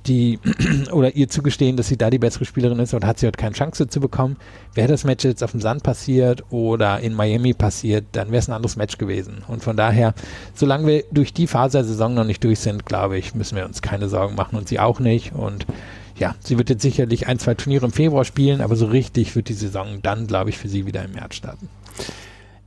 die 0.06 0.38
oder 0.92 1.14
ihr 1.14 1.28
zugestehen, 1.28 1.76
dass 1.76 1.88
sie 1.88 1.96
da 1.96 2.11
die 2.11 2.18
bessere 2.18 2.44
Spielerin 2.44 2.78
ist 2.78 2.94
und 2.94 3.04
hat 3.04 3.18
sie 3.18 3.26
halt 3.26 3.38
keine 3.38 3.54
Chance 3.54 3.88
zu 3.88 4.00
bekommen. 4.00 4.37
Wäre 4.74 4.88
das 4.88 5.04
Match 5.04 5.24
jetzt 5.24 5.42
auf 5.42 5.52
dem 5.52 5.61
Sand 5.61 5.82
passiert 5.82 6.44
oder 6.50 7.00
in 7.00 7.14
Miami 7.14 7.54
passiert, 7.54 8.06
dann 8.12 8.28
wäre 8.28 8.38
es 8.38 8.48
ein 8.48 8.54
anderes 8.54 8.76
Match 8.76 8.98
gewesen. 8.98 9.44
Und 9.48 9.62
von 9.62 9.76
daher, 9.76 10.14
solange 10.54 10.87
wir 10.87 11.04
durch 11.11 11.32
die 11.32 11.46
Phase 11.46 11.78
der 11.78 11.84
Saison 11.84 12.14
noch 12.14 12.24
nicht 12.24 12.42
durch 12.44 12.61
sind, 12.61 12.87
glaube 12.87 13.18
ich, 13.18 13.34
müssen 13.34 13.56
wir 13.56 13.64
uns 13.64 13.82
keine 13.82 14.08
Sorgen 14.08 14.34
machen 14.34 14.56
und 14.56 14.68
sie 14.68 14.80
auch 14.80 15.00
nicht. 15.00 15.34
Und 15.34 15.66
ja, 16.18 16.34
sie 16.40 16.58
wird 16.58 16.70
jetzt 16.70 16.82
sicherlich 16.82 17.26
ein, 17.28 17.38
zwei 17.38 17.54
Turniere 17.54 17.87
im 17.87 17.92
Februar 17.92 18.24
spielen, 18.24 18.61
aber 18.61 18.76
so 18.76 18.87
richtig 18.87 19.37
wird 19.37 19.48
die 19.48 19.54
Saison 19.54 20.00
dann, 20.02 20.26
glaube 20.26 20.50
ich, 20.50 20.58
für 20.58 20.68
sie 20.68 20.87
wieder 20.87 21.04
im 21.04 21.12
März 21.12 21.37
starten. 21.37 21.68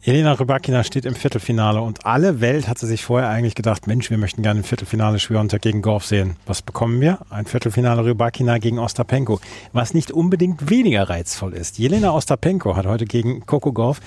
Elena 0.03 0.31
Rybakina 0.31 0.83
steht 0.83 1.05
im 1.05 1.13
Viertelfinale 1.13 1.79
und 1.79 2.07
alle 2.07 2.41
Welt 2.41 2.67
hatte 2.67 2.87
sich 2.87 3.03
vorher 3.03 3.29
eigentlich 3.29 3.53
gedacht, 3.53 3.85
Mensch, 3.85 4.09
wir 4.09 4.17
möchten 4.17 4.41
gerne 4.41 4.61
ein 4.61 4.63
Viertelfinale 4.63 5.19
Schwiontek 5.19 5.61
gegen 5.61 5.83
Gorf 5.83 6.05
sehen. 6.05 6.37
Was 6.47 6.63
bekommen 6.63 6.99
wir? 7.01 7.19
Ein 7.29 7.45
Viertelfinale 7.45 8.03
Rybakina 8.03 8.57
gegen 8.57 8.79
Ostapenko, 8.79 9.39
was 9.73 9.93
nicht 9.93 10.09
unbedingt 10.09 10.71
weniger 10.71 11.07
reizvoll 11.07 11.53
ist. 11.53 11.77
Jelena 11.77 12.13
Ostapenko 12.13 12.75
hat 12.75 12.87
heute 12.87 13.05
gegen 13.05 13.45
Coco 13.45 13.73
Gorf 13.73 14.01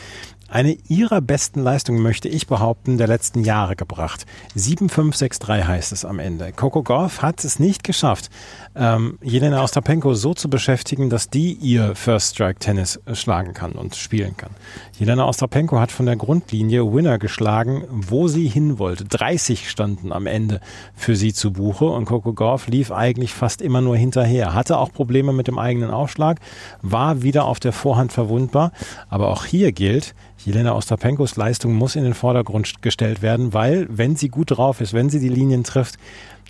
eine 0.54 0.76
ihrer 0.88 1.20
besten 1.20 1.64
Leistungen, 1.64 2.00
möchte 2.00 2.28
ich 2.28 2.46
behaupten, 2.46 2.96
der 2.96 3.08
letzten 3.08 3.42
Jahre 3.42 3.74
gebracht. 3.74 4.24
7-5-6-3 4.56 5.64
heißt 5.66 5.90
es 5.90 6.04
am 6.04 6.20
Ende. 6.20 6.52
Coco 6.52 6.84
Golf 6.84 7.22
hat 7.22 7.44
es 7.44 7.58
nicht 7.58 7.82
geschafft, 7.82 8.30
ähm, 8.76 9.18
Jelena 9.20 9.64
Ostapenko 9.64 10.14
so 10.14 10.32
zu 10.32 10.48
beschäftigen, 10.48 11.10
dass 11.10 11.28
die 11.28 11.54
ihr 11.54 11.96
First 11.96 12.36
Strike 12.36 12.60
Tennis 12.60 13.00
schlagen 13.14 13.52
kann 13.52 13.72
und 13.72 13.96
spielen 13.96 14.36
kann. 14.36 14.50
Jelena 14.96 15.26
Ostapenko 15.26 15.80
hat 15.80 15.90
von 15.90 16.06
der 16.06 16.14
Grundlinie 16.14 16.92
Winner 16.92 17.18
geschlagen, 17.18 17.84
wo 17.90 18.28
sie 18.28 18.46
hin 18.46 18.78
wollte. 18.78 19.04
30 19.04 19.68
standen 19.68 20.12
am 20.12 20.28
Ende 20.28 20.60
für 20.94 21.16
sie 21.16 21.32
zu 21.32 21.52
Buche 21.52 21.86
und 21.86 22.04
Coco 22.04 22.32
Golf 22.32 22.68
lief 22.68 22.92
eigentlich 22.92 23.34
fast 23.34 23.60
immer 23.60 23.80
nur 23.80 23.96
hinterher. 23.96 24.54
Hatte 24.54 24.78
auch 24.78 24.92
Probleme 24.92 25.32
mit 25.32 25.48
dem 25.48 25.58
eigenen 25.58 25.90
Aufschlag, 25.90 26.38
war 26.80 27.22
wieder 27.22 27.46
auf 27.46 27.58
der 27.58 27.72
Vorhand 27.72 28.12
verwundbar. 28.12 28.70
Aber 29.08 29.30
auch 29.30 29.44
hier 29.46 29.72
gilt, 29.72 30.14
Jelena 30.44 30.74
Ostapenkos 30.74 31.36
Leistung 31.36 31.74
muss 31.74 31.96
in 31.96 32.04
den 32.04 32.14
Vordergrund 32.14 32.82
gestellt 32.82 33.22
werden, 33.22 33.52
weil 33.52 33.86
wenn 33.90 34.16
sie 34.16 34.28
gut 34.28 34.50
drauf 34.50 34.80
ist, 34.80 34.92
wenn 34.92 35.08
sie 35.08 35.20
die 35.20 35.28
Linien 35.28 35.64
trifft, 35.64 35.96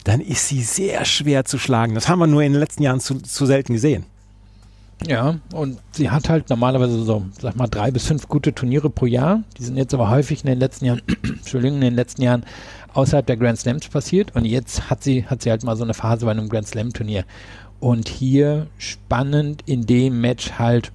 dann 0.05 0.21
ist 0.21 0.49
sie 0.49 0.63
sehr 0.63 1.05
schwer 1.05 1.45
zu 1.45 1.59
schlagen. 1.59 1.95
Das 1.95 2.09
haben 2.09 2.19
wir 2.19 2.27
nur 2.27 2.43
in 2.43 2.53
den 2.53 2.61
letzten 2.61 2.83
Jahren 2.83 3.01
zu, 3.01 3.21
zu 3.21 3.47
selten 3.47 3.73
gesehen. 3.73 4.05
Ja, 5.07 5.37
und 5.53 5.79
sie 5.93 6.11
hat 6.11 6.29
halt 6.29 6.49
normalerweise 6.51 7.03
so, 7.03 7.25
sag 7.41 7.57
mal, 7.57 7.67
drei 7.67 7.91
bis 7.91 8.07
fünf 8.07 8.29
gute 8.29 8.55
Turniere 8.55 8.91
pro 8.91 9.07
Jahr. 9.07 9.43
Die 9.59 9.65
sind 9.65 9.77
jetzt 9.77 9.93
aber 9.93 10.09
häufig 10.09 10.43
in 10.43 10.47
den 10.47 10.59
letzten 10.59 10.87
Jahren, 10.87 11.03
Entschuldigung, 11.23 11.77
in 11.77 11.83
den 11.83 11.95
letzten 11.95 12.23
Jahren 12.23 12.45
außerhalb 12.95 13.27
der 13.27 13.37
Grand 13.37 13.59
Slams 13.59 13.89
passiert. 13.89 14.35
Und 14.35 14.45
jetzt 14.45 14.89
hat 14.89 15.03
sie, 15.03 15.27
hat 15.27 15.43
sie 15.43 15.51
halt 15.51 15.65
mal 15.65 15.77
so 15.77 15.85
eine 15.85 15.95
Phase 15.95 16.25
bei 16.25 16.31
einem 16.31 16.49
Grand 16.49 16.69
Slam 16.69 16.93
Turnier. 16.93 17.25
Und 17.81 18.09
hier 18.09 18.67
spannend 18.79 19.63
in 19.67 19.85
dem 19.85 20.21
Match 20.21 20.53
halt 20.53 20.93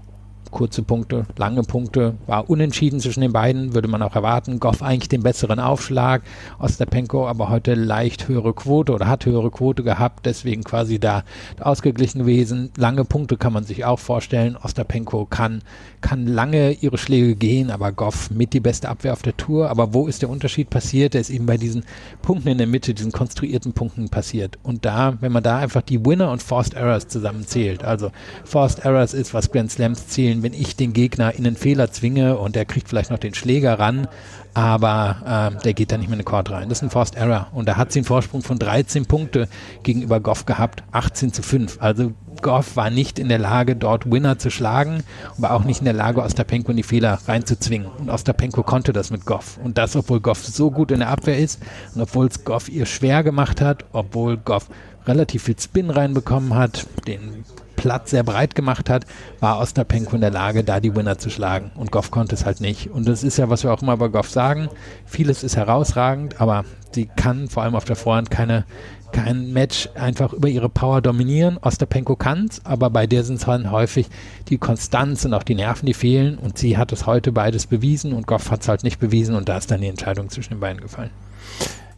kurze 0.51 0.83
Punkte, 0.83 1.25
lange 1.37 1.63
Punkte, 1.63 2.15
war 2.27 2.49
unentschieden 2.49 2.99
zwischen 2.99 3.21
den 3.21 3.33
beiden, 3.33 3.73
würde 3.73 3.87
man 3.87 4.01
auch 4.01 4.15
erwarten. 4.15 4.59
Goff 4.59 4.81
eigentlich 4.81 5.09
den 5.09 5.23
besseren 5.23 5.59
Aufschlag, 5.59 6.21
Ostapenko 6.59 7.27
aber 7.27 7.49
heute 7.49 7.73
leicht 7.73 8.27
höhere 8.27 8.53
Quote 8.53 8.93
oder 8.93 9.07
hat 9.07 9.25
höhere 9.25 9.51
Quote 9.51 9.83
gehabt, 9.83 10.25
deswegen 10.25 10.63
quasi 10.63 10.99
da 10.99 11.23
ausgeglichen 11.59 12.19
gewesen. 12.19 12.71
Lange 12.77 13.05
Punkte 13.05 13.37
kann 13.37 13.53
man 13.53 13.63
sich 13.63 13.85
auch 13.85 13.99
vorstellen. 13.99 14.55
Ostapenko 14.61 15.25
kann, 15.25 15.61
kann 16.01 16.27
lange 16.27 16.71
ihre 16.73 16.97
Schläge 16.97 17.35
gehen, 17.35 17.71
aber 17.71 17.91
Goff 17.91 18.29
mit 18.31 18.53
die 18.53 18.59
beste 18.59 18.89
Abwehr 18.89 19.13
auf 19.13 19.21
der 19.21 19.35
Tour. 19.35 19.69
Aber 19.69 19.93
wo 19.93 20.07
ist 20.07 20.21
der 20.21 20.29
Unterschied 20.29 20.69
passiert? 20.69 21.13
Der 21.13 21.21
ist 21.21 21.29
eben 21.29 21.45
bei 21.45 21.57
diesen 21.57 21.83
Punkten 22.21 22.49
in 22.49 22.57
der 22.57 22.67
Mitte, 22.67 22.93
diesen 22.93 23.11
konstruierten 23.11 23.73
Punkten 23.73 24.09
passiert. 24.09 24.59
Und 24.63 24.85
da, 24.85 25.17
wenn 25.21 25.31
man 25.31 25.43
da 25.43 25.57
einfach 25.57 25.81
die 25.81 26.05
Winner 26.05 26.31
und 26.31 26.43
Forced 26.43 26.75
Errors 26.75 27.07
zusammenzählt, 27.07 27.83
also 27.83 28.11
Forced 28.43 28.85
Errors 28.85 29.13
ist, 29.13 29.33
was 29.33 29.51
Grand 29.51 29.71
Slams 29.71 30.07
zählen, 30.07 30.38
wenn 30.43 30.53
ich 30.53 30.75
den 30.75 30.93
Gegner 30.93 31.33
in 31.35 31.45
einen 31.45 31.55
Fehler 31.55 31.91
zwinge 31.91 32.37
und 32.37 32.55
der 32.55 32.65
kriegt 32.65 32.89
vielleicht 32.89 33.11
noch 33.11 33.19
den 33.19 33.33
Schläger 33.33 33.79
ran, 33.79 34.07
aber 34.53 35.53
äh, 35.55 35.63
der 35.63 35.73
geht 35.73 35.91
da 35.91 35.97
nicht 35.97 36.09
mehr 36.09 36.17
in 36.17 36.23
den 36.23 36.25
Court 36.25 36.49
rein. 36.51 36.69
Das 36.69 36.79
ist 36.79 36.83
ein 36.83 36.89
Forced 36.89 37.15
Error. 37.15 37.47
Und 37.53 37.67
da 37.67 37.77
hat 37.77 37.91
sie 37.91 37.99
einen 37.99 38.05
Vorsprung 38.05 38.41
von 38.41 38.57
13 38.57 39.05
Punkte 39.05 39.47
gegenüber 39.83 40.19
Goff 40.19 40.45
gehabt, 40.45 40.83
18 40.91 41.33
zu 41.33 41.43
5. 41.43 41.77
Also 41.79 42.13
Goff 42.41 42.75
war 42.75 42.89
nicht 42.89 43.19
in 43.19 43.29
der 43.29 43.37
Lage, 43.37 43.75
dort 43.75 44.09
Winner 44.11 44.39
zu 44.39 44.49
schlagen, 44.49 45.03
war 45.37 45.53
auch 45.53 45.63
nicht 45.63 45.79
in 45.79 45.85
der 45.85 45.93
Lage, 45.93 46.21
Ostapenko 46.21 46.71
in 46.71 46.77
die 46.77 46.83
Fehler 46.83 47.19
reinzuzwingen. 47.27 47.87
Und 47.99 48.09
Ostapenko 48.09 48.63
konnte 48.63 48.93
das 48.93 49.11
mit 49.11 49.25
Goff. 49.25 49.59
Und 49.63 49.77
das, 49.77 49.95
obwohl 49.95 50.19
Goff 50.19 50.45
so 50.45 50.71
gut 50.71 50.91
in 50.91 50.99
der 50.99 51.09
Abwehr 51.09 51.37
ist 51.37 51.61
und 51.95 52.01
obwohl 52.01 52.27
es 52.27 52.43
Goff 52.43 52.69
ihr 52.69 52.85
schwer 52.85 53.23
gemacht 53.23 53.61
hat, 53.61 53.85
obwohl 53.91 54.37
Goff 54.37 54.67
relativ 55.05 55.43
viel 55.43 55.59
Spin 55.59 55.89
reinbekommen 55.89 56.55
hat, 56.55 56.85
den 57.07 57.43
Platz 57.79 58.09
sehr 58.09 58.23
breit 58.23 58.55
gemacht 58.55 58.89
hat, 58.89 59.05
war 59.39 59.57
Ostapenko 59.59 60.15
in 60.15 60.21
der 60.21 60.31
Lage, 60.31 60.65
da 60.65 60.81
die 60.81 60.97
Winner 60.97 61.17
zu 61.17 61.29
schlagen. 61.29 61.71
Und 61.75 61.93
Goff 61.93 62.11
konnte 62.11 62.35
es 62.35 62.45
halt 62.45 62.59
nicht. 62.59 62.91
Und 62.91 63.07
das 63.07 63.23
ist 63.23 63.37
ja, 63.37 63.49
was 63.49 63.63
wir 63.63 63.71
auch 63.71 63.81
immer 63.81 63.95
bei 63.95 64.09
Goff 64.09 64.29
sagen. 64.29 64.67
Vieles 65.05 65.43
ist 65.43 65.55
herausragend, 65.55 66.41
aber 66.41 66.65
sie 66.91 67.05
kann 67.05 67.47
vor 67.47 67.63
allem 67.63 67.75
auf 67.75 67.85
der 67.85 67.95
Vorhand 67.95 68.29
keine, 68.29 68.65
kein 69.13 69.53
Match 69.53 69.87
einfach 69.95 70.33
über 70.33 70.49
ihre 70.49 70.67
Power 70.67 71.01
dominieren. 71.01 71.57
Ostapenko 71.61 72.17
kann 72.17 72.47
es, 72.49 72.65
aber 72.65 72.89
bei 72.89 73.07
der 73.07 73.23
sind 73.23 73.37
es 73.37 73.47
halt 73.47 73.71
häufig 73.71 74.09
die 74.49 74.57
Konstanz 74.57 75.23
und 75.23 75.33
auch 75.33 75.43
die 75.43 75.55
Nerven, 75.55 75.85
die 75.85 75.93
fehlen. 75.93 76.37
Und 76.37 76.57
sie 76.57 76.77
hat 76.77 76.91
es 76.91 77.05
heute 77.05 77.31
beides 77.31 77.65
bewiesen 77.65 78.11
und 78.11 78.27
Goff 78.27 78.51
hat 78.51 78.59
es 78.59 78.67
halt 78.67 78.83
nicht 78.83 78.99
bewiesen 78.99 79.35
und 79.35 79.47
da 79.47 79.55
ist 79.55 79.71
dann 79.71 79.79
die 79.79 79.87
Entscheidung 79.87 80.27
zwischen 80.27 80.55
den 80.55 80.59
beiden 80.59 80.81
gefallen. 80.81 81.11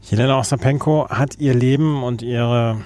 Jelena 0.03 0.37
Ostapenko 0.37 1.09
hat 1.09 1.39
ihr 1.39 1.55
Leben 1.55 2.03
und 2.03 2.21
ihre 2.21 2.81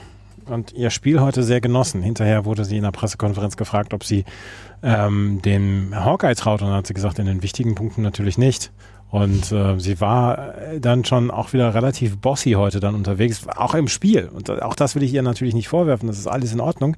und 0.49 0.73
ihr 0.73 0.89
Spiel 0.89 1.21
heute 1.21 1.43
sehr 1.43 1.61
genossen. 1.61 2.01
Hinterher 2.01 2.45
wurde 2.45 2.65
sie 2.65 2.77
in 2.77 2.83
der 2.83 2.91
Pressekonferenz 2.91 3.57
gefragt, 3.57 3.93
ob 3.93 4.03
sie 4.03 4.25
ähm, 4.83 5.41
dem 5.43 5.93
Hawkeye 5.95 6.35
traut 6.35 6.61
und 6.61 6.69
hat 6.69 6.87
sie 6.87 6.93
gesagt, 6.93 7.19
in 7.19 7.25
den 7.25 7.43
wichtigen 7.43 7.75
Punkten 7.75 8.01
natürlich 8.01 8.37
nicht. 8.37 8.71
Und 9.11 9.51
äh, 9.51 9.79
sie 9.79 10.01
war 10.01 10.55
dann 10.79 11.05
schon 11.05 11.31
auch 11.31 11.53
wieder 11.53 11.73
relativ 11.73 12.17
bossy 12.17 12.51
heute 12.51 12.79
dann 12.79 12.95
unterwegs, 12.95 13.47
auch 13.47 13.73
im 13.73 13.87
Spiel. 13.87 14.27
Und 14.27 14.49
auch 14.61 14.75
das 14.75 14.95
will 14.95 15.03
ich 15.03 15.13
ihr 15.13 15.21
natürlich 15.21 15.53
nicht 15.53 15.67
vorwerfen, 15.69 16.07
das 16.07 16.17
ist 16.17 16.27
alles 16.27 16.51
in 16.51 16.59
Ordnung. 16.59 16.97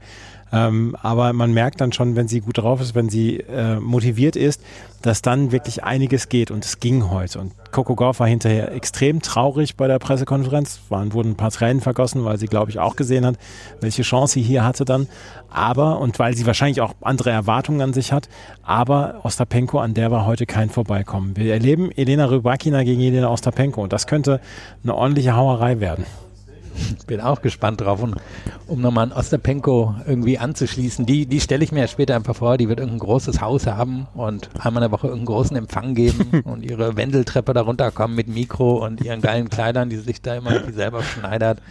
Ähm, 0.52 0.96
aber 1.02 1.34
man 1.34 1.54
merkt 1.54 1.82
dann 1.82 1.92
schon, 1.92 2.16
wenn 2.16 2.28
sie 2.28 2.42
gut 2.42 2.58
drauf 2.58 2.82
ist, 2.82 2.96
wenn 2.96 3.10
sie 3.10 3.38
äh, 3.42 3.80
motiviert 3.80 4.36
ist, 4.36 4.62
dass 5.02 5.22
dann 5.22 5.52
wirklich 5.52 5.84
einiges 5.84 6.30
geht 6.30 6.52
und 6.52 6.66
es 6.66 6.80
ging 6.80 7.10
heute. 7.10 7.40
Und 7.40 7.54
Coco 7.72 7.96
Gauff 7.96 8.20
war 8.20 8.28
hinterher 8.28 8.72
extrem 8.72 9.22
traurig 9.22 9.76
bei 9.76 9.88
der 9.88 10.00
Pressekonferenz. 10.00 10.80
Waren, 10.90 11.14
wurden 11.14 11.32
ein 11.32 11.36
paar 11.36 11.52
Tränen 11.52 11.82
vergossen, 11.82 12.26
weil 12.26 12.38
sie, 12.38 12.48
glaube 12.48 12.72
ich, 12.72 12.80
auch 12.80 12.96
gesehen 12.96 13.26
hat, 13.26 13.36
welche 13.80 14.02
Chance 14.02 14.36
sie 14.36 14.42
hier 14.42 14.64
hatte 14.64 14.86
dann. 14.86 15.08
Aber, 15.50 16.00
und 16.00 16.18
weil 16.20 16.36
sie 16.36 16.46
wahrscheinlich 16.46 16.82
auch 16.82 16.94
andere 17.02 17.30
Erwartungen 17.30 17.82
an 17.82 17.94
sich 17.94 18.12
hat, 18.12 18.28
aber 18.64 19.22
Ostapenko, 19.24 19.80
an 19.80 19.94
der 19.94 20.12
war 20.12 20.26
heute 20.26 20.46
kein 20.46 20.70
Vorbeikommen. 20.70 21.38
Wir 21.38 21.54
erleben 21.54 21.92
Elena 21.92 22.26
Rybakina 22.26 22.84
gegen 22.84 23.02
Elena 23.02 23.30
Ostapenko 23.30 23.84
und 23.84 23.94
das 23.94 24.08
könnte 24.08 24.42
eine 24.84 24.96
ordentliche 24.96 25.36
Hauerei 25.36 25.80
werden. 25.80 26.06
Bin 27.08 27.22
auch 27.22 27.42
gespannt 27.42 27.82
drauf. 27.82 28.02
Und 28.02 28.16
um 28.68 28.82
nochmal 28.82 29.12
an 29.12 29.18
Ostapenko 29.18 29.96
irgendwie 30.06 30.38
anzuschließen, 30.38 31.06
die, 31.06 31.26
die 31.26 31.42
stelle 31.42 31.64
ich 31.64 31.72
mir 31.72 31.82
ja 31.82 31.88
später 31.88 32.16
einfach 32.16 32.36
vor, 32.36 32.58
die 32.58 32.70
wird 32.70 32.80
irgendein 32.80 33.00
großes 33.00 33.42
Haus 33.42 33.68
haben 33.68 34.08
und 34.14 34.50
einmal 34.60 34.84
in 34.84 34.90
der 34.90 34.92
Woche 34.92 35.08
irgendeinen 35.08 35.36
großen 35.36 35.58
Empfang 35.58 35.96
geben 35.96 36.42
und 36.46 36.64
ihre 36.64 36.96
Wendeltreppe 36.98 37.54
da 37.54 37.62
runterkommen 37.62 38.16
mit 38.16 38.28
Mikro 38.28 38.86
und 38.86 39.02
ihren 39.02 39.22
geilen 39.22 39.50
Kleidern, 39.50 39.90
die 39.90 39.98
sich 39.98 40.22
da 40.22 40.36
immer 40.36 40.52
irgendwie 40.52 40.74
selber 40.74 41.04
schneidert 41.04 41.62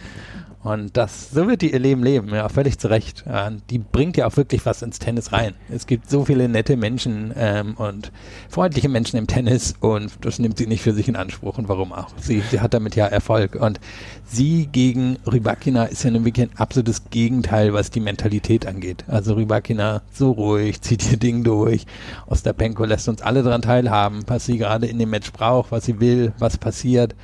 und 0.67 0.97
das, 0.97 1.31
so 1.31 1.47
wird 1.47 1.61
die 1.61 1.71
ihr 1.71 1.79
Leben 1.79 2.03
leben, 2.03 2.27
ja, 2.35 2.49
völlig 2.49 2.77
zu 2.77 2.89
Recht. 2.89 3.23
Ja, 3.25 3.49
die 3.69 3.77
bringt 3.77 4.17
ja 4.17 4.27
auch 4.27 4.35
wirklich 4.35 4.65
was 4.65 4.81
ins 4.81 4.99
Tennis 4.99 5.31
rein. 5.31 5.53
Es 5.69 5.87
gibt 5.87 6.09
so 6.09 6.25
viele 6.25 6.49
nette 6.49 6.75
Menschen 6.75 7.33
ähm, 7.37 7.75
und 7.75 8.11
freundliche 8.49 8.89
Menschen 8.89 9.15
im 9.15 9.27
Tennis 9.27 9.75
und 9.79 10.11
das 10.25 10.39
nimmt 10.39 10.57
sie 10.57 10.67
nicht 10.67 10.81
für 10.81 10.91
sich 10.91 11.07
in 11.07 11.15
Anspruch 11.15 11.57
und 11.57 11.69
warum 11.69 11.93
auch. 11.93 12.09
Sie, 12.19 12.41
sie 12.51 12.59
hat 12.59 12.73
damit 12.73 12.97
ja 12.97 13.05
Erfolg 13.05 13.55
und 13.55 13.79
sie 14.25 14.67
gegen 14.69 15.17
Rybakina 15.25 15.85
ist 15.85 16.03
ja 16.03 16.11
nun 16.11 16.25
wirklich 16.25 16.49
ein 16.49 16.57
absolutes 16.57 17.09
Gegenteil, 17.11 17.71
was 17.71 17.89
die 17.89 18.01
Mentalität 18.01 18.65
angeht. 18.67 19.05
Also 19.07 19.35
Rybakina 19.35 20.01
so 20.11 20.31
ruhig, 20.31 20.81
zieht 20.81 21.09
ihr 21.09 21.17
Ding 21.17 21.45
durch. 21.45 21.85
Ostapenko 22.25 22.83
lässt 22.83 23.07
uns 23.07 23.21
alle 23.21 23.41
daran 23.41 23.61
teilhaben, 23.61 24.23
was 24.27 24.45
sie 24.45 24.57
gerade 24.57 24.87
in 24.87 24.99
dem 24.99 25.11
Match 25.11 25.31
braucht, 25.31 25.71
was 25.71 25.85
sie 25.85 26.01
will, 26.01 26.33
was 26.39 26.57
passiert 26.57 27.15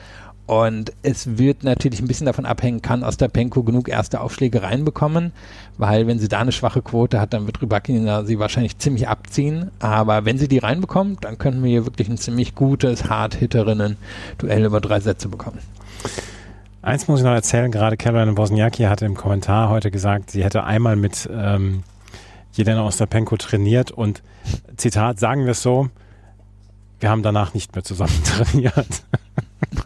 und 0.45 0.91
es 1.03 1.37
wird 1.37 1.63
natürlich 1.63 2.01
ein 2.01 2.07
bisschen 2.07 2.25
davon 2.25 2.45
abhängen, 2.45 2.81
kann 2.81 3.03
Ostapenko 3.03 3.63
genug 3.63 3.87
erste 3.87 4.19
Aufschläge 4.19 4.61
reinbekommen, 4.61 5.31
weil 5.77 6.05
wenn 6.05 6.19
sie 6.19 6.27
da 6.27 6.39
eine 6.39 6.51
schwache 6.51 6.81
Quote 6.81 7.21
hat, 7.21 7.33
dann 7.33 7.45
wird 7.45 7.61
Rybakina 7.61 8.25
sie 8.25 8.39
wahrscheinlich 8.39 8.77
ziemlich 8.77 9.07
abziehen. 9.07 9.71
Aber 9.79 10.25
wenn 10.25 10.37
sie 10.37 10.49
die 10.49 10.57
reinbekommt, 10.57 11.23
dann 11.23 11.37
könnten 11.37 11.63
wir 11.63 11.69
hier 11.69 11.85
wirklich 11.85 12.09
ein 12.09 12.17
ziemlich 12.17 12.55
gutes 12.55 13.09
Hard-Hitterinnen-Duell 13.09 14.65
über 14.65 14.81
drei 14.81 14.99
Sätze 14.99 15.29
bekommen. 15.29 15.59
Eins 16.81 17.07
muss 17.07 17.21
ich 17.21 17.25
noch 17.25 17.31
erzählen, 17.31 17.71
gerade 17.71 17.95
Caroline 17.95 18.33
Bosniaki 18.33 18.83
hatte 18.83 19.05
im 19.05 19.15
Kommentar 19.15 19.69
heute 19.69 19.91
gesagt, 19.91 20.31
sie 20.31 20.43
hätte 20.43 20.65
einmal 20.65 20.97
mit 20.97 21.29
ähm, 21.33 21.83
Jelena 22.51 22.83
Ostapenko 22.85 23.37
trainiert 23.37 23.91
und 23.91 24.21
Zitat, 24.75 25.17
sagen 25.17 25.45
wir 25.45 25.51
es 25.51 25.61
so, 25.61 25.87
wir 26.99 27.09
haben 27.09 27.23
danach 27.23 27.53
nicht 27.53 27.73
mehr 27.73 27.85
zusammen 27.85 28.21
trainiert. 28.25 29.03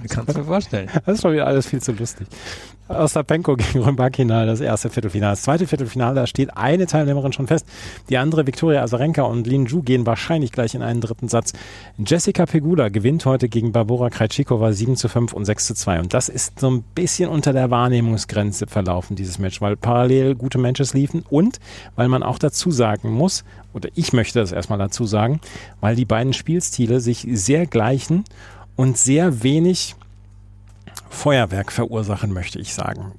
Kannst 0.09 0.35
du 0.35 0.39
mir 0.39 0.45
vorstellen. 0.45 0.89
Das 1.05 1.15
ist 1.15 1.21
schon 1.21 1.33
wieder 1.33 1.47
alles 1.47 1.67
viel 1.67 1.81
zu 1.81 1.91
lustig. 1.91 2.27
Ostapenko 2.89 3.55
gegen 3.57 3.83
Rybakina, 3.83 4.45
das 4.45 4.61
erste 4.61 4.89
Viertelfinale. 4.89 5.33
Das 5.33 5.41
zweite 5.41 5.67
Viertelfinale, 5.67 6.15
da 6.15 6.27
steht 6.27 6.55
eine 6.55 6.85
Teilnehmerin 6.85 7.33
schon 7.33 7.47
fest. 7.47 7.65
Die 8.09 8.17
andere, 8.17 8.47
Viktoria 8.47 8.81
Azarenka 8.81 9.23
und 9.23 9.45
Lin 9.45 9.65
Ju, 9.65 9.81
gehen 9.81 10.05
wahrscheinlich 10.05 10.51
gleich 10.51 10.73
in 10.73 10.81
einen 10.81 11.01
dritten 11.01 11.27
Satz. 11.27 11.51
Jessica 11.97 12.45
Pegula 12.45 12.89
gewinnt 12.89 13.25
heute 13.25 13.49
gegen 13.49 13.73
Barbora 13.73 14.09
Krejcikova 14.09 14.71
7 14.71 14.95
zu 14.95 15.09
5 15.09 15.33
und 15.33 15.45
6 15.45 15.67
zu 15.67 15.75
2. 15.75 15.99
Und 15.99 16.13
das 16.13 16.29
ist 16.29 16.59
so 16.59 16.69
ein 16.69 16.83
bisschen 16.95 17.29
unter 17.29 17.51
der 17.51 17.69
Wahrnehmungsgrenze 17.71 18.67
verlaufen, 18.67 19.15
dieses 19.15 19.37
Match, 19.37 19.59
weil 19.59 19.75
parallel 19.75 20.35
gute 20.35 20.57
Matches 20.57 20.93
liefen 20.93 21.25
und 21.29 21.59
weil 21.95 22.07
man 22.07 22.23
auch 22.23 22.39
dazu 22.39 22.71
sagen 22.71 23.11
muss, 23.11 23.43
oder 23.73 23.89
ich 23.95 24.13
möchte 24.13 24.39
das 24.39 24.51
erstmal 24.51 24.79
dazu 24.79 25.05
sagen, 25.05 25.41
weil 25.81 25.95
die 25.95 26.05
beiden 26.05 26.33
Spielstile 26.33 26.99
sich 26.99 27.27
sehr 27.29 27.65
gleichen 27.67 28.23
und 28.77 28.97
sehr 28.97 29.43
wenig 29.43 29.95
Feuerwerk 31.09 31.71
verursachen, 31.71 32.31
möchte 32.31 32.59
ich 32.59 32.73
sagen. 32.73 33.11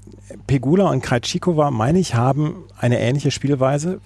Pegula 0.46 0.88
und 0.90 1.02
Krajcikova, 1.02 1.70
meine 1.70 1.98
ich, 1.98 2.14
haben 2.14 2.64
eine 2.78 3.00
ähnliche 3.00 3.30
Spielweise, 3.30 4.00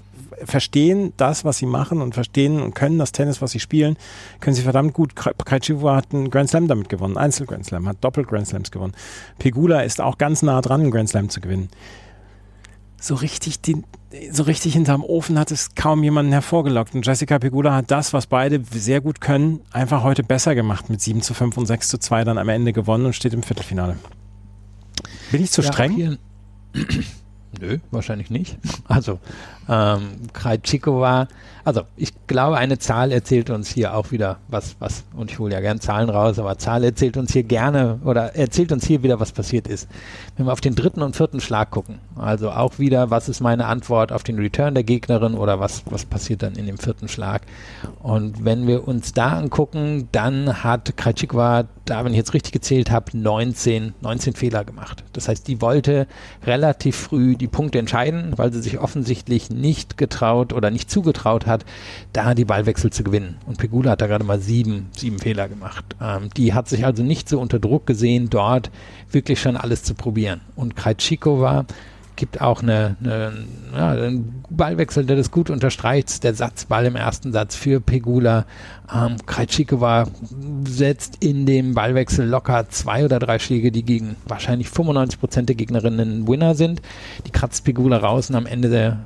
verstehen 0.44 1.12
das, 1.16 1.44
was 1.44 1.58
sie 1.58 1.66
machen 1.66 2.00
und 2.00 2.14
verstehen 2.14 2.60
und 2.60 2.74
können 2.74 2.98
das 2.98 3.12
Tennis, 3.12 3.42
was 3.42 3.52
sie 3.52 3.60
spielen, 3.60 3.96
können 4.40 4.56
sie 4.56 4.62
verdammt 4.62 4.94
gut. 4.94 5.14
Krajcikova 5.14 5.96
hat 5.96 6.12
einen 6.12 6.30
Grand 6.30 6.48
Slam 6.48 6.68
damit 6.68 6.88
gewonnen, 6.88 7.16
Einzel 7.16 7.46
Grand 7.46 7.66
Slam, 7.66 7.86
hat 7.86 7.98
Doppel 8.00 8.24
Grand 8.24 8.48
Slams 8.48 8.70
gewonnen. 8.70 8.94
Pegula 9.38 9.82
ist 9.82 10.00
auch 10.00 10.18
ganz 10.18 10.42
nah 10.42 10.60
dran, 10.60 10.80
einen 10.80 10.90
Grand 10.90 11.10
Slam 11.10 11.28
zu 11.28 11.40
gewinnen. 11.40 11.68
So 13.02 13.16
richtig 13.16 13.60
den, 13.60 13.82
so 14.30 14.44
richtig 14.44 14.74
hinterm 14.74 15.02
Ofen 15.02 15.36
hat 15.36 15.50
es 15.50 15.74
kaum 15.74 16.04
jemanden 16.04 16.30
hervorgelockt. 16.30 16.94
Und 16.94 17.04
Jessica 17.04 17.40
Pegula 17.40 17.74
hat 17.74 17.90
das, 17.90 18.12
was 18.12 18.28
beide 18.28 18.62
sehr 18.70 19.00
gut 19.00 19.20
können, 19.20 19.58
einfach 19.72 20.04
heute 20.04 20.22
besser 20.22 20.54
gemacht 20.54 20.88
mit 20.88 21.00
7 21.00 21.20
zu 21.20 21.34
5 21.34 21.56
und 21.56 21.66
6 21.66 21.88
zu 21.88 21.98
2 21.98 22.22
dann 22.22 22.38
am 22.38 22.48
Ende 22.48 22.72
gewonnen 22.72 23.06
und 23.06 23.14
steht 23.14 23.34
im 23.34 23.42
Viertelfinale. 23.42 23.96
Bin 25.32 25.42
ich 25.42 25.50
zu 25.50 25.62
ja, 25.62 25.72
streng? 25.72 26.16
Nö, 27.60 27.78
wahrscheinlich 27.90 28.30
nicht. 28.30 28.56
Also, 28.86 29.18
ähm, 29.68 30.28
Krajcikova, 30.32 31.26
also 31.64 31.82
ich 31.96 32.12
glaube, 32.26 32.56
eine 32.56 32.78
Zahl 32.78 33.12
erzählt 33.12 33.50
uns 33.50 33.68
hier 33.68 33.94
auch 33.94 34.10
wieder 34.10 34.38
was, 34.48 34.76
was, 34.78 35.04
und 35.14 35.30
ich 35.30 35.38
hole 35.38 35.52
ja 35.52 35.60
gern 35.60 35.80
Zahlen 35.80 36.10
raus, 36.10 36.38
aber 36.38 36.58
Zahl 36.58 36.84
erzählt 36.84 37.16
uns 37.16 37.32
hier 37.32 37.42
gerne 37.42 38.00
oder 38.04 38.34
erzählt 38.34 38.72
uns 38.72 38.86
hier 38.86 39.02
wieder, 39.02 39.20
was 39.20 39.32
passiert 39.32 39.68
ist. 39.68 39.88
Wenn 40.36 40.46
wir 40.46 40.52
auf 40.52 40.60
den 40.60 40.74
dritten 40.74 41.02
und 41.02 41.16
vierten 41.16 41.40
Schlag 41.40 41.70
gucken, 41.70 41.98
also 42.16 42.50
auch 42.50 42.78
wieder, 42.78 43.10
was 43.10 43.28
ist 43.28 43.40
meine 43.40 43.66
Antwort 43.66 44.12
auf 44.12 44.22
den 44.22 44.38
Return 44.38 44.74
der 44.74 44.84
Gegnerin 44.84 45.34
oder 45.34 45.60
was, 45.60 45.82
was 45.90 46.04
passiert 46.04 46.42
dann 46.42 46.54
in 46.54 46.66
dem 46.66 46.78
vierten 46.78 47.08
Schlag? 47.08 47.42
Und 48.02 48.44
wenn 48.44 48.66
wir 48.66 48.88
uns 48.88 49.12
da 49.12 49.32
angucken, 49.38 50.08
dann 50.12 50.64
hat 50.64 50.96
Krajcikova, 50.96 51.64
da, 51.84 52.04
wenn 52.04 52.12
ich 52.12 52.18
jetzt 52.18 52.34
richtig 52.34 52.52
gezählt 52.52 52.90
habe, 52.90 53.16
19, 53.16 53.94
19 54.00 54.34
Fehler 54.34 54.64
gemacht. 54.64 55.04
Das 55.12 55.28
heißt, 55.28 55.46
die 55.48 55.60
wollte 55.60 56.06
relativ 56.44 56.96
früh 56.96 57.36
die 57.36 57.48
Punkte 57.48 57.78
entscheiden, 57.78 58.32
weil 58.36 58.52
sie 58.52 58.62
sich 58.62 58.78
offensichtlich 58.78 59.50
nicht 59.50 59.98
getraut 59.98 60.52
oder 60.52 60.70
nicht 60.70 60.90
zugetraut 60.90 61.46
hat, 61.46 61.51
da 62.12 62.34
die 62.34 62.44
Ballwechsel 62.44 62.90
zu 62.90 63.04
gewinnen. 63.04 63.36
Und 63.46 63.58
Pegula 63.58 63.92
hat 63.92 64.02
da 64.02 64.06
gerade 64.06 64.24
mal 64.24 64.40
sieben, 64.40 64.88
sieben 64.96 65.18
Fehler 65.18 65.48
gemacht. 65.48 65.84
Ähm, 66.00 66.30
die 66.36 66.54
hat 66.54 66.68
sich 66.68 66.84
also 66.84 67.02
nicht 67.02 67.28
so 67.28 67.40
unter 67.40 67.58
Druck 67.58 67.86
gesehen, 67.86 68.30
dort 68.30 68.70
wirklich 69.10 69.40
schon 69.40 69.56
alles 69.56 69.82
zu 69.82 69.94
probieren. 69.94 70.40
Und 70.56 70.76
Krajcikova 70.76 71.66
gibt 72.16 72.40
auch 72.40 72.62
eine, 72.62 72.96
eine, 73.00 73.32
ja, 73.74 73.90
einen 73.90 74.44
Ballwechsel, 74.50 75.04
der 75.04 75.16
das 75.16 75.30
gut 75.30 75.50
unterstreicht. 75.50 76.22
Der 76.24 76.34
Satzball 76.34 76.86
im 76.86 76.96
ersten 76.96 77.32
Satz 77.32 77.56
für 77.56 77.80
Pegula. 77.80 78.44
Ähm, 78.94 79.16
Krajcikova 79.26 80.06
setzt 80.64 81.24
in 81.24 81.46
dem 81.46 81.74
Ballwechsel 81.74 82.26
locker 82.26 82.68
zwei 82.68 83.04
oder 83.04 83.18
drei 83.18 83.38
Schläge, 83.38 83.72
die 83.72 83.82
gegen 83.82 84.16
wahrscheinlich 84.26 84.68
95 84.68 85.18
Prozent 85.18 85.48
der 85.48 85.56
Gegnerinnen 85.56 86.28
Winner 86.28 86.54
sind. 86.54 86.82
Die 87.26 87.30
kratzt 87.30 87.64
Pegula 87.64 87.96
raus 87.96 88.30
und 88.30 88.36
am 88.36 88.46
Ende 88.46 88.68
der 88.68 88.98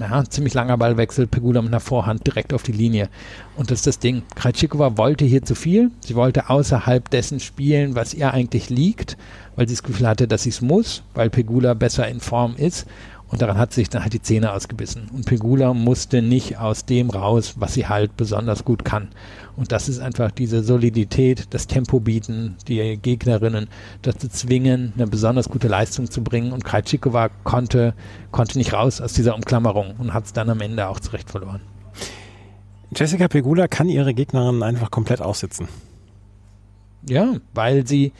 ja, 0.00 0.24
ziemlich 0.24 0.54
langer 0.54 0.78
Ballwechsel, 0.78 1.26
Pegula 1.26 1.62
mit 1.62 1.70
einer 1.70 1.80
Vorhand 1.80 2.26
direkt 2.26 2.52
auf 2.52 2.62
die 2.62 2.72
Linie. 2.72 3.08
Und 3.56 3.70
das 3.70 3.80
ist 3.80 3.86
das 3.86 3.98
Ding. 3.98 4.22
Krajcikova 4.34 4.96
wollte 4.96 5.24
hier 5.24 5.42
zu 5.42 5.54
viel. 5.54 5.90
Sie 6.00 6.14
wollte 6.14 6.50
außerhalb 6.50 7.08
dessen 7.10 7.40
spielen, 7.40 7.94
was 7.94 8.14
ihr 8.14 8.32
eigentlich 8.32 8.70
liegt, 8.70 9.16
weil 9.56 9.68
sie 9.68 9.74
das 9.74 9.82
Gefühl 9.82 10.08
hatte, 10.08 10.28
dass 10.28 10.44
sie 10.44 10.50
es 10.50 10.60
muss, 10.60 11.02
weil 11.14 11.30
Pegula 11.30 11.74
besser 11.74 12.08
in 12.08 12.20
Form 12.20 12.54
ist. 12.56 12.86
Und 13.32 13.40
daran 13.40 13.56
hat 13.56 13.72
sich 13.72 13.88
dann 13.88 14.02
halt 14.02 14.12
die 14.12 14.20
Zähne 14.20 14.52
ausgebissen. 14.52 15.08
Und 15.10 15.24
Pegula 15.24 15.72
musste 15.72 16.20
nicht 16.20 16.58
aus 16.58 16.84
dem 16.84 17.08
raus, 17.08 17.54
was 17.56 17.72
sie 17.72 17.86
halt 17.86 18.14
besonders 18.18 18.62
gut 18.62 18.84
kann. 18.84 19.08
Und 19.56 19.72
das 19.72 19.88
ist 19.88 20.00
einfach 20.00 20.30
diese 20.30 20.62
Solidität, 20.62 21.46
das 21.48 21.66
Tempo 21.66 21.98
bieten, 21.98 22.56
die 22.68 22.98
Gegnerinnen 23.00 23.68
dazu 24.02 24.28
zwingen, 24.28 24.92
eine 24.96 25.06
besonders 25.06 25.48
gute 25.48 25.66
Leistung 25.68 26.10
zu 26.10 26.22
bringen. 26.22 26.52
Und 26.52 26.62
Krajcikova 26.62 27.30
konnte, 27.42 27.94
konnte 28.32 28.58
nicht 28.58 28.74
raus 28.74 29.00
aus 29.00 29.14
dieser 29.14 29.34
Umklammerung 29.34 29.94
und 29.98 30.12
hat 30.12 30.26
es 30.26 30.34
dann 30.34 30.50
am 30.50 30.60
Ende 30.60 30.86
auch 30.86 31.00
zurecht 31.00 31.30
verloren. 31.30 31.62
Jessica 32.94 33.28
Pegula 33.28 33.66
kann 33.66 33.88
ihre 33.88 34.12
Gegnerinnen 34.12 34.62
einfach 34.62 34.90
komplett 34.90 35.22
aussitzen. 35.22 35.68
Ja, 37.08 37.36
weil 37.54 37.86
sie, 37.86 38.12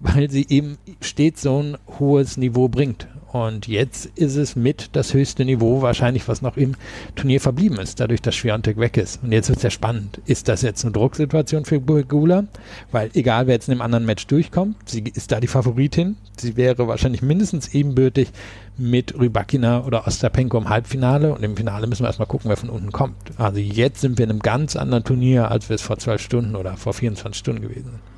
weil 0.00 0.30
sie 0.30 0.46
eben 0.48 0.78
stets 1.00 1.42
so 1.42 1.62
ein 1.62 1.76
hohes 1.98 2.36
Niveau 2.36 2.68
bringt. 2.68 3.06
Und 3.32 3.68
jetzt 3.68 4.06
ist 4.16 4.34
es 4.34 4.56
mit 4.56 4.90
das 4.92 5.14
höchste 5.14 5.44
Niveau 5.44 5.82
wahrscheinlich, 5.82 6.26
was 6.26 6.42
noch 6.42 6.56
im 6.56 6.74
Turnier 7.14 7.40
verblieben 7.40 7.78
ist, 7.78 8.00
dadurch, 8.00 8.20
dass 8.22 8.34
Schwiontek 8.34 8.76
weg 8.78 8.96
ist. 8.96 9.22
Und 9.22 9.30
jetzt 9.30 9.48
wird 9.48 9.58
es 9.58 9.62
ja 9.62 9.70
spannend. 9.70 10.20
Ist 10.26 10.48
das 10.48 10.62
jetzt 10.62 10.84
eine 10.84 10.92
Drucksituation 10.92 11.64
für 11.64 11.80
Gula? 11.80 12.44
Weil 12.90 13.10
egal, 13.14 13.46
wer 13.46 13.54
jetzt 13.54 13.68
in 13.68 13.74
dem 13.76 13.82
anderen 13.82 14.04
Match 14.04 14.26
durchkommt, 14.26 14.76
sie 14.86 15.04
ist 15.14 15.30
da 15.30 15.38
die 15.38 15.46
Favoritin. 15.46 16.16
Sie 16.38 16.56
wäre 16.56 16.88
wahrscheinlich 16.88 17.22
mindestens 17.22 17.72
ebenbürtig 17.72 18.30
mit 18.76 19.16
Rybakina 19.16 19.84
oder 19.84 20.08
Ostapenko 20.08 20.58
im 20.58 20.68
Halbfinale. 20.68 21.32
Und 21.32 21.44
im 21.44 21.56
Finale 21.56 21.86
müssen 21.86 22.02
wir 22.02 22.08
erstmal 22.08 22.26
gucken, 22.26 22.48
wer 22.48 22.56
von 22.56 22.70
unten 22.70 22.90
kommt. 22.90 23.38
Also 23.38 23.60
jetzt 23.60 24.00
sind 24.00 24.18
wir 24.18 24.24
in 24.24 24.30
einem 24.30 24.40
ganz 24.40 24.74
anderen 24.74 25.04
Turnier, 25.04 25.52
als 25.52 25.68
wir 25.68 25.76
es 25.76 25.82
vor 25.82 25.98
zwölf 25.98 26.20
Stunden 26.20 26.56
oder 26.56 26.76
vor 26.76 26.94
24 26.94 27.38
Stunden 27.38 27.62
gewesen 27.62 27.90
sind. 27.90 28.09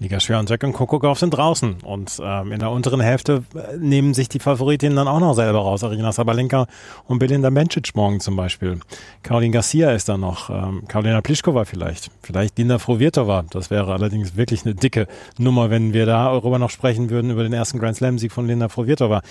Liga 0.00 0.20
Schwerontek 0.20 0.62
und 0.62 0.74
Kokokov 0.74 1.18
sind 1.18 1.30
draußen 1.30 1.78
und 1.82 2.20
ähm, 2.22 2.52
in 2.52 2.60
der 2.60 2.70
unteren 2.70 3.00
Hälfte 3.00 3.42
äh, 3.54 3.76
nehmen 3.76 4.14
sich 4.14 4.28
die 4.28 4.38
Favoritinnen 4.38 4.96
dann 4.96 5.08
auch 5.08 5.18
noch 5.18 5.34
selber 5.34 5.58
raus. 5.58 5.82
Arina 5.82 6.12
Sabalenka 6.12 6.66
und 7.06 7.18
Belinda 7.18 7.50
Bencic 7.50 7.96
morgen 7.96 8.20
zum 8.20 8.36
Beispiel. 8.36 8.78
Caroline 9.24 9.52
Garcia 9.52 9.90
ist 9.90 10.08
da 10.08 10.16
noch, 10.16 10.50
ähm, 10.50 10.84
Karolina 10.86 11.20
Pliskova 11.20 11.64
vielleicht, 11.64 12.10
vielleicht 12.22 12.56
Linda 12.58 12.78
Frovirtova. 12.78 13.44
Das 13.50 13.70
wäre 13.70 13.92
allerdings 13.92 14.36
wirklich 14.36 14.64
eine 14.64 14.76
dicke 14.76 15.08
Nummer, 15.36 15.70
wenn 15.70 15.92
wir 15.92 16.06
darüber 16.06 16.60
noch 16.60 16.70
sprechen 16.70 17.10
würden, 17.10 17.32
über 17.32 17.42
den 17.42 17.52
ersten 17.52 17.80
Grand 17.80 17.96
Slam-Sieg 17.96 18.30
von 18.30 18.46
Linda 18.46 18.68
Frovirtova. 18.68 19.22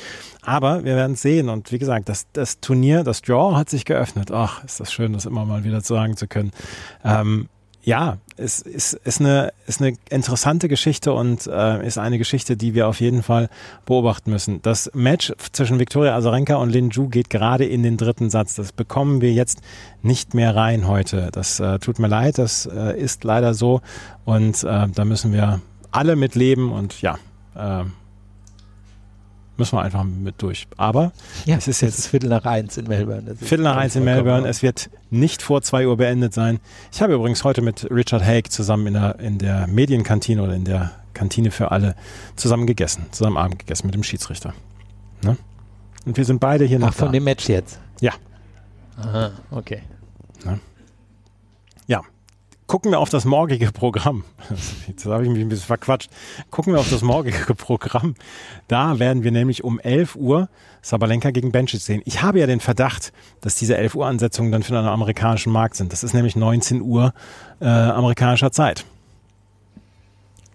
Aber 0.41 0.83
wir 0.83 0.95
werden 0.95 1.13
es 1.13 1.21
sehen 1.21 1.47
und 1.47 1.71
wie 1.71 1.79
gesagt, 1.79 2.09
das, 2.09 2.27
das 2.33 2.59
Turnier, 2.59 3.03
das 3.03 3.21
Draw 3.21 3.55
hat 3.55 3.69
sich 3.69 3.85
geöffnet. 3.85 4.31
Ach, 4.31 4.63
ist 4.65 4.81
das 4.81 4.91
schön, 4.91 5.13
das 5.13 5.25
immer 5.25 5.45
mal 5.45 5.63
wieder 5.63 5.79
sagen 5.79 6.17
zu 6.17 6.27
können. 6.27 6.51
Ähm, 7.05 7.47
ja, 7.87 8.17
es 8.35 8.59
ist, 8.59 8.95
ist, 8.95 9.21
eine, 9.21 9.53
ist 9.65 9.81
eine 9.81 9.95
interessante 10.09 10.67
Geschichte 10.67 11.13
und 11.13 11.47
äh, 11.47 11.87
ist 11.87 11.97
eine 11.97 12.17
Geschichte, 12.17 12.57
die 12.57 12.73
wir 12.73 12.85
auf 12.85 12.99
jeden 12.99 13.23
Fall 13.23 13.47
beobachten 13.85 14.29
müssen. 14.29 14.61
Das 14.61 14.91
Match 14.93 15.31
zwischen 15.53 15.79
Viktoria 15.79 16.13
Azarenka 16.13 16.57
und 16.57 16.69
Lin 16.69 16.89
Ju 16.89 17.07
geht 17.07 17.29
gerade 17.29 17.63
in 17.63 17.83
den 17.83 17.95
dritten 17.95 18.29
Satz. 18.29 18.55
Das 18.55 18.73
bekommen 18.73 19.21
wir 19.21 19.31
jetzt 19.31 19.61
nicht 20.01 20.33
mehr 20.33 20.53
rein 20.53 20.85
heute. 20.85 21.29
Das 21.31 21.61
äh, 21.61 21.79
tut 21.79 21.97
mir 21.99 22.09
leid, 22.09 22.39
das 22.39 22.65
äh, 22.65 22.99
ist 22.99 23.23
leider 23.23 23.53
so 23.53 23.79
und 24.25 24.65
äh, 24.65 24.89
da 24.93 25.05
müssen 25.05 25.31
wir 25.31 25.61
alle 25.91 26.17
mit 26.17 26.35
leben 26.35 26.73
und 26.73 27.01
ja, 27.01 27.17
äh, 27.55 27.85
müssen 29.57 29.77
wir 29.77 29.81
einfach 29.81 30.03
mit 30.03 30.41
durch. 30.41 30.67
Aber 30.77 31.11
ja, 31.45 31.57
es 31.57 31.67
ist 31.67 31.81
jetzt 31.81 31.99
ist 31.99 32.07
Viertel 32.07 32.29
nach 32.29 32.45
eins 32.45 32.77
in 32.77 32.87
Melbourne. 32.87 33.35
Viertel 33.35 33.63
nach 33.63 33.75
eins 33.75 33.95
in 33.95 34.03
Melbourne. 34.03 34.47
Es 34.47 34.63
wird 34.63 34.89
nicht 35.09 35.41
vor 35.41 35.61
zwei 35.61 35.87
Uhr 35.87 35.97
beendet 35.97 36.33
sein. 36.33 36.59
Ich 36.91 37.01
habe 37.01 37.13
übrigens 37.13 37.43
heute 37.43 37.61
mit 37.61 37.89
Richard 37.91 38.23
Haig 38.23 38.51
zusammen 38.51 38.87
in 38.87 38.93
der, 38.93 39.19
in 39.19 39.37
der 39.37 39.67
Medienkantine 39.67 40.41
oder 40.41 40.53
in 40.53 40.65
der 40.65 40.91
Kantine 41.13 41.51
für 41.51 41.71
alle 41.71 41.95
zusammen 42.35 42.67
gegessen, 42.67 43.05
zusammen 43.11 43.37
Abend 43.37 43.59
gegessen 43.59 43.87
mit 43.87 43.95
dem 43.95 44.03
Schiedsrichter. 44.03 44.53
Ne? 45.23 45.37
Und 46.05 46.17
wir 46.17 46.25
sind 46.25 46.39
beide 46.39 46.65
hier 46.65 46.79
noch. 46.79 46.89
Ach, 46.89 46.93
von 46.93 47.07
da. 47.07 47.13
dem 47.13 47.23
Match 47.23 47.49
jetzt? 47.49 47.79
Ja. 47.99 48.13
Aha, 48.97 49.31
okay. 49.51 49.81
Ne? 50.45 50.59
Ja, 51.87 52.01
gucken 52.67 52.91
wir 52.91 52.99
auf 52.99 53.09
das 53.09 53.25
morgige 53.25 53.71
Programm. 53.71 54.23
Jetzt 54.87 55.05
habe 55.05 55.23
ich 55.23 55.29
mich 55.29 55.41
ein 55.41 55.49
bisschen 55.49 55.65
verquatscht. 55.65 56.09
Gucken 56.51 56.73
wir 56.73 56.79
auf 56.79 56.89
das 56.89 57.01
morgige 57.01 57.55
Programm. 57.55 58.15
Da 58.67 58.99
werden 58.99 59.23
wir 59.23 59.31
nämlich 59.31 59.63
um 59.63 59.79
11 59.79 60.15
Uhr 60.15 60.49
Sabalenka 60.81 61.31
gegen 61.31 61.51
Benčić 61.51 61.79
sehen. 61.79 62.01
Ich 62.05 62.21
habe 62.21 62.39
ja 62.39 62.47
den 62.47 62.59
Verdacht, 62.59 63.13
dass 63.41 63.55
diese 63.55 63.77
11 63.77 63.95
Uhr 63.95 64.05
Ansetzungen 64.05 64.51
dann 64.51 64.63
für 64.63 64.73
den 64.73 64.85
amerikanischen 64.85 65.51
Markt 65.51 65.75
sind. 65.75 65.91
Das 65.91 66.03
ist 66.03 66.13
nämlich 66.13 66.35
19 66.35 66.81
Uhr 66.81 67.13
äh, 67.59 67.65
amerikanischer 67.65 68.51
Zeit. 68.51 68.85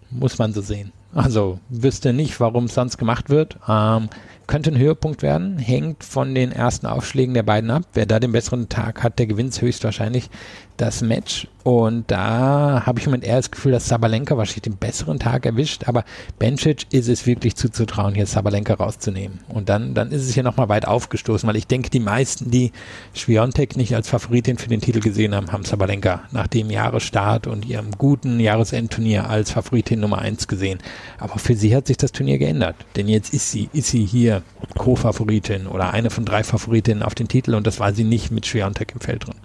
Muss 0.09 0.37
man 0.37 0.53
so 0.53 0.61
sehen. 0.61 0.91
Also 1.13 1.59
wüsste 1.69 2.13
nicht, 2.13 2.39
warum 2.39 2.65
es 2.65 2.73
sonst 2.73 2.97
gemacht 2.97 3.29
wird. 3.29 3.57
Ähm, 3.67 4.09
könnte 4.47 4.71
ein 4.71 4.77
Höhepunkt 4.77 5.21
werden, 5.21 5.57
hängt 5.57 6.03
von 6.03 6.35
den 6.35 6.51
ersten 6.51 6.85
Aufschlägen 6.85 7.33
der 7.33 7.43
beiden 7.43 7.71
ab. 7.71 7.83
Wer 7.93 8.05
da 8.05 8.19
den 8.19 8.33
besseren 8.33 8.67
Tag 8.67 9.03
hat, 9.03 9.19
der 9.19 9.27
gewinnt 9.27 9.59
höchstwahrscheinlich 9.59 10.29
das 10.77 11.01
Match. 11.01 11.47
Und 11.63 12.11
da 12.11 12.83
habe 12.85 12.99
ich 12.99 13.05
im 13.05 13.11
Moment 13.11 13.23
eher 13.23 13.37
das 13.37 13.51
Gefühl, 13.51 13.71
dass 13.71 13.87
Sabalenka 13.87 14.35
wahrscheinlich 14.35 14.63
den 14.63 14.75
besseren 14.75 15.17
Tag 15.17 15.45
erwischt. 15.45 15.87
Aber 15.87 16.03
Bencic 16.39 16.87
ist 16.91 17.07
es 17.07 17.25
wirklich 17.25 17.55
zuzutrauen, 17.55 18.15
hier 18.15 18.25
Sabalenka 18.25 18.73
rauszunehmen. 18.73 19.39
Und 19.47 19.69
dann, 19.69 19.93
dann 19.93 20.11
ist 20.11 20.23
es 20.23 20.33
hier 20.33 20.43
nochmal 20.43 20.67
weit 20.67 20.87
aufgestoßen, 20.87 21.47
weil 21.47 21.55
ich 21.55 21.67
denke, 21.67 21.89
die 21.89 22.01
meisten, 22.01 22.51
die 22.51 22.73
Schwiontek 23.13 23.77
nicht 23.77 23.95
als 23.95 24.09
Favoritin 24.09 24.57
für 24.57 24.67
den 24.67 24.81
Titel 24.81 24.99
gesehen 24.99 25.33
haben, 25.33 25.51
haben 25.51 25.63
Sabalenka 25.63 26.23
nach 26.31 26.47
dem 26.47 26.69
Jahresstart 26.69 27.47
und 27.47 27.65
ihrem 27.65 27.91
guten 27.97 28.39
Jahresendturnier 28.41 29.29
als 29.29 29.51
Favoritin 29.51 30.01
Nummer 30.01 30.19
eins 30.19 30.47
gesehen. 30.49 30.79
Aber 31.17 31.39
für 31.39 31.55
sie 31.55 31.75
hat 31.75 31.87
sich 31.87 31.97
das 31.97 32.11
Turnier 32.11 32.37
geändert. 32.37 32.75
Denn 32.95 33.07
jetzt 33.07 33.33
ist 33.33 33.51
sie, 33.51 33.69
ist 33.73 33.87
sie 33.87 34.05
hier 34.05 34.43
Co-Favoritin 34.77 35.67
oder 35.67 35.91
eine 35.91 36.09
von 36.09 36.25
drei 36.25 36.43
Favoritinnen 36.43 37.03
auf 37.03 37.15
den 37.15 37.27
Titel 37.27 37.55
und 37.55 37.67
das 37.67 37.79
war 37.79 37.93
sie 37.93 38.03
nicht 38.03 38.31
mit 38.31 38.45
Schwiontek 38.45 38.93
im 38.93 39.01
Feld 39.01 39.27
drin. 39.27 39.35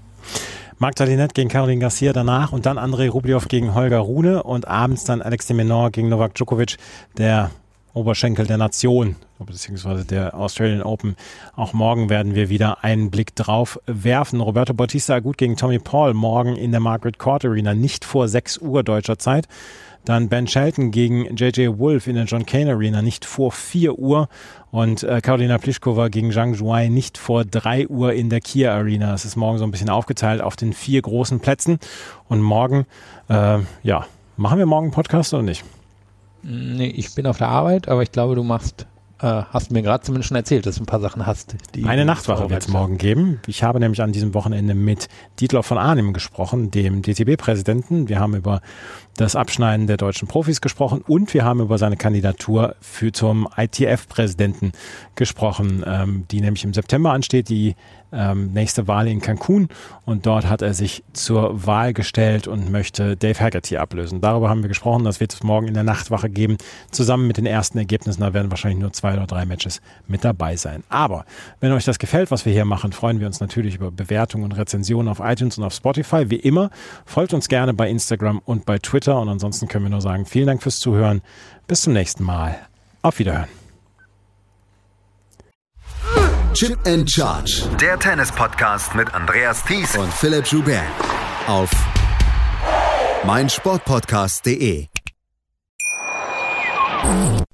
Magda 0.81 1.05
Linette 1.05 1.35
gegen 1.35 1.49
Caroline 1.49 1.81
Garcia 1.81 2.13
danach 2.13 2.53
und 2.53 2.65
dann 2.65 2.79
Andrei 2.79 3.09
Rublev 3.09 3.49
gegen 3.49 3.75
Holger 3.75 3.99
Rune 3.99 4.45
und 4.45 4.69
abends 4.69 5.03
dann 5.05 5.23
Alex 5.23 5.47
de 5.47 5.57
Menor 5.57 5.91
gegen 5.91 6.09
Novak 6.09 6.35
Djokovic, 6.35 6.77
der 7.17 7.51
Oberschenkel 7.95 8.47
der 8.47 8.59
Nation, 8.59 9.17
beziehungsweise 9.41 10.05
der 10.05 10.35
Australian 10.35 10.83
Open. 10.83 11.17
Auch 11.57 11.73
morgen 11.73 12.11
werden 12.11 12.37
wir 12.37 12.49
wieder 12.49 12.85
einen 12.85 13.11
Blick 13.11 13.35
drauf 13.35 13.81
werfen. 13.87 14.41
Roberto 14.41 14.73
Bautista 14.73 15.19
gut 15.19 15.37
gegen 15.37 15.57
Tommy 15.57 15.81
Paul 15.81 16.15
morgen 16.15 16.55
in 16.55 16.71
der 16.71 16.81
Margaret 16.81 17.19
Court 17.19 17.45
Arena, 17.45 17.75
nicht 17.75 18.05
vor 18.05 18.29
6 18.29 18.59
Uhr 18.59 18.85
deutscher 18.85 19.19
Zeit. 19.19 19.49
Dann 20.09 20.31
Ben 20.31 20.47
Shelton 20.47 20.91
gegen 20.91 21.37
JJ 21.37 21.77
Wolf 21.77 22.07
in 22.07 22.15
der 22.15 22.25
John 22.25 22.47
Kane 22.47 22.71
Arena, 22.71 23.03
nicht 23.03 23.27
vor 23.27 23.53
4 23.53 23.99
Uhr. 23.99 24.31
Und 24.71 25.03
äh, 25.03 25.21
Karolina 25.21 25.59
Pliskova 25.59 26.09
gegen 26.09 26.33
Zhang 26.33 26.55
Zhuai 26.55 26.89
nicht 26.89 27.19
vor 27.19 27.45
3 27.45 27.89
Uhr 27.89 28.15
in 28.15 28.31
der 28.31 28.41
Kia 28.41 28.75
Arena. 28.75 29.13
Es 29.13 29.27
ist 29.27 29.37
morgen 29.37 29.59
so 29.59 29.65
ein 29.65 29.71
bisschen 29.71 29.91
aufgeteilt 29.91 30.41
auf 30.41 30.57
den 30.57 30.73
vier 30.73 31.03
großen 31.03 31.41
Plätzen. 31.41 31.79
Und 32.27 32.41
morgen, 32.41 32.87
äh, 33.29 33.59
ja, 33.83 34.07
machen 34.39 34.59
wir 34.59 34.65
morgen 34.65 34.87
einen 34.87 34.93
Podcast 34.93 35.35
oder 35.35 35.43
nicht? 35.43 35.63
Nee, 36.43 36.89
ich 36.89 37.15
bin 37.15 37.27
auf 37.27 37.37
der 37.37 37.49
Arbeit, 37.49 37.89
aber 37.89 38.03
ich 38.03 38.11
glaube, 38.11 38.35
du 38.35 38.43
machst 38.43 38.87
äh, 39.21 39.43
hast 39.51 39.71
mir 39.71 39.83
gerade 39.83 40.05
zumindest 40.05 40.29
schon 40.29 40.37
erzählt, 40.37 40.67
dass 40.67 40.77
du 40.77 40.83
ein 40.83 40.87
paar 40.87 41.01
Sachen 41.01 41.27
hast. 41.27 41.57
Eine 41.85 42.05
Nachtwache 42.05 42.51
wird 42.51 42.63
es 42.63 42.69
morgen 42.69 42.99
geben. 42.99 43.41
Ich 43.47 43.63
habe 43.63 43.81
nämlich 43.81 44.03
an 44.03 44.13
diesem 44.13 44.35
Wochenende 44.35 44.75
mit 44.75 45.09
Dietler 45.41 45.63
von 45.63 45.79
Arnim 45.79 46.13
gesprochen, 46.13 46.71
dem 46.71 47.03
DTB-Präsidenten. 47.03 48.09
Wir 48.09 48.21
haben 48.21 48.35
über 48.35 48.61
das 49.17 49.35
Abschneiden 49.35 49.87
der 49.87 49.97
deutschen 49.97 50.29
Profis 50.29 50.61
gesprochen 50.61 51.03
und 51.07 51.35
wir 51.35 51.45
haben 51.45 51.61
über 51.61 51.79
seine 51.79 51.97
Kandidatur 51.97 52.77
für 52.81 53.11
zum 53.13 53.49
ITF-Präsidenten 53.57 54.73
gesprochen, 55.17 55.85
ähm, 55.87 56.25
die 56.31 56.41
nämlich 56.41 56.65
im 56.65 56.73
September 56.73 57.13
ansteht. 57.13 57.49
Die 57.49 57.75
ähm, 58.13 58.53
nächste 58.53 58.89
Wahl 58.89 59.09
in 59.09 59.21
Cancun 59.21 59.69
und 60.05 60.27
dort 60.27 60.49
hat 60.49 60.63
er 60.63 60.75
sich 60.75 61.05
zur 61.13 61.67
Wahl 61.67 61.93
gestellt 61.93 62.47
und 62.47 62.71
möchte 62.71 63.17
Dave 63.17 63.39
Haggerty 63.39 63.77
ablösen. 63.77 64.21
Darüber 64.21 64.49
haben 64.49 64.63
wir 64.63 64.69
gesprochen, 64.69 65.05
das 65.05 65.21
wird 65.21 65.35
es 65.35 65.43
morgen 65.43 65.69
in 65.69 65.75
der 65.75 65.83
Nachtwache 65.83 66.31
geben, 66.31 66.57
zusammen 66.91 67.27
mit 67.27 67.37
den 67.37 67.47
ersten 67.47 67.79
Ergebnissen. 67.79 68.21
Da 68.21 68.33
werden 68.33 68.51
wahrscheinlich 68.51 68.81
nur 68.81 68.93
zwei 68.93 69.15
oder 69.15 69.27
drei 69.27 69.45
Matches 69.45 69.81
mit 70.07 70.25
dabei 70.25 70.57
sein. 70.57 70.83
Aber 70.89 71.25
wenn 71.61 71.73
euch 71.73 71.85
das 71.85 71.99
gefällt, 71.99 72.31
was 72.31 72.45
wir 72.47 72.53
hier 72.53 72.65
machen, 72.65 72.93
freuen 72.93 73.21
wir 73.21 73.27
uns 73.27 73.41
natürlich 73.41 73.77
über 73.77 73.91
Bewertungen 73.91 74.45
und 74.45 74.53
Rezensionen 74.53 75.09
auf 75.09 75.21
iTunes 75.21 75.59
und 75.59 75.65
auf 75.65 75.75
Spotify. 75.75 76.31
Wie 76.31 76.37
immer, 76.37 76.71
folgt 77.05 77.35
uns 77.35 77.49
gerne 77.49 77.75
bei 77.75 77.89
Instagram 77.89 78.41
und 78.45 78.65
bei 78.65 78.79
Twitter 78.79 79.21
und 79.21 79.29
ansonsten 79.29 79.69
können 79.69 79.85
wir 79.85 79.91
nur 79.91 80.01
sagen, 80.01 80.27
vielen 80.27 80.47
Dank 80.47 80.63
fürs 80.63 80.81
Zuhören. 80.81 81.21
Bis 81.67 81.83
zum 81.83 81.93
nächsten 81.93 82.25
Mal. 82.25 82.57
Auf 83.03 83.19
Wiederhören. 83.19 83.58
Chip 86.59 86.77
and 86.89 87.09
Charge. 87.09 87.63
Der 87.81 87.97
Tennis-Podcast 88.01 88.97
mit 88.97 89.15
Andreas 89.15 89.65
Thies 89.65 89.97
und 89.97 90.13
Philipp 90.13 90.45
Joubert. 90.45 90.83
Auf 91.47 91.71
meinsportpodcast.de. 93.25 94.87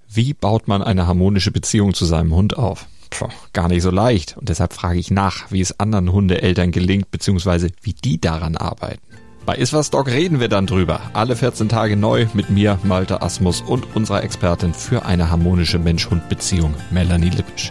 Wie 0.08 0.32
baut 0.32 0.68
man 0.68 0.82
eine 0.82 1.06
harmonische 1.06 1.50
Beziehung 1.50 1.92
zu 1.92 2.06
seinem 2.06 2.34
Hund 2.34 2.56
auf? 2.56 2.86
Puh, 3.10 3.28
gar 3.52 3.68
nicht 3.68 3.82
so 3.82 3.90
leicht. 3.90 4.38
Und 4.38 4.48
deshalb 4.48 4.72
frage 4.72 4.98
ich 4.98 5.10
nach, 5.10 5.52
wie 5.52 5.60
es 5.60 5.78
anderen 5.78 6.10
Hundeeltern 6.10 6.70
gelingt, 6.70 7.10
beziehungsweise 7.10 7.68
wie 7.82 7.92
die 7.92 8.18
daran 8.18 8.56
arbeiten. 8.56 9.02
Bei 9.44 9.56
Iswas 9.56 9.90
Dog 9.90 10.06
reden 10.06 10.40
wir 10.40 10.48
dann 10.48 10.66
drüber. 10.66 11.02
Alle 11.12 11.36
14 11.36 11.68
Tage 11.68 11.98
neu 11.98 12.26
mit 12.32 12.48
mir, 12.48 12.78
Malte 12.84 13.20
Asmus 13.20 13.60
und 13.60 13.94
unserer 13.94 14.24
Expertin 14.24 14.72
für 14.72 15.04
eine 15.04 15.30
harmonische 15.30 15.78
Mensch-Hund-Beziehung, 15.78 16.74
Melanie 16.90 17.28
Lippisch. 17.28 17.70